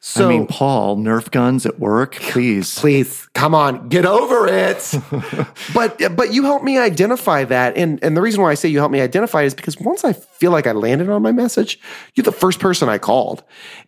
So, 0.06 0.26
I 0.26 0.30
mean, 0.30 0.48
Paul, 0.48 0.98
Nerf 0.98 1.32
guns 1.32 1.66
at 1.66 1.80
work, 1.80 2.16
please. 2.20 2.78
please 2.78 3.26
come 3.34 3.56
on 3.56 3.88
get 3.88 4.06
over 4.06 4.48
it. 4.48 4.94
But 5.74 6.16
but 6.16 6.34
you 6.34 6.44
helped 6.44 6.66
me 6.66 6.78
identify 6.78 7.46
that. 7.46 7.78
And 7.78 8.04
and 8.04 8.16
the 8.16 8.22
reason 8.22 8.42
why 8.42 8.52
i 8.52 8.54
say 8.54 8.68
you 8.68 8.80
helped 8.80 8.92
me 8.92 9.00
identify 9.02 9.44
it 9.44 9.48
is 9.48 9.54
because 9.54 9.80
once 9.80 10.04
i 10.04 10.14
feel 10.14 10.52
like 10.52 10.68
i 10.68 10.72
landed 10.72 11.10
on 11.10 11.22
my 11.22 11.32
message 11.32 11.80
you're 12.16 12.24
the 12.24 12.32
first 12.32 12.60
person 12.60 12.90
i 12.90 12.98
called 12.98 13.44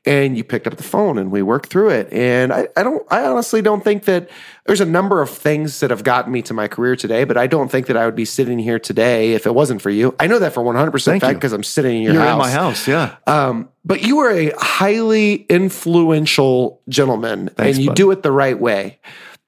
and 0.06 0.38
you 0.38 0.44
picked 0.44 0.68
up 0.68 0.78
the 0.78 0.84
phone 0.84 1.18
and 1.18 1.32
we 1.32 1.42
worked 1.42 1.70
through 1.70 1.90
it. 1.90 2.12
And 2.14 2.54
i, 2.54 2.68
I 2.78 2.84
don't 2.84 3.06
i 3.12 3.26
honestly 3.26 3.62
don't 3.62 3.84
think 3.84 4.06
that 4.06 4.30
there's 4.66 4.82
a 4.82 4.86
number 4.86 5.22
of 5.22 5.30
things 5.30 5.80
that 5.82 5.90
have 5.90 6.04
gotten 6.04 6.32
me 6.32 6.42
to 6.44 6.54
my 6.54 6.68
career 6.68 6.96
today 6.96 7.24
but 7.26 7.38
i 7.38 7.46
don't 7.46 7.70
think 7.70 7.88
that 7.88 7.98
i 7.98 8.06
would 8.06 8.16
be 8.16 8.26
sitting 8.26 8.58
here 8.58 8.80
today 8.80 9.34
if 9.34 9.46
it 9.46 9.54
wasn't 9.54 9.82
for 9.82 9.90
you. 9.90 10.16
I 10.20 10.28
know 10.28 10.40
that 10.40 10.54
for 10.54 10.64
100% 10.64 11.04
Thank 11.04 11.22
fact 11.22 11.36
because 11.40 11.52
i'm 11.54 11.64
sitting 11.64 11.98
in 11.98 12.04
your 12.04 12.14
You're 12.14 12.24
house. 12.24 12.34
in 12.34 12.40
my 12.40 12.52
house, 12.52 12.88
yeah. 12.88 13.18
um, 13.28 13.70
but 13.86 14.02
you 14.02 14.20
are 14.20 14.32
a 14.32 14.52
highly 14.58 15.46
influential 15.48 16.82
gentleman 16.90 17.50
Thanks, 17.50 17.78
and 17.78 17.84
you 17.84 17.92
bud. 17.92 17.96
do 17.96 18.12
it 18.12 18.24
the 18.24 18.32
right 18.32 18.60
way. 18.60 19.00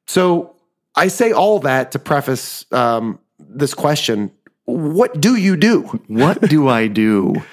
So 0.06 0.56
I 0.96 1.08
say 1.08 1.32
all 1.32 1.60
that 1.60 1.92
to 1.92 2.00
preface 2.00 2.66
um, 2.72 3.20
this 3.40 3.74
question. 3.74 4.32
What 4.66 5.20
do 5.20 5.36
you 5.36 5.58
do? 5.58 5.82
what 6.08 6.42
do 6.42 6.68
I 6.68 6.88
do? 6.88 7.44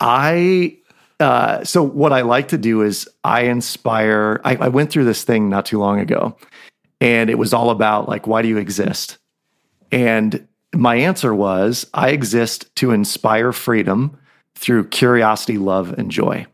I 0.00 0.76
uh, 1.20 1.62
so 1.64 1.82
what 1.82 2.12
I 2.12 2.22
like 2.22 2.48
to 2.48 2.58
do 2.58 2.82
is 2.82 3.08
I 3.22 3.42
inspire. 3.42 4.40
I, 4.44 4.56
I 4.56 4.68
went 4.68 4.90
through 4.90 5.04
this 5.04 5.22
thing 5.22 5.48
not 5.48 5.66
too 5.66 5.78
long 5.78 6.00
ago, 6.00 6.36
and 7.00 7.30
it 7.30 7.38
was 7.38 7.52
all 7.52 7.70
about 7.70 8.08
like 8.08 8.26
why 8.26 8.42
do 8.42 8.48
you 8.48 8.56
exist? 8.56 9.18
And 9.92 10.46
my 10.74 10.96
answer 10.96 11.34
was 11.34 11.86
I 11.92 12.10
exist 12.10 12.74
to 12.76 12.92
inspire 12.92 13.52
freedom 13.52 14.18
through 14.54 14.88
curiosity, 14.88 15.58
love, 15.58 15.92
and 15.92 16.10
joy. 16.10 16.46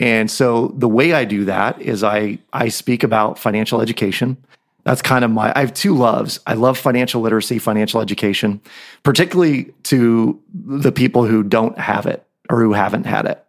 And 0.00 0.28
so 0.28 0.74
the 0.76 0.88
way 0.88 1.12
I 1.12 1.24
do 1.24 1.44
that 1.44 1.80
is 1.80 2.02
I 2.02 2.38
I 2.52 2.68
speak 2.68 3.04
about 3.04 3.38
financial 3.38 3.80
education. 3.80 4.36
That's 4.84 5.00
kind 5.00 5.24
of 5.24 5.30
my 5.30 5.52
I 5.54 5.60
have 5.60 5.74
two 5.74 5.94
loves. 5.94 6.40
I 6.46 6.54
love 6.54 6.76
financial 6.76 7.20
literacy, 7.20 7.58
financial 7.58 8.00
education, 8.00 8.60
particularly 9.04 9.72
to 9.84 10.40
the 10.52 10.90
people 10.90 11.24
who 11.24 11.44
don't 11.44 11.78
have 11.78 12.06
it 12.06 12.26
or 12.50 12.60
who 12.60 12.72
haven't 12.72 13.06
had 13.06 13.26
it. 13.26 13.44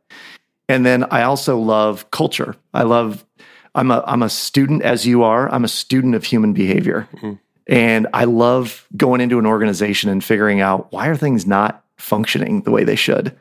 And 0.70 0.86
then 0.86 1.06
I 1.06 1.24
also 1.24 1.58
love 1.58 2.10
culture. 2.12 2.56
I 2.74 2.84
love 2.84 3.26
I'm 3.74 3.90
a 3.90 4.04
I'm 4.06 4.22
a 4.22 4.30
student 4.30 4.84
as 4.84 5.08
you 5.08 5.24
are. 5.24 5.52
I'm 5.52 5.64
a 5.64 5.70
student 5.70 6.14
of 6.14 6.24
human 6.24 6.54
behavior. 6.54 7.08
Mm-hmm. 7.16 7.34
And 7.66 8.08
I 8.14 8.26
love 8.26 8.88
going 8.96 9.22
into 9.22 9.40
an 9.40 9.46
organization 9.46 10.10
and 10.10 10.24
figuring 10.24 10.62
out 10.62 10.92
why 10.92 11.08
are 11.08 11.16
things 11.16 11.48
not 11.48 11.83
functioning 11.98 12.62
the 12.62 12.72
way 12.72 12.84
they 12.84 12.96
should? 12.96 13.36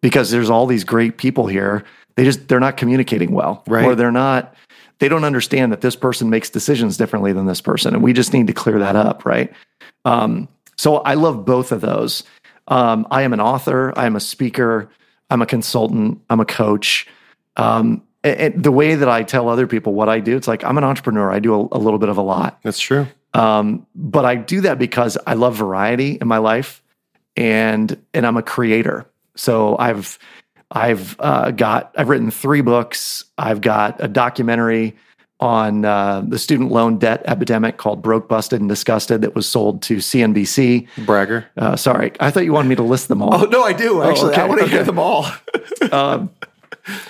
Because 0.00 0.30
there's 0.30 0.50
all 0.50 0.66
these 0.66 0.84
great 0.84 1.18
people 1.18 1.46
here. 1.46 1.84
They 2.16 2.24
just 2.24 2.48
they're 2.48 2.60
not 2.60 2.76
communicating 2.76 3.32
well. 3.32 3.62
Right. 3.66 3.84
Or 3.84 3.94
they're 3.94 4.12
not 4.12 4.54
they 4.98 5.08
don't 5.08 5.24
understand 5.24 5.72
that 5.72 5.80
this 5.80 5.96
person 5.96 6.30
makes 6.30 6.50
decisions 6.50 6.96
differently 6.96 7.32
than 7.32 7.46
this 7.46 7.60
person. 7.60 7.94
And 7.94 8.02
we 8.02 8.12
just 8.12 8.32
need 8.32 8.46
to 8.46 8.52
clear 8.52 8.78
that 8.78 8.96
up, 8.96 9.24
right? 9.24 9.52
Um, 10.04 10.48
so 10.76 10.98
I 10.98 11.14
love 11.14 11.44
both 11.44 11.72
of 11.72 11.80
those. 11.80 12.22
Um, 12.68 13.06
I 13.10 13.22
am 13.22 13.32
an 13.32 13.40
author, 13.40 13.92
I 13.96 14.06
am 14.06 14.16
a 14.16 14.20
speaker, 14.20 14.88
I'm 15.30 15.42
a 15.42 15.46
consultant, 15.46 16.20
I'm 16.30 16.40
a 16.40 16.46
coach. 16.46 17.06
Um, 17.56 18.02
and, 18.22 18.62
the 18.62 18.72
way 18.72 18.94
that 18.94 19.08
I 19.08 19.22
tell 19.22 19.48
other 19.48 19.66
people 19.66 19.92
what 19.94 20.08
I 20.08 20.20
do, 20.20 20.36
it's 20.36 20.48
like 20.48 20.64
I'm 20.64 20.78
an 20.78 20.84
entrepreneur. 20.84 21.30
I 21.30 21.40
do 21.40 21.54
a, 21.54 21.68
a 21.72 21.78
little 21.78 21.98
bit 21.98 22.08
of 22.08 22.16
a 22.16 22.22
lot. 22.22 22.58
That's 22.62 22.80
true. 22.80 23.06
Um, 23.34 23.86
but 23.94 24.24
I 24.24 24.36
do 24.36 24.62
that 24.62 24.78
because 24.78 25.18
I 25.26 25.34
love 25.34 25.56
variety 25.56 26.18
in 26.20 26.28
my 26.28 26.38
life, 26.38 26.82
and 27.36 28.00
and 28.12 28.26
I'm 28.26 28.36
a 28.36 28.42
creator. 28.42 29.06
So 29.36 29.76
I've 29.78 30.18
I've 30.70 31.16
uh, 31.20 31.50
got 31.52 31.92
I've 31.96 32.08
written 32.08 32.30
three 32.30 32.60
books. 32.60 33.24
I've 33.38 33.60
got 33.60 34.02
a 34.02 34.08
documentary 34.08 34.96
on 35.40 35.84
uh, 35.84 36.22
the 36.26 36.38
student 36.38 36.70
loan 36.70 36.98
debt 36.98 37.22
epidemic 37.26 37.76
called 37.76 38.02
"Broke, 38.02 38.28
Busted, 38.28 38.60
and 38.60 38.68
Disgusted" 38.68 39.22
that 39.22 39.34
was 39.34 39.46
sold 39.46 39.82
to 39.82 39.96
CNBC. 39.96 40.88
Bragger. 41.04 41.46
Uh, 41.56 41.76
sorry, 41.76 42.12
I 42.20 42.30
thought 42.30 42.44
you 42.44 42.52
wanted 42.52 42.68
me 42.68 42.76
to 42.76 42.82
list 42.82 43.08
them 43.08 43.22
all. 43.22 43.34
Oh 43.34 43.44
no, 43.44 43.62
I 43.62 43.72
do 43.72 44.02
actually. 44.02 44.34
I 44.34 44.42
okay, 44.42 44.48
want 44.48 44.60
to 44.60 44.68
hear 44.68 44.84
them 44.84 44.98
all. 44.98 45.26
Um, 45.92 46.30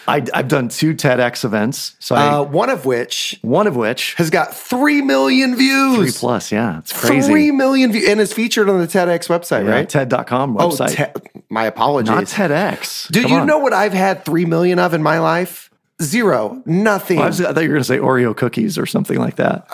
I, 0.07 0.25
I've 0.33 0.49
done 0.49 0.68
two 0.68 0.95
TEDx 0.95 1.45
events. 1.45 1.97
So 1.99 2.14
I, 2.14 2.27
Uh, 2.29 2.43
one 2.43 2.70
of 2.70 2.85
which 2.87 3.39
one 3.43 3.66
of 3.66 3.75
which 3.77 4.14
has 4.14 4.31
got 4.31 4.55
three 4.55 5.03
million 5.03 5.57
views. 5.57 5.97
three 5.97 6.12
plus. 6.12 6.53
Yeah, 6.53 6.79
it's 6.79 6.93
crazy. 6.93 7.27
Three 7.29 7.51
million 7.51 7.91
views, 7.93 8.09
and 8.09 8.20
is 8.20 8.33
featured 8.33 8.68
on 8.68 8.79
the 8.81 8.87
TEDx 8.87 9.29
website, 9.29 9.64
Yeah, 9.64 9.70
right? 9.72 9.89
TED.com 9.89 10.57
oh, 10.59 10.68
website. 10.70 10.97
te- 11.14 11.41
my 11.49 11.64
apologies. 11.66 12.11
Not 12.11 12.25
TEDx. 12.25 13.11
Do 13.11 13.22
Come 13.22 13.31
you 13.33 13.39
on. 13.39 13.47
know 13.47 13.59
what 13.59 13.72
I've 13.72 13.93
had 13.95 14.25
three 14.25 14.45
million 14.45 14.79
of 14.79 14.95
in 14.95 15.03
my 15.03 15.18
life? 15.18 15.70
Zero, 16.03 16.61
nothing. 16.66 17.20
I, 17.20 17.26
was- 17.26 17.40
I 17.40 17.53
thought 17.53 17.62
you 17.62 17.68
were 17.68 17.74
going 17.76 17.80
to 17.82 17.84
say 17.84 17.99
Oreo 17.99 18.36
cookies 18.36 18.76
or 18.76 18.84
something 18.84 19.16
like 19.16 19.36
that. 19.36 19.68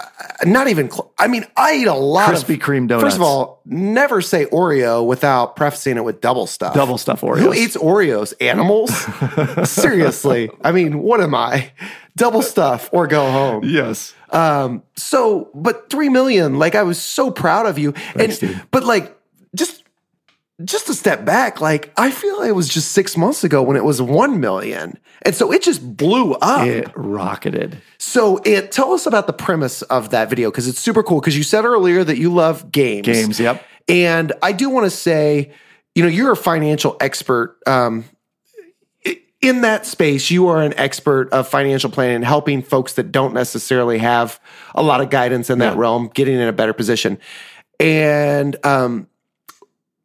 Not 0.44 0.68
even. 0.68 0.90
Cl- 0.90 1.12
I 1.18 1.28
mean, 1.28 1.46
I 1.56 1.76
eat 1.76 1.86
a 1.86 1.94
lot 1.94 2.30
Krispy 2.30 2.54
of 2.54 2.60
Kreme 2.60 3.00
First 3.00 3.16
of 3.16 3.22
all, 3.22 3.62
never 3.64 4.20
say 4.20 4.44
Oreo 4.46 5.06
without 5.06 5.56
prefacing 5.56 5.96
it 5.96 6.04
with 6.04 6.20
double 6.20 6.46
stuff. 6.46 6.74
Double 6.74 6.98
stuff 6.98 7.22
Oreos. 7.22 7.38
Who 7.38 7.54
eats 7.54 7.74
Oreos? 7.76 8.34
Animals? 8.38 8.90
Seriously. 9.70 10.50
I 10.62 10.72
mean, 10.72 10.98
what 10.98 11.20
am 11.22 11.34
I? 11.34 11.72
Double 12.16 12.42
stuff 12.42 12.90
or 12.92 13.06
go 13.06 13.30
home. 13.30 13.64
Yes. 13.64 14.14
Um, 14.30 14.82
so, 14.96 15.50
but 15.54 15.88
three 15.90 16.10
million, 16.10 16.58
like 16.58 16.74
I 16.74 16.82
was 16.82 17.00
so 17.00 17.30
proud 17.30 17.64
of 17.66 17.78
you. 17.78 17.92
Thanks, 17.92 18.42
and 18.42 18.52
dude. 18.54 18.62
but 18.70 18.84
like 18.84 19.16
just 19.54 19.79
just 20.64 20.88
a 20.88 20.94
step 20.94 21.24
back, 21.24 21.60
like 21.60 21.92
I 21.96 22.10
feel 22.10 22.38
like 22.38 22.48
it 22.48 22.52
was 22.52 22.68
just 22.68 22.92
six 22.92 23.16
months 23.16 23.44
ago 23.44 23.62
when 23.62 23.76
it 23.76 23.84
was 23.84 24.00
one 24.02 24.40
million. 24.40 24.98
And 25.22 25.34
so 25.34 25.52
it 25.52 25.62
just 25.62 25.96
blew 25.96 26.34
up. 26.34 26.66
It 26.66 26.90
rocketed. 26.94 27.80
So 27.98 28.38
it 28.44 28.72
tell 28.72 28.92
us 28.92 29.06
about 29.06 29.26
the 29.26 29.32
premise 29.32 29.82
of 29.82 30.10
that 30.10 30.28
video 30.30 30.50
because 30.50 30.68
it's 30.68 30.80
super 30.80 31.02
cool. 31.02 31.20
Because 31.20 31.36
you 31.36 31.42
said 31.42 31.64
earlier 31.64 32.04
that 32.04 32.18
you 32.18 32.32
love 32.32 32.70
games. 32.72 33.06
Games, 33.06 33.40
yep. 33.40 33.64
And 33.88 34.32
I 34.42 34.52
do 34.52 34.70
want 34.70 34.86
to 34.86 34.90
say, 34.90 35.52
you 35.94 36.02
know, 36.02 36.08
you're 36.08 36.32
a 36.32 36.36
financial 36.36 36.96
expert. 37.00 37.58
Um, 37.66 38.04
in 39.42 39.62
that 39.62 39.86
space, 39.86 40.30
you 40.30 40.48
are 40.48 40.60
an 40.62 40.74
expert 40.76 41.30
of 41.32 41.48
financial 41.48 41.88
planning 41.90 42.16
and 42.16 42.24
helping 42.24 42.62
folks 42.62 42.92
that 42.94 43.10
don't 43.10 43.32
necessarily 43.32 43.96
have 43.98 44.38
a 44.74 44.82
lot 44.82 45.00
of 45.00 45.08
guidance 45.08 45.48
in 45.48 45.58
that 45.60 45.74
Yeah. 45.74 45.80
realm 45.80 46.10
getting 46.12 46.34
in 46.34 46.46
a 46.46 46.52
better 46.52 46.74
position. 46.74 47.18
And 47.78 48.54
um, 48.66 49.06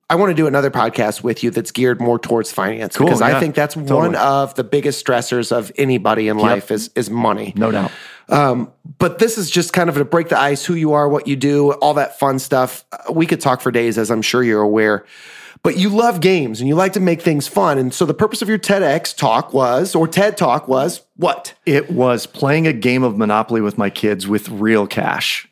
I 0.07 0.15
want 0.15 0.29
to 0.29 0.35
do 0.35 0.45
another 0.45 0.69
podcast 0.69 1.23
with 1.23 1.43
you 1.43 1.49
that's 1.49 1.71
geared 1.71 1.99
more 1.99 2.19
towards 2.19 2.51
finance 2.51 2.95
Cool, 2.95 3.07
because 3.07 3.23
I 3.23 3.39
think 3.39 3.55
that's 3.55 3.75
one 3.75 4.15
of 4.15 4.53
the 4.53 4.63
biggest 4.63 5.03
stressors 5.03 5.51
of 5.51 5.71
anybody 5.77 6.27
in 6.27 6.37
life 6.37 6.69
is 6.69 6.91
is 6.95 7.09
money. 7.09 7.53
No 7.55 7.71
doubt. 7.71 7.91
Um, 8.29 8.71
but 8.99 9.19
this 9.19 9.37
is 9.37 9.49
just 9.49 9.73
kind 9.73 9.89
of 9.89 9.95
to 9.95 10.05
break 10.05 10.29
the 10.29 10.39
ice, 10.39 10.63
who 10.65 10.75
you 10.75 10.93
are, 10.93 11.09
what 11.09 11.27
you 11.27 11.35
do, 11.35 11.73
all 11.73 11.95
that 11.95 12.19
fun 12.19 12.39
stuff. 12.39 12.85
We 13.11 13.25
could 13.25 13.41
talk 13.41 13.61
for 13.61 13.71
days, 13.71 13.97
as 13.97 14.11
I'm 14.11 14.21
sure 14.21 14.43
you're 14.43 14.61
aware. 14.61 15.05
But 15.63 15.77
you 15.77 15.89
love 15.89 16.21
games 16.21 16.59
and 16.59 16.67
you 16.67 16.75
like 16.75 16.93
to 16.93 16.99
make 16.99 17.23
things 17.23 17.47
fun. 17.47 17.79
And 17.79 17.91
so 17.91 18.05
the 18.05 18.13
purpose 18.13 18.43
of 18.43 18.49
your 18.49 18.59
TEDx 18.59 19.15
talk 19.17 19.51
was, 19.51 19.95
or 19.95 20.07
TED 20.07 20.37
talk 20.37 20.67
was, 20.67 21.01
what? 21.15 21.55
It 21.65 21.89
was 21.89 22.27
playing 22.27 22.67
a 22.67 22.73
game 22.73 23.01
of 23.01 23.17
Monopoly 23.17 23.61
with 23.61 23.75
my 23.75 23.89
kids 23.89 24.27
with 24.27 24.47
real 24.49 24.85
cash. 24.85 25.47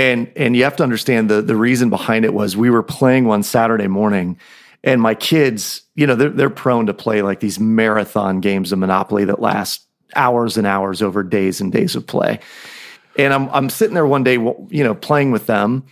And 0.00 0.32
and 0.34 0.56
you 0.56 0.64
have 0.64 0.76
to 0.76 0.82
understand 0.82 1.28
the 1.28 1.42
the 1.42 1.54
reason 1.54 1.90
behind 1.90 2.24
it 2.24 2.32
was 2.32 2.56
we 2.56 2.70
were 2.70 2.82
playing 2.82 3.26
one 3.26 3.42
Saturday 3.42 3.86
morning 3.86 4.38
and 4.82 5.00
my 5.00 5.14
kids, 5.14 5.82
you 5.94 6.06
know, 6.06 6.14
they're 6.14 6.30
they're 6.30 6.48
prone 6.48 6.86
to 6.86 6.94
play 6.94 7.20
like 7.20 7.40
these 7.40 7.60
marathon 7.60 8.40
games 8.40 8.72
of 8.72 8.78
Monopoly 8.78 9.26
that 9.26 9.40
last 9.40 9.86
hours 10.16 10.56
and 10.56 10.66
hours 10.66 11.02
over 11.02 11.22
days 11.22 11.60
and 11.60 11.70
days 11.70 11.96
of 11.96 12.06
play. 12.06 12.40
And 13.18 13.34
I'm 13.34 13.50
I'm 13.50 13.68
sitting 13.68 13.94
there 13.94 14.06
one 14.06 14.24
day, 14.24 14.34
you 14.34 14.82
know, 14.84 14.94
playing 14.94 15.32
with 15.32 15.44
them, 15.46 15.84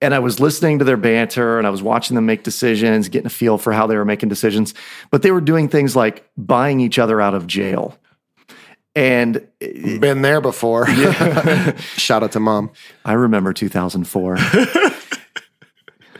and 0.00 0.14
I 0.14 0.20
was 0.20 0.38
listening 0.38 0.78
to 0.78 0.84
their 0.84 0.96
banter 0.96 1.58
and 1.58 1.66
I 1.66 1.70
was 1.70 1.82
watching 1.82 2.14
them 2.14 2.26
make 2.26 2.44
decisions, 2.44 3.08
getting 3.08 3.26
a 3.26 3.30
feel 3.30 3.58
for 3.58 3.72
how 3.72 3.88
they 3.88 3.96
were 3.96 4.04
making 4.04 4.28
decisions. 4.28 4.72
But 5.10 5.22
they 5.22 5.32
were 5.32 5.40
doing 5.40 5.68
things 5.68 5.96
like 5.96 6.28
buying 6.36 6.78
each 6.78 7.00
other 7.00 7.20
out 7.20 7.34
of 7.34 7.48
jail. 7.48 7.98
And 8.98 9.46
been 10.00 10.22
there 10.22 10.40
before. 10.40 10.86
Shout 11.96 12.22
out 12.22 12.32
to 12.32 12.40
mom. 12.40 12.70
I 13.04 13.12
remember 13.12 13.52
2004. 13.52 14.36
it, 14.38 14.98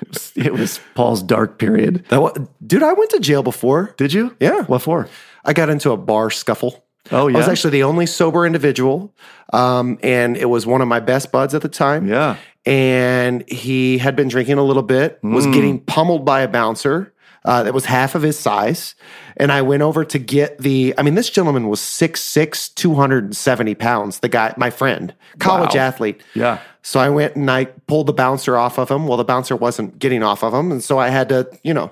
was, 0.08 0.32
it 0.36 0.52
was 0.52 0.80
Paul's 0.94 1.22
dark 1.22 1.58
period. 1.58 2.04
That 2.08 2.20
wa- 2.22 2.34
dude, 2.64 2.82
I 2.82 2.92
went 2.92 3.10
to 3.10 3.20
jail 3.20 3.42
before. 3.42 3.94
Did 3.96 4.12
you? 4.12 4.36
Yeah. 4.40 4.62
What 4.64 4.82
for? 4.82 5.08
I 5.44 5.52
got 5.52 5.70
into 5.70 5.90
a 5.90 5.96
bar 5.96 6.30
scuffle. 6.30 6.84
Oh, 7.10 7.26
yeah. 7.28 7.36
I 7.36 7.40
was 7.40 7.48
actually 7.48 7.70
the 7.70 7.84
only 7.84 8.06
sober 8.06 8.46
individual. 8.46 9.14
Um, 9.52 9.98
and 10.02 10.36
it 10.36 10.44
was 10.46 10.66
one 10.66 10.80
of 10.82 10.88
my 10.88 11.00
best 11.00 11.32
buds 11.32 11.54
at 11.54 11.62
the 11.62 11.68
time. 11.68 12.06
Yeah. 12.06 12.36
And 12.66 13.48
he 13.48 13.98
had 13.98 14.14
been 14.14 14.28
drinking 14.28 14.58
a 14.58 14.62
little 14.62 14.82
bit, 14.82 15.18
was 15.22 15.46
Mm. 15.46 15.52
getting 15.54 15.80
pummeled 15.80 16.24
by 16.26 16.42
a 16.42 16.48
bouncer 16.48 17.14
uh, 17.46 17.62
that 17.62 17.72
was 17.72 17.86
half 17.86 18.14
of 18.14 18.20
his 18.20 18.38
size. 18.38 18.94
And 19.38 19.52
I 19.52 19.62
went 19.62 19.82
over 19.82 20.04
to 20.04 20.18
get 20.18 20.58
the, 20.58 20.94
I 20.98 21.02
mean, 21.02 21.14
this 21.14 21.30
gentleman 21.30 21.68
was 21.68 21.80
6'6, 21.80 22.74
270 22.74 23.74
pounds. 23.76 24.18
The 24.18 24.28
guy, 24.28 24.52
my 24.56 24.70
friend, 24.70 25.14
college 25.38 25.74
Wow. 25.74 25.80
athlete. 25.82 26.20
Yeah. 26.34 26.58
So 26.82 26.98
I 27.00 27.08
went 27.10 27.36
and 27.36 27.50
I 27.50 27.66
pulled 27.66 28.06
the 28.06 28.12
bouncer 28.12 28.56
off 28.56 28.78
of 28.78 28.90
him. 28.90 29.06
Well, 29.06 29.18
the 29.18 29.24
bouncer 29.24 29.54
wasn't 29.56 29.98
getting 29.98 30.22
off 30.22 30.42
of 30.42 30.54
him. 30.54 30.72
And 30.72 30.82
so 30.82 30.98
I 30.98 31.08
had 31.08 31.28
to, 31.28 31.48
you 31.62 31.74
know, 31.74 31.90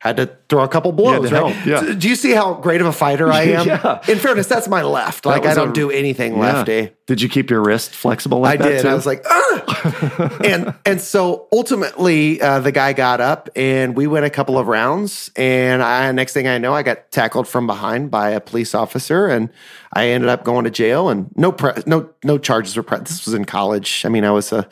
had 0.00 0.16
to 0.16 0.28
throw 0.48 0.64
a 0.64 0.68
couple 0.68 0.90
blows. 0.90 1.30
right? 1.30 1.54
help, 1.54 1.66
yeah. 1.66 1.80
Do- 1.80 1.94
Do 1.94 2.08
you 2.08 2.16
see 2.16 2.32
how 2.32 2.54
great 2.54 2.80
of 2.80 2.88
a 2.88 2.92
fighter 2.92 3.30
I 3.30 3.42
am? 3.58 3.66
Yeah. 3.68 4.00
In 4.08 4.18
fairness, 4.18 4.48
that's 4.48 4.66
my 4.66 4.82
left. 4.82 5.24
Like 5.26 5.46
I 5.46 5.54
don't 5.54 5.70
a- 5.70 5.72
do 5.72 5.90
anything 5.92 6.32
Yeah. 6.34 6.40
lefty. 6.54 6.90
Did 7.06 7.22
you 7.22 7.28
keep 7.28 7.50
your 7.50 7.62
wrist 7.62 7.94
flexible 7.94 8.38
I 8.44 8.50
like 8.50 8.58
that 8.60 8.68
did. 8.68 8.82
too? 8.82 8.88
I 8.88 8.94
was 8.94 9.06
like, 9.06 9.22
ah! 9.28 10.38
and 10.44 10.74
and 10.86 11.00
so 11.00 11.46
ultimately, 11.52 12.40
uh, 12.40 12.58
the 12.60 12.72
guy 12.72 12.94
got 12.94 13.20
up 13.20 13.48
and 13.54 13.94
we 13.96 14.06
went 14.08 14.24
a 14.24 14.30
couple 14.30 14.58
of 14.58 14.66
rounds. 14.66 15.30
And 15.36 15.82
I, 15.82 16.10
next 16.12 16.32
thing 16.32 16.48
I 16.48 16.58
know, 16.58 16.74
I 16.74 16.81
got 16.82 17.10
tackled 17.10 17.46
from 17.48 17.66
behind 17.66 18.10
by 18.10 18.30
a 18.30 18.40
police 18.40 18.74
officer, 18.74 19.26
and 19.28 19.48
I 19.92 20.08
ended 20.08 20.28
up 20.30 20.44
going 20.44 20.64
to 20.64 20.70
jail. 20.70 21.08
And 21.08 21.30
no 21.36 21.52
pre- 21.52 21.82
no 21.86 22.10
no 22.24 22.38
charges 22.38 22.76
were. 22.76 22.82
Pre- 22.82 22.98
this 22.98 23.24
was 23.24 23.34
in 23.34 23.44
college. 23.44 24.04
I 24.04 24.08
mean, 24.08 24.24
I 24.24 24.30
was 24.30 24.52
a 24.52 24.68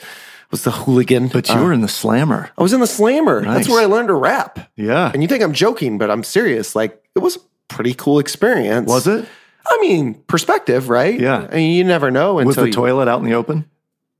was 0.50 0.64
the 0.64 0.70
hooligan. 0.72 1.28
but 1.28 1.48
you 1.48 1.60
were 1.60 1.72
in 1.72 1.80
the 1.80 1.88
slammer. 1.88 2.50
I 2.58 2.62
was 2.62 2.72
in 2.72 2.80
the 2.80 2.86
slammer. 2.86 3.40
Nice. 3.42 3.56
That's 3.58 3.68
where 3.68 3.82
I 3.82 3.86
learned 3.86 4.08
to 4.08 4.14
rap. 4.14 4.58
Yeah. 4.76 5.10
And 5.12 5.22
you 5.22 5.28
think 5.28 5.42
I'm 5.42 5.52
joking, 5.52 5.96
but 5.98 6.10
I'm 6.10 6.24
serious. 6.24 6.74
Like 6.74 7.02
it 7.14 7.20
was 7.20 7.36
a 7.36 7.40
pretty 7.68 7.94
cool 7.94 8.18
experience. 8.18 8.88
Was 8.88 9.06
it? 9.06 9.26
I 9.70 9.78
mean, 9.80 10.14
perspective, 10.26 10.88
right? 10.88 11.20
Yeah. 11.20 11.46
I 11.50 11.54
mean, 11.56 11.76
you 11.76 11.84
never 11.84 12.10
know 12.10 12.38
until 12.38 12.46
Was 12.48 12.56
the 12.56 12.66
you- 12.66 12.72
toilet 12.72 13.06
out 13.08 13.20
in 13.20 13.26
the 13.26 13.34
open? 13.34 13.66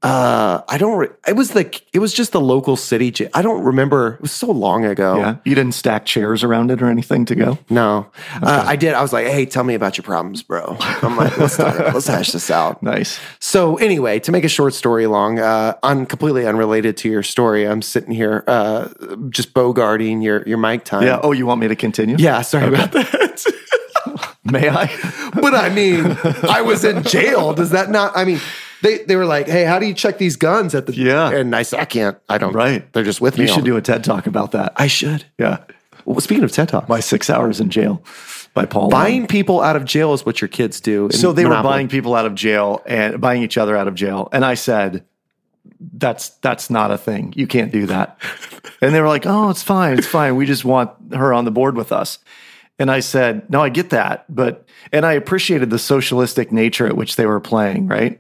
Uh, 0.03 0.63
I 0.67 0.79
don't. 0.79 0.99
Re- 0.99 1.09
it 1.29 1.37
was 1.37 1.51
the. 1.51 1.79
It 1.93 1.99
was 1.99 2.15
just 2.15 2.33
the 2.33 2.41
local 2.41 2.77
city. 2.77 3.11
J- 3.11 3.29
I 3.35 3.43
don't 3.43 3.63
remember. 3.63 4.15
It 4.15 4.23
was 4.23 4.33
so 4.33 4.51
long 4.51 4.87
ago. 4.87 5.19
Yeah. 5.19 5.37
You 5.45 5.55
didn't 5.55 5.75
stack 5.75 6.07
chairs 6.07 6.43
around 6.43 6.71
it 6.71 6.81
or 6.81 6.87
anything 6.87 7.27
to 7.27 7.35
go? 7.35 7.59
No, 7.69 8.07
uh, 8.43 8.65
I 8.67 8.77
did. 8.77 8.95
I 8.95 9.03
was 9.03 9.13
like, 9.13 9.27
"Hey, 9.27 9.45
tell 9.45 9.63
me 9.63 9.75
about 9.75 9.99
your 9.99 10.05
problems, 10.05 10.43
bro." 10.43 10.77
I'm 10.81 11.19
like, 11.19 11.37
"Let's 11.37 11.59
talk. 11.59 11.79
let's 11.95 12.07
hash 12.07 12.33
this 12.33 12.51
out." 12.51 12.83
Nice. 12.83 13.21
So 13.41 13.77
anyway, 13.77 14.21
to 14.21 14.33
make 14.33 14.45
a 14.45 14.49
short 14.49 14.73
story 14.73 15.07
long, 15.07 15.39
uh, 15.39 15.75
un- 15.83 16.07
completely 16.07 16.47
unrelated 16.47 16.97
to 16.99 17.11
your 17.11 17.23
story, 17.23 17.69
I'm 17.69 17.83
sitting 17.83 18.13
here 18.13 18.43
uh, 18.47 18.89
just 19.29 19.53
bogarting 19.53 20.23
your 20.23 20.43
your 20.49 20.59
mic 20.59 20.85
time. 20.85 21.03
Yeah. 21.03 21.21
Oh, 21.23 21.33
you 21.33 21.45
want 21.45 21.61
me 21.61 21.69
to 21.69 21.77
continue? 21.77 22.17
Yeah, 22.19 22.41
sorry 22.41 22.69
about 22.69 22.93
that. 22.93 23.45
May 24.45 24.71
I? 24.71 24.87
but 25.35 25.55
I 25.55 25.69
mean, 25.69 26.17
I 26.49 26.63
was 26.63 26.85
in 26.85 27.03
jail. 27.03 27.53
Does 27.53 27.71
that 27.71 27.91
not? 27.91 28.17
I 28.17 28.25
mean, 28.25 28.41
they 28.83 28.99
they 29.05 29.17
were 29.17 29.27
like, 29.27 29.47
"Hey, 29.49 29.65
how 29.65 29.79
do 29.79 29.87
you 29.87 29.95
check 29.95 30.19
these 30.19 30.37
guns 30.37 30.75
at 30.75 30.87
the?" 30.87 30.95
Yeah. 30.95 31.31
and 31.31 31.55
I 31.55 31.63
said, 31.63 31.81
"I 31.81 31.85
can't. 31.85 32.19
I 32.29 32.39
don't." 32.39 32.53
Right. 32.53 32.91
They're 32.93 33.05
just 33.05 33.21
with 33.21 33.39
me. 33.39 33.45
You 33.45 33.53
should 33.53 33.65
do 33.65 33.77
a 33.77 33.83
TED 33.83 34.05
talk 34.05 34.27
about 34.27 34.53
that. 34.53 34.73
I 34.77 34.87
should. 34.87 35.25
yeah. 35.39 35.59
Well, 36.05 36.21
speaking 36.21 36.45
of 36.45 36.51
TED 36.51 36.69
Talk, 36.69 36.89
My 36.89 37.01
six 37.01 37.29
hours 37.31 37.61
in 37.61 37.71
jail 37.71 38.03
by 38.55 38.65
Paul. 38.65 38.89
Buying 38.89 39.27
people 39.27 39.61
out 39.61 39.77
of 39.77 39.85
jail 39.85 40.13
is 40.15 40.25
what 40.27 40.41
your 40.41 40.49
kids 40.49 40.81
do. 40.81 41.11
So 41.13 41.33
they 41.33 41.45
were 41.45 41.63
buying 41.63 41.89
people 41.89 42.15
out 42.15 42.27
of 42.27 42.35
jail 42.35 42.83
and 42.87 43.21
buying 43.21 43.43
each 43.43 43.59
other 43.59 43.77
out 43.77 43.87
of 43.87 43.95
jail. 43.95 44.29
And 44.33 44.45
I 44.45 44.55
said, 44.55 45.05
that's 45.93 46.31
that's 46.41 46.71
not 46.71 46.91
a 46.91 46.99
thing. 46.99 47.33
You 47.37 47.47
can't 47.47 47.73
do 47.73 47.87
that. 47.87 48.19
And 48.83 48.95
they 48.95 49.01
were 49.03 49.09
like, 49.09 49.27
"Oh, 49.27 49.51
it's 49.51 49.63
fine. 49.63 49.99
It's 49.99 50.07
fine. 50.07 50.37
We 50.37 50.47
just 50.47 50.65
want 50.65 50.91
her 51.13 51.35
on 51.35 51.45
the 51.45 51.51
board 51.51 51.77
with 51.77 51.93
us." 51.93 52.19
And 52.79 52.91
I 52.91 53.01
said, 53.01 53.51
"No, 53.51 53.61
I 53.61 53.69
get 53.69 53.91
that, 53.91 54.25
but 54.35 54.67
and 54.91 55.05
I 55.05 55.13
appreciated 55.13 55.69
the 55.69 55.79
socialistic 55.79 56.51
nature 56.51 56.87
at 56.87 56.97
which 56.97 57.17
they 57.17 57.27
were 57.27 57.41
playing, 57.41 57.89
right? 57.89 58.19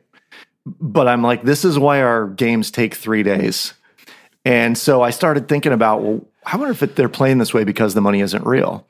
But 0.67 1.09
I'm 1.09 1.23
like, 1.23 1.43
this 1.43 1.65
is 1.65 1.79
why 1.79 2.03
our 2.03 2.29
games 2.29 2.71
take 2.71 2.95
3 2.95 3.23
days." 3.23 3.75
And 4.45 4.77
so 4.77 5.03
I 5.03 5.11
started 5.11 5.49
thinking 5.49 5.73
about, 5.73 6.03
well, 6.03 6.27
I 6.47 6.57
wonder 6.57 6.73
if 6.73 6.83
it, 6.83 6.97
they're 6.97 7.09
playing 7.09 7.39
this 7.39 7.53
way 7.53 7.65
because 7.65 7.95
the 7.95 8.01
money 8.01 8.21
isn't 8.21 8.47
real. 8.47 8.87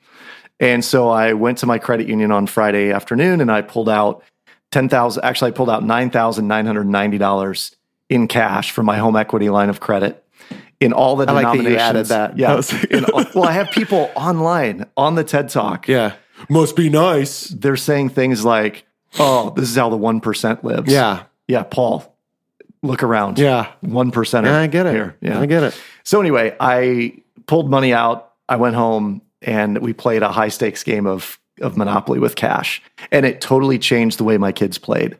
And 0.59 0.85
so 0.85 1.09
I 1.09 1.33
went 1.33 1.57
to 1.59 1.65
my 1.65 1.79
credit 1.79 2.07
union 2.07 2.31
on 2.31 2.47
Friday 2.47 2.91
afternoon 2.91 3.41
and 3.41 3.51
I 3.51 3.61
pulled 3.61 3.89
out 3.89 4.23
ten 4.71 4.89
thousand. 4.89 5.23
Actually, 5.23 5.51
I 5.51 5.53
pulled 5.55 5.69
out 5.69 5.83
nine 5.83 6.09
thousand 6.09 6.47
nine 6.47 6.65
hundred 6.65 6.87
ninety 6.87 7.17
dollars 7.17 7.75
in 8.09 8.27
cash 8.27 8.71
from 8.71 8.85
my 8.85 8.97
home 8.97 9.15
equity 9.15 9.49
line 9.49 9.69
of 9.69 9.79
credit. 9.79 10.23
In 10.79 10.93
all 10.93 11.15
the 11.15 11.29
I 11.29 11.33
like 11.33 11.45
that 11.45 11.55
you 11.57 11.63
denominations, 11.63 12.11
added 12.11 12.35
that. 12.35 12.37
Yeah. 12.37 12.61
In 12.97 13.05
well, 13.35 13.43
I 13.43 13.51
have 13.51 13.69
people 13.69 14.11
online 14.15 14.87
on 14.97 15.13
the 15.13 15.23
TED 15.23 15.49
Talk. 15.49 15.87
Yeah, 15.87 16.13
must 16.49 16.75
be 16.75 16.89
nice. 16.89 17.49
They're 17.49 17.77
saying 17.77 18.09
things 18.09 18.43
like, 18.43 18.85
"Oh, 19.19 19.51
this 19.51 19.69
is 19.69 19.75
how 19.75 19.89
the 19.89 19.97
one 19.97 20.21
percent 20.21 20.63
lives." 20.63 20.91
Yeah, 20.91 21.25
yeah. 21.51 21.63
Paul, 21.63 22.15
look 22.81 23.03
around. 23.03 23.37
yeah. 23.39 23.71
one 23.81 24.11
percent. 24.11 24.45
Yeah, 24.45 24.59
I 24.59 24.67
get 24.67 24.85
it. 24.85 24.93
Here. 24.93 25.15
Yeah, 25.21 25.39
I 25.39 25.45
get 25.45 25.63
it. 25.63 25.79
so 26.03 26.19
anyway, 26.19 26.55
I 26.59 27.21
pulled 27.45 27.69
money 27.69 27.93
out. 27.93 28.33
I 28.49 28.55
went 28.55 28.75
home 28.75 29.21
and 29.41 29.77
we 29.79 29.93
played 29.93 30.23
a 30.23 30.31
high 30.31 30.49
stakes 30.49 30.83
game 30.83 31.05
of 31.05 31.39
of 31.61 31.77
Monopoly 31.77 32.19
with 32.19 32.35
cash, 32.35 32.81
and 33.11 33.25
it 33.25 33.41
totally 33.41 33.77
changed 33.77 34.17
the 34.17 34.23
way 34.23 34.37
my 34.37 34.51
kids 34.51 34.77
played. 34.77 35.17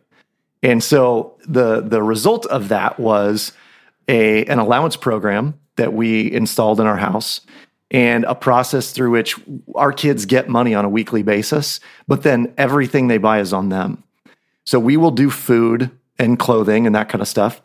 And 0.64 0.84
so 0.84 1.38
the 1.48 1.82
the 1.82 2.02
result 2.02 2.46
of 2.48 2.70
that 2.70 3.00
was 3.00 3.52
a 4.08 4.46
an 4.46 4.60
allowance 4.60 4.96
program 4.96 5.60
that 5.76 5.94
we 5.94 6.32
installed 6.32 6.80
in 6.80 6.88
our 6.88 6.98
house 6.98 7.42
and 7.92 8.24
a 8.24 8.36
process 8.36 8.92
through 8.92 9.12
which 9.12 9.36
our 9.76 9.92
kids 9.92 10.26
get 10.26 10.48
money 10.48 10.74
on 10.74 10.86
a 10.86 10.90
weekly 10.90 11.24
basis, 11.24 11.80
but 12.08 12.24
then 12.24 12.54
everything 12.58 13.08
they 13.08 13.18
buy 13.18 13.40
is 13.40 13.52
on 13.52 13.70
them. 13.70 14.02
So 14.66 14.80
we 14.80 14.96
will 14.96 15.12
do 15.12 15.30
food 15.30 15.92
and 16.22 16.38
clothing 16.38 16.86
and 16.86 16.96
that 16.96 17.10
kind 17.10 17.22
of 17.22 17.28
stuff. 17.28 17.62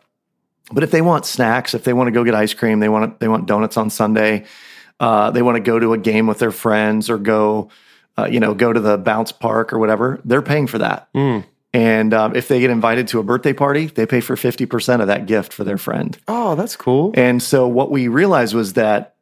But 0.71 0.83
if 0.83 0.91
they 0.91 1.01
want 1.01 1.25
snacks, 1.25 1.73
if 1.73 1.83
they 1.83 1.93
want 1.93 2.07
to 2.07 2.11
go 2.11 2.23
get 2.23 2.35
ice 2.35 2.53
cream, 2.53 2.79
they 2.79 2.89
want 2.89 3.19
they 3.19 3.27
want 3.27 3.45
donuts 3.45 3.77
on 3.77 3.89
Sunday, 3.89 4.45
uh, 4.99 5.31
they 5.31 5.41
want 5.41 5.55
to 5.55 5.61
go 5.61 5.79
to 5.79 5.93
a 5.93 5.97
game 5.97 6.27
with 6.27 6.39
their 6.39 6.51
friends 6.51 7.09
or 7.09 7.17
go, 7.17 7.69
uh, 8.17 8.27
you 8.29 8.39
know, 8.39 8.53
go 8.53 8.73
to 8.73 8.79
the 8.79 8.97
bounce 8.97 9.31
park 9.31 9.71
or 9.71 9.79
whatever, 9.79 10.19
they're 10.25 10.41
paying 10.41 10.67
for 10.67 10.79
that. 10.79 11.07
And 11.73 12.13
um, 12.13 12.35
if 12.35 12.47
they 12.47 12.59
get 12.59 12.69
invited 12.69 13.07
to 13.09 13.19
a 13.19 13.23
birthday 13.23 13.53
party, 13.53 13.85
they 13.85 14.05
pay 14.05 14.19
for 14.19 14.35
fifty 14.35 14.65
percent 14.65 15.01
of 15.01 15.07
that 15.07 15.25
gift 15.27 15.53
for 15.53 15.63
their 15.63 15.77
friend. 15.77 16.17
Oh, 16.27 16.55
that's 16.55 16.75
cool. 16.75 17.11
And 17.13 17.41
so 17.41 17.67
what 17.67 17.91
we 17.91 18.07
realized 18.07 18.55
was 18.55 18.73
that, 18.73 19.15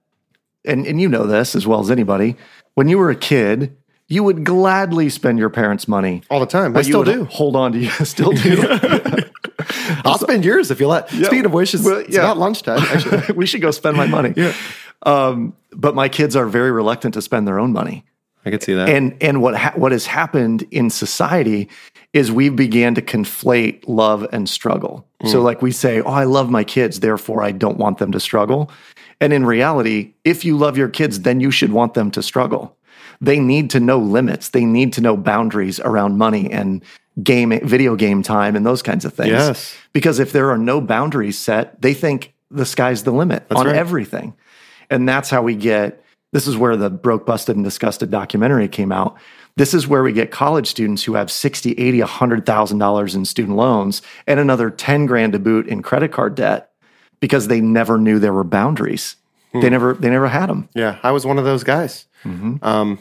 and, 0.64 0.88
and 0.88 1.02
you 1.02 1.10
know 1.10 1.28
this 1.28 1.56
as 1.56 1.68
well 1.68 1.80
as 1.82 1.92
anybody, 1.92 2.38
when 2.76 2.88
you 2.88 2.98
were 2.98 3.12
a 3.12 3.16
kid, 3.16 3.76
you 4.08 4.24
would 4.24 4.44
gladly 4.44 5.10
spend 5.10 5.40
your 5.40 5.50
parents' 5.50 5.88
money. 5.88 6.22
All 6.30 6.40
the 6.40 6.46
time. 6.46 6.76
I 6.76 6.80
you 6.80 6.84
still 6.86 7.04
do. 7.04 7.26
Hold 7.26 7.56
on 7.56 7.72
to 7.74 7.80
you. 7.80 7.90
Still 8.06 8.32
do. 8.32 8.64
I'll 10.06 10.18
spend 10.18 10.46
yours 10.46 10.70
if 10.72 10.80
you 10.80 10.88
let. 10.88 11.10
Speaking 11.10 11.46
of 11.46 11.54
which, 11.54 11.74
it's, 11.74 11.84
Well, 11.84 11.98
it's 12.00 12.14
yeah. 12.14 12.22
about 12.22 12.38
lunchtime. 12.38 12.80
Actually, 12.80 13.36
we 13.36 13.46
should 13.46 13.62
go 13.62 13.72
spend 13.72 13.98
my 13.98 14.06
money. 14.08 14.34
Um, 15.04 15.56
but 15.72 15.96
my 15.96 16.10
kids 16.10 16.36
are 16.36 16.46
very 16.46 16.72
reluctant 16.72 17.14
to 17.16 17.22
spend 17.22 17.48
their 17.48 17.60
own 17.60 17.72
money. 17.74 18.06
I 18.46 18.52
could 18.52 18.62
see 18.62 18.74
that. 18.76 18.90
And 18.90 19.16
and 19.22 19.42
what 19.42 19.56
ha- 19.56 19.74
what 19.76 19.92
has 19.92 20.06
happened 20.06 20.64
in 20.70 20.90
society 20.92 21.68
is 22.14 22.32
we 22.32 22.50
began 22.50 22.94
to 22.96 23.02
conflate 23.02 23.84
love 23.88 24.28
and 24.32 24.48
struggle. 24.48 25.08
So 25.26 25.42
like 25.42 25.64
we 25.64 25.72
say, 25.72 26.02
"Oh, 26.02 26.12
I 26.12 26.26
love 26.26 26.52
my 26.52 26.64
kids, 26.64 27.00
therefore 27.00 27.42
I 27.42 27.52
don't 27.52 27.78
want 27.78 27.98
them 27.98 28.12
to 28.12 28.20
struggle." 28.20 28.70
And 29.20 29.34
in 29.34 29.46
reality, 29.46 30.14
if 30.24 30.46
you 30.46 30.58
love 30.58 30.78
your 30.78 30.90
kids, 30.90 31.22
then 31.22 31.40
you 31.40 31.50
should 31.50 31.72
want 31.72 31.96
them 31.96 32.12
to 32.12 32.22
struggle. 32.22 32.78
They 33.22 33.40
need 33.40 33.70
to 33.72 33.80
know 33.80 33.98
limits. 33.98 34.50
They 34.50 34.66
need 34.66 34.94
to 34.94 35.02
know 35.02 35.18
boundaries 35.18 35.80
around 35.80 36.18
money 36.18 36.52
and 36.52 36.84
game 37.24 37.58
video 37.64 37.96
game 37.96 38.22
time 38.22 38.56
and 38.56 38.66
those 38.66 38.82
kinds 38.82 39.06
of 39.06 39.14
things. 39.14 39.32
Yes. 39.32 39.76
Because 39.94 40.20
if 40.20 40.32
there 40.32 40.52
are 40.52 40.58
no 40.58 40.82
boundaries 40.82 41.38
set, 41.38 41.82
they 41.82 41.94
think 41.94 42.34
the 42.52 42.66
sky's 42.66 43.04
the 43.04 43.12
limit 43.12 43.46
on 43.56 43.68
right. 43.68 43.76
everything. 43.76 44.34
And 44.90 45.08
that's 45.08 45.30
how 45.30 45.42
we 45.42 45.56
get 45.56 46.04
this 46.32 46.48
is 46.48 46.58
where 46.58 46.76
the 46.76 46.90
broke 46.90 47.26
busted 47.26 47.56
and 47.56 47.64
disgusted 47.64 48.12
documentary 48.12 48.68
came 48.68 48.92
out 48.92 49.18
this 49.58 49.74
is 49.74 49.88
where 49.88 50.04
we 50.04 50.12
get 50.12 50.32
college 50.32 50.68
students 50.68 51.04
who 51.04 51.14
have 51.14 51.32
60 51.32 51.72
80 51.72 52.00
100000 52.02 52.78
dollars 52.78 53.16
in 53.16 53.26
student 53.26 53.58
loans 53.58 54.02
and 54.28 54.40
another 54.40 54.70
10 54.70 55.06
grand 55.06 55.34
to 55.34 55.40
boot 55.40 55.68
in 55.68 55.82
credit 55.82 56.12
card 56.12 56.36
debt 56.36 56.72
because 57.20 57.48
they 57.48 57.62
never 57.62 57.98
knew 57.98 58.20
there 58.20 58.34
were 58.34 58.44
boundaries. 58.44 59.16
Hmm. 59.54 59.62
They 59.62 59.70
never 59.70 59.94
they 59.94 60.10
never 60.10 60.28
had 60.28 60.48
them. 60.48 60.70
Yeah, 60.76 61.00
I 61.04 61.12
was 61.12 61.26
one 61.26 61.38
of 61.38 61.46
those 61.46 61.64
guys. 61.64 62.06
Mm-hmm. 62.26 62.58
Um, 62.66 63.00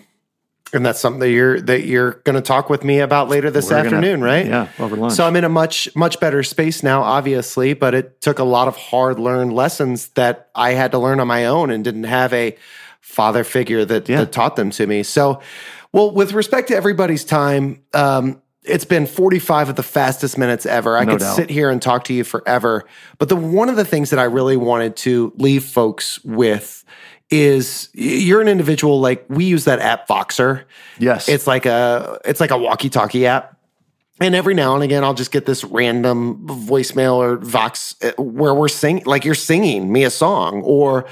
and 0.72 0.85
that's 0.85 0.99
something 0.99 1.20
that 1.20 1.31
you're 1.31 1.61
that 1.61 1.85
you're 1.87 2.12
going 2.25 2.35
to 2.35 2.41
talk 2.43 2.68
with 2.68 2.83
me 2.83 2.99
about 2.99 3.29
later 3.29 3.51
this 3.51 3.66
We're 3.66 3.77
gonna- 3.77 3.85
afternoon, 3.97 4.22
right? 4.25 4.47
Yeah, 4.47 4.68
over 4.79 4.97
lunch. 4.97 5.12
So 5.14 5.25
I'm 5.27 5.37
in 5.37 5.45
a 5.45 5.49
much 5.49 5.89
much 5.95 6.18
better 6.20 6.43
space 6.43 6.83
now, 6.83 7.03
obviously, 7.03 7.75
but 7.75 7.95
it 7.95 8.20
took 8.20 8.39
a 8.41 8.45
lot 8.45 8.66
of 8.66 8.77
hard 8.77 9.18
learned 9.20 9.53
lessons 9.53 10.09
that 10.09 10.49
I 10.55 10.72
had 10.72 10.91
to 10.93 10.99
learn 10.99 11.20
on 11.20 11.29
my 11.29 11.47
own 11.47 11.70
and 11.70 11.85
didn't 11.85 12.05
have 12.05 12.33
a 12.33 12.57
father 13.01 13.45
figure 13.45 13.85
that, 13.85 14.09
Yeah. 14.09 14.20
that 14.20 14.33
taught 14.33 14.57
them 14.57 14.70
to 14.70 14.87
me. 14.87 15.03
So, 15.05 15.41
well, 15.93 16.11
with 16.11 16.33
respect 16.33 16.68
to 16.68 16.77
everybody's 16.77 17.25
time, 17.25 17.83
um, 17.93 18.41
it's 18.64 18.87
been 18.87 19.07
45 19.07 19.68
of 19.68 19.77
the 19.77 19.83
fastest 19.83 20.39
minutes 20.39 20.64
ever. 20.66 20.97
I 20.97 21.05
No 21.05 21.12
could 21.12 21.20
doubt. 21.20 21.37
sit 21.37 21.51
here 21.51 21.70
and 21.70 21.81
talk 21.83 22.05
to 22.05 22.14
you 22.14 22.25
forever. 22.25 22.85
But 23.18 23.29
the 23.29 23.37
one 23.37 23.68
of 23.68 23.77
the 23.77 23.85
things 23.85 24.09
that 24.11 24.18
I 24.18 24.25
really 24.25 24.57
wanted 24.57 24.97
to 24.97 25.33
leave 25.37 25.64
folks 25.64 26.18
with 26.25 26.83
is 27.31 27.89
you're 27.95 28.41
an 28.41 28.49
individual 28.49 29.01
like 29.01 29.25
we 29.29 29.45
use 29.45 29.64
that 29.64 29.81
app 29.81 30.07
Voxer. 30.09 30.64
yes. 30.99 31.29
It's 31.29 31.47
like 31.47 31.66
a 31.66 32.18
it's 32.25 32.41
like 32.41 32.51
a 32.51 32.59
walkie-talkie 32.59 33.27
app. 33.27 33.59
And 34.20 34.35
every 34.37 34.55
now 34.55 34.75
and 34.77 34.85
again, 34.85 35.03
I'll 35.03 35.14
just 35.14 35.33
get 35.33 35.45
this 35.45 35.64
random 35.64 36.47
voicemail 36.47 37.14
or 37.16 37.37
Vox 37.39 37.97
uh, 38.01 38.12
where 38.16 38.55
we're 38.55 38.68
singing, 38.68 39.03
like 39.07 39.25
you're 39.25 39.35
singing 39.35 39.93
me 39.93 40.05
a 40.05 40.11
song, 40.11 40.62
or 40.62 41.07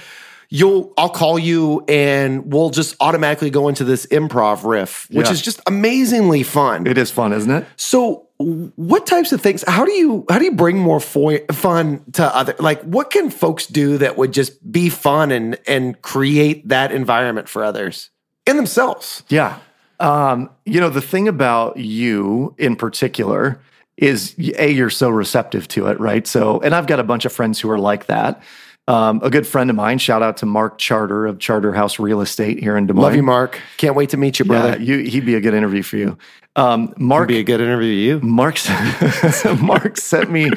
you'll 0.51 0.93
I'll 0.97 1.09
call 1.11 1.37
you 1.37 1.85
and 1.89 2.53
we'll 2.53 2.71
just 2.71 2.95
automatically 3.01 3.51
go 3.51 3.67
into 3.67 3.83
this 3.83 4.07
improv 4.07 4.65
riff, 4.65 5.09
which 5.11 5.27
Yeah. 5.27 5.33
is 5.33 5.43
just 5.43 5.61
amazingly 5.67 6.45
fun. 6.45 6.87
it 6.87 6.97
is 6.97 7.11
fun, 7.11 7.33
isn't 7.33 7.51
it? 7.51 7.67
So, 7.77 8.29
what 8.43 9.07
types 9.07 9.33
of 9.33 9.41
things? 9.41 9.65
How 9.67 9.85
do 9.85 9.93
you 9.93 10.25
how 10.29 10.39
do 10.39 10.45
you 10.45 10.53
bring 10.53 10.79
more 10.79 11.01
fo- 11.01 11.45
fun 11.53 12.05
to 12.13 12.25
other? 12.25 12.55
Like, 12.59 12.83
what 12.83 13.11
can 13.11 13.31
folks 13.31 13.67
do 13.67 13.99
that 13.99 14.17
would 14.17 14.33
just 14.33 14.71
be 14.71 14.89
fun 14.89 15.31
and 15.31 15.59
and 15.67 16.01
create 16.03 16.69
that 16.69 16.93
environment 16.93 17.49
for 17.49 17.65
others 17.65 18.11
and 18.47 18.59
themselves? 18.59 19.23
Yeah. 19.29 19.59
Um, 20.01 20.51
you 20.65 20.81
know, 20.81 20.91
the 20.91 21.01
thing 21.01 21.29
about 21.29 21.77
you 21.77 22.55
in 22.59 22.77
particular 22.77 23.61
is 23.97 24.35
A, 24.59 24.71
you're 24.71 24.91
so 24.91 25.09
receptive 25.09 25.69
to 25.69 25.87
it, 25.87 26.01
right? 26.01 26.27
So, 26.27 26.61
and 26.61 26.75
I've 26.75 26.87
got 26.87 26.99
a 26.99 27.05
bunch 27.05 27.25
of 27.25 27.33
friends 27.33 27.61
who 27.61 27.71
are 27.71 27.79
like 27.79 28.07
that. 28.07 28.43
Um, 28.89 29.21
a 29.23 29.31
good 29.31 29.47
friend 29.47 29.71
of 29.71 29.77
mine, 29.77 29.99
shout 29.99 30.23
out 30.23 30.37
to 30.39 30.47
Mark 30.47 30.77
Charter 30.79 31.25
of 31.27 31.39
Charter 31.39 31.73
House 31.73 31.99
Real 32.01 32.21
Estate 32.21 32.59
here 32.59 32.77
in 32.77 32.87
Des 32.87 32.93
Moines. 32.95 33.03
Love 33.05 33.15
you, 33.17 33.23
Mark. 33.23 33.61
Can't 33.77 33.95
wait 33.95 34.11
to 34.11 34.17
meet 34.17 34.39
you, 34.41 34.45
Yeah, 34.45 34.49
brother. 34.61 34.83
you, 34.83 34.99
he'd 34.99 35.25
be 35.25 35.37
a 35.37 35.41
good 35.41 35.55
interview 35.55 35.83
for 35.85 35.97
you. 35.99 36.19
Um, 36.57 36.93
Mark, 36.99 37.29
Be 37.29 37.39
a 37.39 37.45
good 37.45 37.61
interview. 37.61 37.93
You. 37.93 38.21
Mark, 38.21 38.59
Mark 39.61 39.97
sent 39.97 40.31
me, 40.33 40.51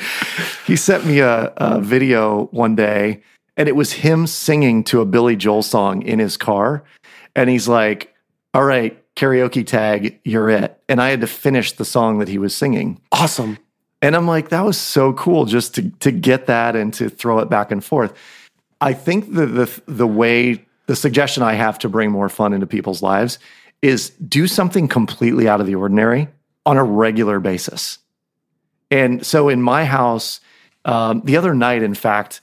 he 0.65 0.75
sent 0.75 1.05
me 1.05 1.19
a, 1.19 1.53
a 1.57 1.79
video 1.79 2.45
one 2.47 2.75
day, 2.75 3.21
and 3.57 3.69
it 3.69 3.75
was 3.75 3.93
him 3.93 4.25
singing 4.27 4.83
to 4.85 5.01
a 5.01 5.05
Billy 5.05 5.35
Joel 5.35 5.61
song 5.63 6.01
in 6.01 6.17
his 6.19 6.35
car, 6.35 6.83
and 7.35 7.49
he's 7.49 7.67
like, 7.69 8.13
"All 8.53 8.63
right, 8.65 9.01
karaoke 9.15 9.65
tag, 9.65 10.19
you're 10.25 10.49
it," 10.49 10.77
and 10.89 11.01
I 11.01 11.11
had 11.11 11.21
to 11.21 11.27
finish 11.27 11.71
the 11.71 11.85
song 11.85 12.17
that 12.19 12.27
he 12.27 12.37
was 12.39 12.53
singing, 12.55 12.99
Awesome. 13.13 13.57
And 14.01 14.15
I'm 14.15 14.27
like, 14.27 14.49
that 14.49 14.63
was 14.63 14.77
so 14.77 15.13
cool 15.13 15.45
just 15.45 15.75
to 15.75 15.89
to 15.99 16.11
get 16.11 16.47
that 16.47 16.75
and 16.75 16.93
to 16.95 17.09
throw 17.09 17.39
it 17.39 17.49
back 17.49 17.71
and 17.71 17.83
forth. 17.83 18.13
I 18.81 18.93
think 18.93 19.33
the 19.33 19.45
the 19.45 19.81
the 19.87 20.07
way 20.07 20.65
the 20.87 20.95
suggestion 20.95 21.43
I 21.43 21.53
have 21.53 21.79
to 21.79 21.89
bring 21.89 22.11
more 22.11 22.29
fun 22.29 22.53
into 22.53 22.67
people's 22.67 23.01
lives 23.01 23.39
is 23.81 24.11
do 24.27 24.47
something 24.47 24.87
completely 24.87 25.47
out 25.47 25.59
of 25.59 25.67
the 25.67 25.75
ordinary 25.75 26.27
on 26.65 26.77
a 26.77 26.83
regular 26.83 27.39
basis. 27.39 27.99
And 28.91 29.25
so 29.25 29.49
in 29.49 29.61
my 29.61 29.85
house, 29.85 30.39
um, 30.85 31.21
the 31.25 31.37
other 31.37 31.53
night, 31.53 31.81
in 31.81 31.95
fact, 31.95 32.41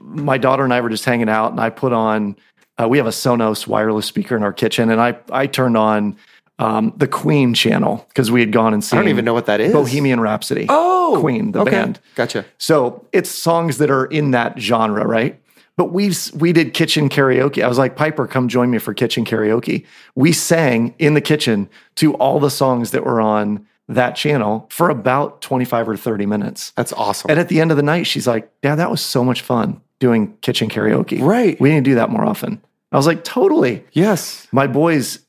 my 0.00 0.38
daughter 0.38 0.64
and 0.64 0.72
I 0.72 0.80
were 0.80 0.90
just 0.90 1.04
hanging 1.04 1.28
out, 1.28 1.52
and 1.52 1.60
I 1.60 1.70
put 1.70 1.92
on. 1.92 2.36
Uh, 2.80 2.88
we 2.88 2.96
have 2.96 3.06
a 3.06 3.10
Sonos 3.10 3.66
wireless 3.66 4.06
speaker 4.06 4.36
in 4.36 4.42
our 4.42 4.52
kitchen, 4.52 4.90
and 4.90 5.00
I 5.00 5.16
I 5.30 5.46
turned 5.46 5.76
on 5.76 6.16
um, 6.58 6.92
the 6.96 7.08
Queen 7.08 7.54
channel 7.54 8.04
because 8.08 8.30
we 8.30 8.40
had 8.40 8.52
gone 8.52 8.74
and 8.74 8.84
seen. 8.84 8.98
I 8.98 9.02
don't 9.02 9.10
even 9.10 9.24
know 9.24 9.34
what 9.34 9.46
that 9.46 9.60
is. 9.60 9.72
Bohemian 9.72 10.20
Rhapsody. 10.20 10.66
Oh, 10.68 11.16
Queen, 11.20 11.52
the 11.52 11.60
okay. 11.60 11.70
band. 11.70 12.00
Gotcha. 12.14 12.44
So 12.58 13.06
it's 13.12 13.30
songs 13.30 13.78
that 13.78 13.90
are 13.90 14.06
in 14.06 14.32
that 14.32 14.58
genre, 14.58 15.06
right? 15.06 15.38
But 15.76 15.92
we 15.92 16.12
we 16.34 16.52
did 16.52 16.74
kitchen 16.74 17.08
karaoke. 17.08 17.64
I 17.64 17.68
was 17.68 17.78
like, 17.78 17.96
Piper, 17.96 18.26
come 18.26 18.48
join 18.48 18.70
me 18.70 18.78
for 18.78 18.92
kitchen 18.92 19.24
karaoke. 19.24 19.86
We 20.14 20.32
sang 20.32 20.94
in 20.98 21.14
the 21.14 21.20
kitchen 21.20 21.68
to 21.96 22.14
all 22.14 22.38
the 22.38 22.50
songs 22.50 22.90
that 22.90 23.04
were 23.04 23.20
on 23.20 23.66
that 23.88 24.14
channel 24.14 24.66
for 24.70 24.90
about 24.90 25.40
25 25.40 25.88
or 25.88 25.96
30 25.96 26.26
minutes. 26.26 26.72
That's 26.76 26.92
awesome. 26.92 27.30
And 27.30 27.40
at 27.40 27.48
the 27.48 27.60
end 27.60 27.70
of 27.70 27.76
the 27.76 27.82
night, 27.82 28.06
she's 28.06 28.26
like, 28.26 28.50
Dad, 28.60 28.76
that 28.76 28.90
was 28.90 29.00
so 29.00 29.24
much 29.24 29.40
fun 29.40 29.80
doing 29.98 30.36
kitchen 30.40 30.68
karaoke. 30.68 31.20
Right. 31.20 31.58
We 31.60 31.70
need 31.70 31.84
to 31.84 31.90
do 31.90 31.94
that 31.96 32.10
more 32.10 32.24
often. 32.24 32.62
I 32.90 32.96
was 32.96 33.06
like, 33.06 33.24
totally. 33.24 33.84
yes. 33.92 34.46
My 34.52 34.66
boys, 34.66 35.20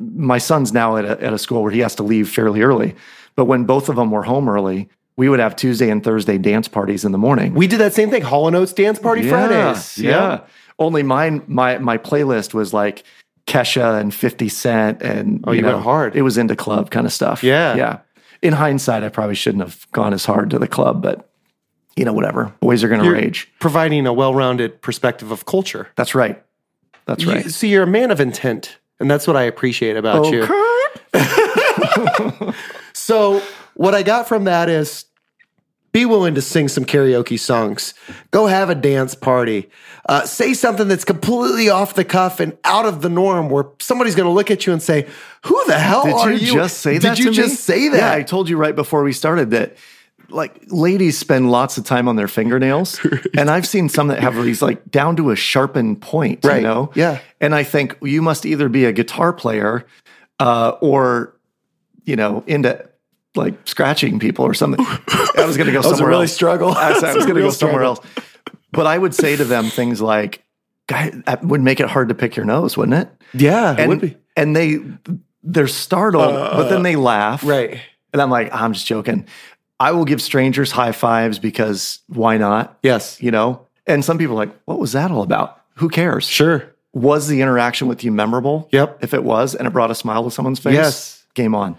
my 0.00 0.38
son's 0.38 0.72
now 0.72 0.96
at 0.96 1.04
a, 1.04 1.22
at 1.22 1.32
a 1.32 1.38
school 1.38 1.62
where 1.62 1.72
he 1.72 1.80
has 1.80 1.94
to 1.96 2.02
leave 2.02 2.28
fairly 2.28 2.62
early. 2.62 2.94
But 3.36 3.44
when 3.46 3.64
both 3.64 3.88
of 3.88 3.96
them 3.96 4.10
were 4.10 4.22
home 4.22 4.48
early, 4.48 4.88
we 5.16 5.28
would 5.28 5.40
have 5.40 5.54
Tuesday 5.56 5.90
and 5.90 6.02
Thursday 6.02 6.38
dance 6.38 6.68
parties 6.68 7.04
in 7.04 7.12
the 7.12 7.18
morning. 7.18 7.54
We 7.54 7.66
did 7.66 7.78
that 7.80 7.94
same 7.94 8.10
thing. 8.10 8.22
Hall 8.22 8.46
and 8.46 8.56
Oates 8.56 8.72
dance 8.72 8.98
party 8.98 9.22
Yeah, 9.22 9.30
Fridays. 9.30 9.98
Yeah. 9.98 10.40
Only 10.78 11.02
mine, 11.02 11.42
my 11.46 11.78
my 11.78 11.98
playlist 11.98 12.54
was 12.54 12.72
like 12.72 13.02
Kesha 13.46 14.00
and 14.00 14.14
50 14.14 14.48
Cent 14.48 15.02
and 15.02 15.42
Oh, 15.46 15.52
you 15.52 15.64
went 15.64 15.82
hard. 15.82 16.14
It 16.16 16.22
was 16.22 16.38
into 16.38 16.54
club 16.54 16.90
kind 16.90 17.06
of 17.06 17.12
stuff. 17.12 17.42
Yeah. 17.42 17.74
Yeah. 17.74 17.98
In 18.42 18.52
hindsight, 18.52 19.02
I 19.02 19.08
probably 19.08 19.34
shouldn't 19.34 19.64
have 19.64 19.90
gone 19.90 20.14
as 20.14 20.24
hard 20.24 20.50
to 20.50 20.58
the 20.60 20.68
club, 20.68 21.02
but 21.02 21.28
you 21.96 22.04
know, 22.04 22.12
whatever. 22.12 22.54
Boys 22.60 22.84
are 22.84 22.88
gonna 22.88 23.02
You're 23.04 23.14
rage. 23.14 23.50
Providing 23.58 24.06
a 24.06 24.12
well-rounded 24.12 24.80
perspective 24.82 25.32
of 25.32 25.44
culture. 25.46 25.88
That's 25.96 26.14
right. 26.14 26.40
That's 27.06 27.24
You- 27.24 27.32
right. 27.32 27.50
see, 27.50 27.68
you're 27.70 27.82
a 27.82 27.86
man 27.88 28.12
of 28.12 28.20
intent, 28.20 28.77
and 29.00 29.10
that's 29.10 29.26
what 29.26 29.36
I 29.36 29.42
appreciate 29.44 29.96
about 29.96 30.26
you. 30.32 30.46
So, 33.08 33.40
what 33.72 33.94
I 33.94 34.02
got 34.02 34.28
from 34.28 34.44
that 34.44 34.68
is 34.68 35.06
be 35.92 36.04
willing 36.04 36.34
to 36.34 36.42
sing 36.42 36.68
some 36.68 36.84
karaoke 36.84 37.38
songs, 37.40 37.94
go 38.30 38.46
have 38.46 38.68
a 38.68 38.74
dance 38.74 39.14
party, 39.14 39.70
uh, 40.08 40.26
say 40.26 40.52
something 40.52 40.88
that's 40.88 41.04
completely 41.04 41.70
off 41.70 41.94
the 41.94 42.04
cuff 42.04 42.38
and 42.38 42.58
out 42.64 42.84
of 42.84 43.00
the 43.00 43.08
norm 43.08 43.48
where 43.48 43.64
somebody's 43.80 44.14
going 44.14 44.26
to 44.26 44.32
look 44.32 44.50
at 44.50 44.66
you 44.66 44.74
and 44.74 44.82
say, 44.82 45.08
Who 45.46 45.64
the 45.66 45.78
hell 45.78 46.04
Did 46.04 46.12
are 46.14 46.32
you, 46.32 46.38
Did 46.38 46.48
you? 46.48 46.54
just 46.54 46.80
say 46.80 46.98
that? 46.98 47.16
Did 47.16 47.18
you 47.18 47.30
to 47.30 47.32
just 47.32 47.52
me? 47.52 47.56
say 47.56 47.88
that? 47.88 47.96
Yeah, 47.96 48.12
I 48.12 48.22
told 48.22 48.48
you 48.50 48.58
right 48.58 48.76
before 48.76 49.02
we 49.02 49.14
started 49.14 49.52
that. 49.52 49.76
Like 50.30 50.60
ladies 50.68 51.16
spend 51.18 51.50
lots 51.50 51.78
of 51.78 51.84
time 51.84 52.06
on 52.06 52.16
their 52.16 52.28
fingernails, 52.28 53.00
and 53.36 53.50
I've 53.50 53.66
seen 53.66 53.88
some 53.88 54.08
that 54.08 54.20
have 54.20 54.34
these 54.42 54.60
like 54.60 54.90
down 54.90 55.16
to 55.16 55.30
a 55.30 55.36
sharpened 55.36 56.02
point. 56.02 56.44
Right. 56.44 56.56
You 56.56 56.62
know, 56.62 56.90
Yeah. 56.94 57.20
And 57.40 57.54
I 57.54 57.62
think 57.64 57.96
you 58.02 58.20
must 58.20 58.44
either 58.44 58.68
be 58.68 58.84
a 58.84 58.92
guitar 58.92 59.32
player, 59.32 59.86
uh, 60.38 60.72
or 60.82 61.34
you 62.04 62.16
know, 62.16 62.44
into 62.46 62.86
like 63.34 63.54
scratching 63.66 64.18
people 64.18 64.44
or 64.44 64.52
something. 64.54 64.84
I 64.84 65.44
was 65.46 65.56
going 65.56 65.66
to 65.68 65.72
go 65.72 65.80
somewhere 65.82 66.08
really 66.08 66.22
else. 66.22 66.32
struggle. 66.34 66.72
I 66.72 66.92
was, 66.92 67.02
was 67.02 67.24
going 67.24 67.36
to 67.36 67.42
go 67.42 67.50
somewhere 67.50 67.82
struggle. 67.84 68.04
else. 68.04 68.26
But 68.72 68.86
I 68.86 68.98
would 68.98 69.14
say 69.14 69.34
to 69.36 69.44
them 69.44 69.64
things 69.70 70.00
like, 70.02 70.44
"Guy, 70.88 71.10
that 71.24 71.42
would 71.42 71.62
make 71.62 71.80
it 71.80 71.88
hard 71.88 72.10
to 72.10 72.14
pick 72.14 72.36
your 72.36 72.44
nose, 72.44 72.76
wouldn't 72.76 72.98
it?" 72.98 73.08
Yeah, 73.32 73.80
it 73.80 73.88
would 73.88 74.00
be. 74.00 74.10
Uh, 74.14 74.18
and 74.36 74.54
they 74.54 74.78
they're 75.42 75.68
startled, 75.68 76.34
but 76.34 76.68
then 76.68 76.82
they 76.82 76.96
laugh. 76.96 77.42
Right. 77.44 77.80
And 78.12 78.20
I'm 78.20 78.30
like, 78.30 78.52
I'm 78.54 78.72
just 78.74 78.86
joking. 78.86 79.26
I 79.80 79.92
will 79.92 80.04
give 80.04 80.20
strangers 80.20 80.70
high 80.72 80.92
fives 80.92 81.38
because 81.38 82.00
why 82.08 82.36
not? 82.36 82.78
Yes. 82.82 83.20
You 83.22 83.30
know? 83.30 83.66
And 83.86 84.04
some 84.04 84.18
people 84.18 84.34
are 84.34 84.46
like, 84.46 84.54
what 84.64 84.78
was 84.78 84.92
that 84.92 85.10
all 85.10 85.22
about? 85.22 85.60
Who 85.76 85.88
cares? 85.88 86.26
Sure. 86.26 86.64
Was 86.92 87.28
the 87.28 87.40
interaction 87.40 87.86
with 87.86 88.02
you 88.02 88.10
memorable? 88.10 88.68
Yep. 88.72 88.98
If 89.02 89.14
it 89.14 89.22
was 89.22 89.54
and 89.54 89.66
it 89.66 89.70
brought 89.70 89.90
a 89.90 89.94
smile 89.94 90.24
to 90.24 90.30
someone's 90.30 90.58
face, 90.58 90.74
Yes. 90.74 91.24
game 91.34 91.54
on. 91.54 91.76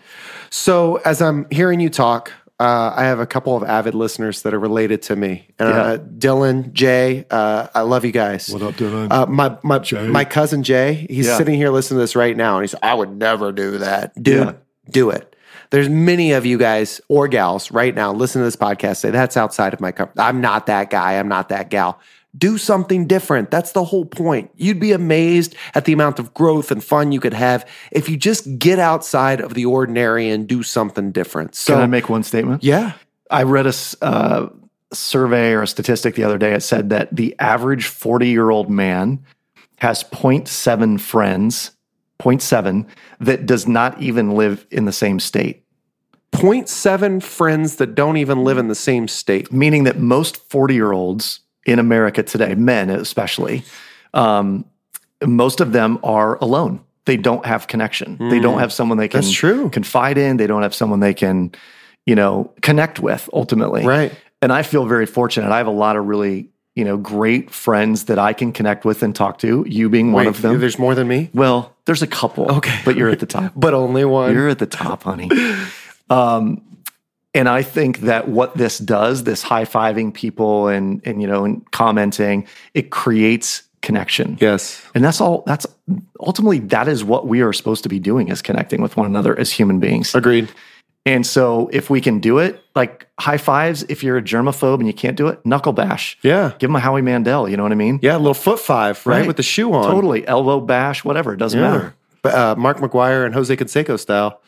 So, 0.49 0.95
as 0.97 1.21
I'm 1.21 1.45
hearing 1.51 1.79
you 1.79 1.89
talk, 1.89 2.31
uh, 2.59 2.93
I 2.95 3.03
have 3.03 3.19
a 3.19 3.25
couple 3.25 3.55
of 3.55 3.63
avid 3.63 3.93
listeners 3.95 4.41
that 4.43 4.53
are 4.53 4.59
related 4.59 5.01
to 5.03 5.15
me. 5.15 5.47
Uh, 5.59 5.97
Dylan, 6.17 6.73
Jay, 6.73 7.25
uh, 7.29 7.67
I 7.75 7.81
love 7.81 8.03
you 8.05 8.11
guys. 8.11 8.49
What 8.49 8.61
up, 8.61 8.75
Dylan? 8.75 9.11
Uh, 9.11 9.25
my 9.27 9.57
my 9.63 9.81
my 10.07 10.25
cousin 10.25 10.63
Jay, 10.63 11.05
he's 11.09 11.27
Yeah. 11.27 11.37
sitting 11.37 11.55
here 11.55 11.69
listening 11.69 11.97
to 11.97 12.01
this 12.01 12.15
right 12.15 12.35
now, 12.35 12.55
and 12.57 12.63
he's, 12.63 12.75
I 12.81 12.93
would 12.93 13.11
never 13.15 13.51
do 13.51 13.77
that, 13.79 14.13
dude. 14.21 14.47
Yeah. 14.47 14.53
Do 14.89 15.09
it. 15.11 15.35
There's 15.71 15.89
many 15.89 16.31
of 16.31 16.45
you 16.45 16.57
guys 16.57 16.99
or 17.09 17.27
gals 17.27 17.71
right 17.71 17.93
now 17.93 18.11
listen 18.11 18.39
to 18.41 18.45
this 18.45 18.55
podcast. 18.55 18.97
Say 18.97 19.11
that's 19.11 19.37
outside 19.37 19.73
of 19.73 19.79
my 19.79 19.91
comfort. 19.91 20.19
I'm 20.19 20.41
not 20.41 20.65
that 20.65 20.89
guy. 20.89 21.19
I'm 21.19 21.27
not 21.27 21.49
that 21.49 21.69
gal. 21.69 21.99
Do 22.37 22.57
something 22.57 23.07
different. 23.07 23.49
That's 23.49 23.71
the 23.71 23.83
whole 23.83 24.05
point. 24.05 24.51
You'd 24.55 24.79
be 24.79 24.91
amazed 24.91 25.55
at 25.73 25.85
the 25.85 25.93
amount 25.93 26.19
of 26.19 26.33
growth 26.33 26.69
and 26.71 26.83
fun 26.83 27.11
you 27.11 27.19
could 27.19 27.33
have 27.33 27.67
if 27.91 28.07
you 28.07 28.17
just 28.17 28.59
get 28.59 28.77
outside 28.79 29.41
of 29.41 29.55
the 29.55 29.65
ordinary 29.65 30.29
and 30.29 30.47
do 30.47 30.61
something 30.61 31.11
different. 31.11 31.55
So, 31.55 31.73
Can 31.73 31.81
I 31.81 31.87
make 31.87 32.07
one 32.07 32.23
statement? 32.23 32.63
yeah, 32.63 32.93
I 33.31 33.43
read 33.43 33.65
a 33.67 33.73
uh, 34.01 34.49
survey 34.93 35.53
or 35.53 35.63
a 35.63 35.67
statistic 35.67 36.15
the 36.15 36.23
other 36.23 36.37
day. 36.37 36.53
It 36.53 36.61
said 36.61 36.89
that 36.89 37.15
the 37.15 37.35
average 37.39 37.85
40 37.87 38.27
year 38.27 38.49
old 38.49 38.69
man 38.69 39.23
has 39.77 40.03
0.7 40.03 40.99
friends, 40.99 41.71
0.7, 42.21 42.85
that 43.19 43.45
does 43.45 43.67
not 43.67 43.99
even 44.01 44.31
live 44.31 44.65
in 44.71 44.85
the 44.85 44.91
same 44.91 45.19
state. 45.19 45.63
0.7 46.33 47.23
friends 47.23 47.77
that 47.77 47.95
don't 47.95 48.17
even 48.17 48.43
live 48.43 48.57
in 48.57 48.67
the 48.67 48.75
same 48.75 49.07
state. 49.07 49.51
meaning 49.51 49.83
that 49.85 49.97
most 49.97 50.37
40 50.49 50.73
year 50.75 50.91
olds 50.91 51.39
in 51.65 51.79
America 51.79 52.21
today, 52.23 52.53
men 52.55 52.89
especially, 52.89 53.63
um, 54.13 54.63
most 55.25 55.59
of 55.59 55.71
them 55.71 55.97
are 56.03 56.37
alone. 56.37 56.81
They 57.05 57.17
don't 57.17 57.45
have 57.45 57.67
connection. 57.67 58.17
They 58.29 58.39
don't 58.39 58.59
have 58.59 58.71
someone 58.71 58.97
they 58.99 59.07
can 59.07 59.21
Mm. 59.21 59.23
That's 59.23 59.33
true. 59.33 59.69
confide 59.69 60.17
in. 60.19 60.37
They 60.37 60.45
don't 60.47 60.61
have 60.61 60.75
someone 60.75 60.99
they 60.99 61.13
can, 61.15 61.51
you 62.05 62.13
know, 62.15 62.51
connect 62.61 62.99
with 62.99 63.27
ultimately. 63.33 63.83
Right. 63.85 64.13
And 64.41 64.53
I 64.53 64.61
feel 64.61 64.85
very 64.85 65.07
fortunate. 65.07 65.51
I 65.51 65.57
have 65.57 65.67
a 65.67 65.71
lot 65.71 65.95
of 65.95 66.05
really, 66.05 66.49
you 66.75 66.85
know, 66.85 66.97
great 66.97 67.51
friends 67.51 68.05
that 68.05 68.19
I 68.19 68.33
can 68.33 68.51
connect 68.53 68.85
with 68.85 69.03
and 69.03 69.15
talk 69.15 69.39
to, 69.39 69.65
you 69.67 69.89
being 69.89 70.11
one 70.11 70.25
Wait, 70.25 70.29
of 70.29 70.41
them. 70.41 70.59
There's 70.59 70.79
more 70.79 70.95
than 70.95 71.07
me, 71.07 71.29
Well, 71.33 71.75
there's 71.85 72.01
a 72.01 72.07
couple. 72.07 72.49
Okay. 72.57 72.79
But 72.85 72.95
you're 72.95 73.09
at 73.09 73.19
the 73.19 73.25
top. 73.25 73.53
but 73.55 73.73
only 73.73 74.05
one. 74.05 74.33
You're 74.33 74.49
at 74.49 74.59
the 74.59 74.65
top, 74.65 75.03
honey. 75.03 75.29
Um, 76.09 76.61
and 77.33 77.47
I 77.47 77.61
think 77.61 78.01
that 78.01 78.27
what 78.27 78.55
this 78.55 78.79
does, 78.79 79.23
this 79.23 79.43
high 79.43 79.65
fiving 79.65 80.13
people 80.13 80.67
and 80.67 81.01
and 81.05 81.21
you 81.21 81.27
know 81.27 81.45
and 81.45 81.69
commenting, 81.71 82.47
it 82.73 82.89
creates 82.89 83.63
connection. 83.81 84.37
yes. 84.41 84.83
And 84.95 85.03
that's 85.03 85.21
all. 85.21 85.43
That's 85.45 85.65
ultimately 86.19 86.59
that 86.59 86.87
is 86.87 87.03
what 87.03 87.27
we 87.27 87.41
are 87.41 87.53
supposed 87.53 87.83
to 87.83 87.89
be 87.89 87.99
doing 87.99 88.29
is 88.29 88.41
connecting 88.41 88.81
with 88.81 88.97
one 88.97 89.05
another 89.05 89.37
as 89.37 89.51
human 89.51 89.79
beings. 89.79 90.15
Agreed. 90.15 90.49
And 91.05 91.25
so 91.25 91.69
if 91.71 91.89
we 91.89 92.01
can 92.01 92.19
do 92.19 92.37
it, 92.39 92.61
like 92.75 93.07
high 93.19 93.37
fives, 93.37 93.83
if 93.89 94.03
you're 94.03 94.17
a 94.17 94.21
germaphobe 94.21 94.75
and 94.79 94.85
you 94.87 94.93
can't 94.93 95.17
do 95.17 95.27
it, 95.27 95.43
knuckle 95.45 95.73
bash. 95.73 96.17
Yeah. 96.21 96.51
Give 96.59 96.67
them 96.69 96.75
a 96.75 96.79
Howie 96.79 97.01
Mandel. 97.01 97.49
You 97.49 97.57
know 97.57 97.63
what 97.63 97.71
I 97.71 97.75
mean? 97.75 97.99
Yeah, 98.01 98.15
a 98.15 98.19
little 98.19 98.33
foot 98.33 98.59
five, 98.59 99.03
right? 99.07 99.19
Right. 99.19 99.27
With 99.27 99.37
the 99.37 99.43
shoe 99.43 99.73
on. 99.73 99.85
Totally. 99.89 100.27
Elbow 100.27 100.59
bash, 100.59 101.03
whatever. 101.03 101.33
It 101.33 101.37
doesn't 101.37 101.59
Yeah. 101.59 101.71
matter. 101.71 101.95
Uh, 102.23 102.53
Mark 102.57 102.77
McGwire 102.77 103.25
and 103.25 103.33
Jose 103.33 103.55
Canseco 103.55 103.97
style. 103.97 104.41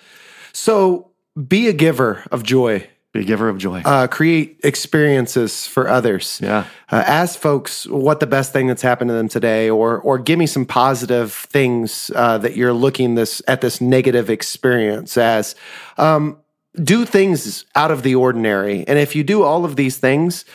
So 0.54 1.10
be 1.48 1.68
a 1.68 1.74
giver 1.74 2.24
of 2.32 2.44
joy. 2.44 2.88
Be 3.14 3.22
a 3.22 3.24
giver 3.24 3.50
of 3.50 3.58
joy. 3.58 3.82
Uh, 3.84 4.08
create 4.08 4.60
experiences 4.64 5.68
for 5.68 5.90
others. 5.90 6.40
yeah. 6.44 6.66
Uh, 6.92 7.04
ask 7.06 7.38
folks 7.40 7.86
what 7.88 8.20
the 8.20 8.28
best 8.28 8.54
thing 8.54 8.68
that's 8.68 8.82
happened 8.82 9.10
to 9.10 9.14
them 9.14 9.28
today, 9.28 9.70
or 9.70 10.00
or 10.00 10.18
give 10.18 10.38
me 10.40 10.46
some 10.46 10.66
positive 10.66 11.34
things 11.34 12.10
uh, 12.16 12.38
that 12.38 12.56
you're 12.56 12.72
looking 12.74 13.16
this 13.16 13.42
at 13.48 13.60
this 13.62 13.82
negative 13.82 14.30
experience 14.30 15.18
as. 15.18 15.56
Um, 15.98 16.38
do 16.76 17.06
things 17.06 17.66
out 17.76 17.92
of 17.92 18.04
the 18.04 18.16
ordinary, 18.16 18.86
and 18.88 18.98
if 18.98 19.16
you 19.16 19.24
do 19.24 19.44
all 19.44 19.66
of 19.66 19.76
these 19.76 19.98
things, 19.98 20.46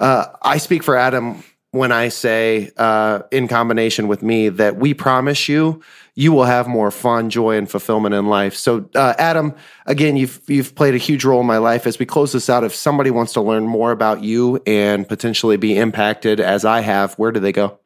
uh, 0.00 0.26
I 0.42 0.58
speak 0.58 0.82
for 0.82 0.96
Adam 0.96 1.42
when 1.72 1.92
I 1.92 2.08
say, 2.08 2.70
uh, 2.76 3.22
in 3.30 3.46
combination 3.46 4.08
with 4.08 4.22
me, 4.22 4.48
that 4.48 4.76
we 4.76 4.92
promise 4.92 5.48
you, 5.48 5.80
you 6.16 6.32
will 6.32 6.44
have 6.44 6.66
more 6.66 6.90
fun, 6.90 7.30
joy, 7.30 7.56
and 7.56 7.70
fulfillment 7.70 8.14
in 8.14 8.26
life. 8.26 8.56
So, 8.56 8.88
uh, 8.96 9.14
Adam, 9.18 9.54
again, 9.86 10.16
you've 10.16 10.40
you've 10.48 10.74
played 10.74 10.94
a 10.94 10.98
huge 10.98 11.24
role 11.24 11.40
in 11.40 11.46
my 11.46 11.58
life. 11.58 11.86
As 11.86 11.98
we 11.98 12.06
close 12.06 12.32
this 12.32 12.50
out, 12.50 12.64
if 12.64 12.74
somebody 12.74 13.10
wants 13.10 13.32
to 13.34 13.40
learn 13.40 13.66
more 13.66 13.92
about 13.92 14.22
you 14.24 14.60
and 14.66 15.08
potentially 15.08 15.56
be 15.56 15.78
impacted 15.78 16.40
as 16.40 16.64
I 16.64 16.80
have, 16.80 17.14
where 17.14 17.30
do 17.30 17.38
they 17.38 17.52
go? 17.52 17.78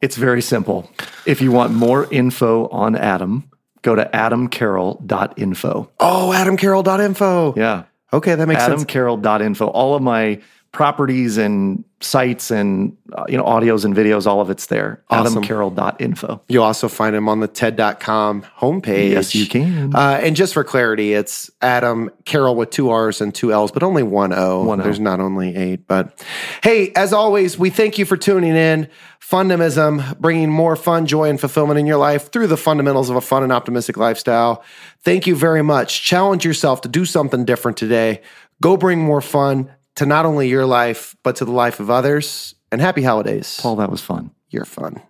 It's 0.00 0.16
very 0.16 0.42
simple. 0.42 0.88
If 1.26 1.40
you 1.40 1.50
want 1.50 1.72
more 1.72 2.12
info 2.12 2.68
on 2.68 2.94
Adam, 2.96 3.50
go 3.82 3.94
to 3.94 4.08
adamcarroll.info. 4.12 5.90
Oh, 6.00 6.32
AdamCarroll.info. 6.34 7.54
Yeah. 7.56 7.84
Okay, 8.12 8.34
that 8.34 8.46
makes 8.46 8.64
sense. 8.64 8.84
adamcarroll.info. 8.84 9.66
All 9.66 9.94
of 9.94 10.02
my 10.02 10.40
properties 10.72 11.36
and 11.36 11.84
sites 12.00 12.50
and 12.50 12.96
uh, 13.12 13.24
you 13.28 13.36
know 13.36 13.44
audios 13.44 13.84
and 13.84 13.94
videos, 13.94 14.26
all 14.26 14.40
of 14.40 14.50
it's 14.50 14.66
there. 14.66 15.02
Awesome. 15.10 15.42
Adamcarroll.info. 15.42 16.42
You'll 16.48 16.64
also 16.64 16.88
find 16.88 17.14
him 17.14 17.28
on 17.28 17.40
the 17.40 17.46
TED.com 17.46 18.42
homepage. 18.58 19.10
Yes, 19.10 19.34
you 19.34 19.46
can. 19.46 19.94
Uh, 19.94 20.18
and 20.22 20.34
just 20.34 20.54
for 20.54 20.64
clarity, 20.64 21.12
it's 21.12 21.50
Adam 21.60 22.10
Carroll 22.24 22.56
with 22.56 22.70
two 22.70 22.90
R's 22.90 23.20
and 23.20 23.34
two 23.34 23.52
L's, 23.52 23.70
but 23.70 23.82
only 23.82 24.02
one 24.02 24.32
O. 24.32 24.64
One 24.64 24.80
O. 24.80 24.84
There's 24.84 24.98
not 24.98 25.20
only 25.20 25.54
eight. 25.54 25.86
But 25.86 26.24
hey, 26.62 26.92
as 26.96 27.12
always, 27.12 27.58
we 27.58 27.70
thank 27.70 27.98
you 27.98 28.04
for 28.04 28.16
tuning 28.16 28.56
in. 28.56 28.88
Fundamism, 29.20 30.18
bringing 30.18 30.50
more 30.50 30.76
fun, 30.76 31.06
joy, 31.06 31.30
and 31.30 31.38
fulfillment 31.40 31.78
in 31.78 31.86
your 31.86 31.96
life 31.96 32.32
through 32.32 32.48
the 32.48 32.56
fundamentals 32.56 33.08
of 33.08 33.16
a 33.16 33.20
fun 33.20 33.42
and 33.42 33.52
optimistic 33.52 33.96
lifestyle. 33.96 34.64
Thank 35.04 35.26
you 35.26 35.36
very 35.36 35.62
much. 35.62 36.02
Challenge 36.02 36.44
yourself 36.44 36.80
to 36.82 36.88
do 36.88 37.04
something 37.04 37.44
different 37.44 37.76
today. 37.76 38.20
Go 38.60 38.76
bring 38.76 39.00
more 39.00 39.20
fun 39.20 39.70
to 39.96 40.06
not 40.06 40.24
only 40.24 40.48
your 40.48 40.66
life, 40.66 41.16
but 41.22 41.36
to 41.36 41.44
the 41.44 41.52
life 41.52 41.80
of 41.80 41.90
others. 41.90 42.54
And 42.70 42.80
happy 42.80 43.02
holidays. 43.02 43.58
Paul, 43.60 43.76
that 43.76 43.90
was 43.90 44.00
fun. 44.00 44.30
You're 44.48 44.64
fun. 44.64 45.02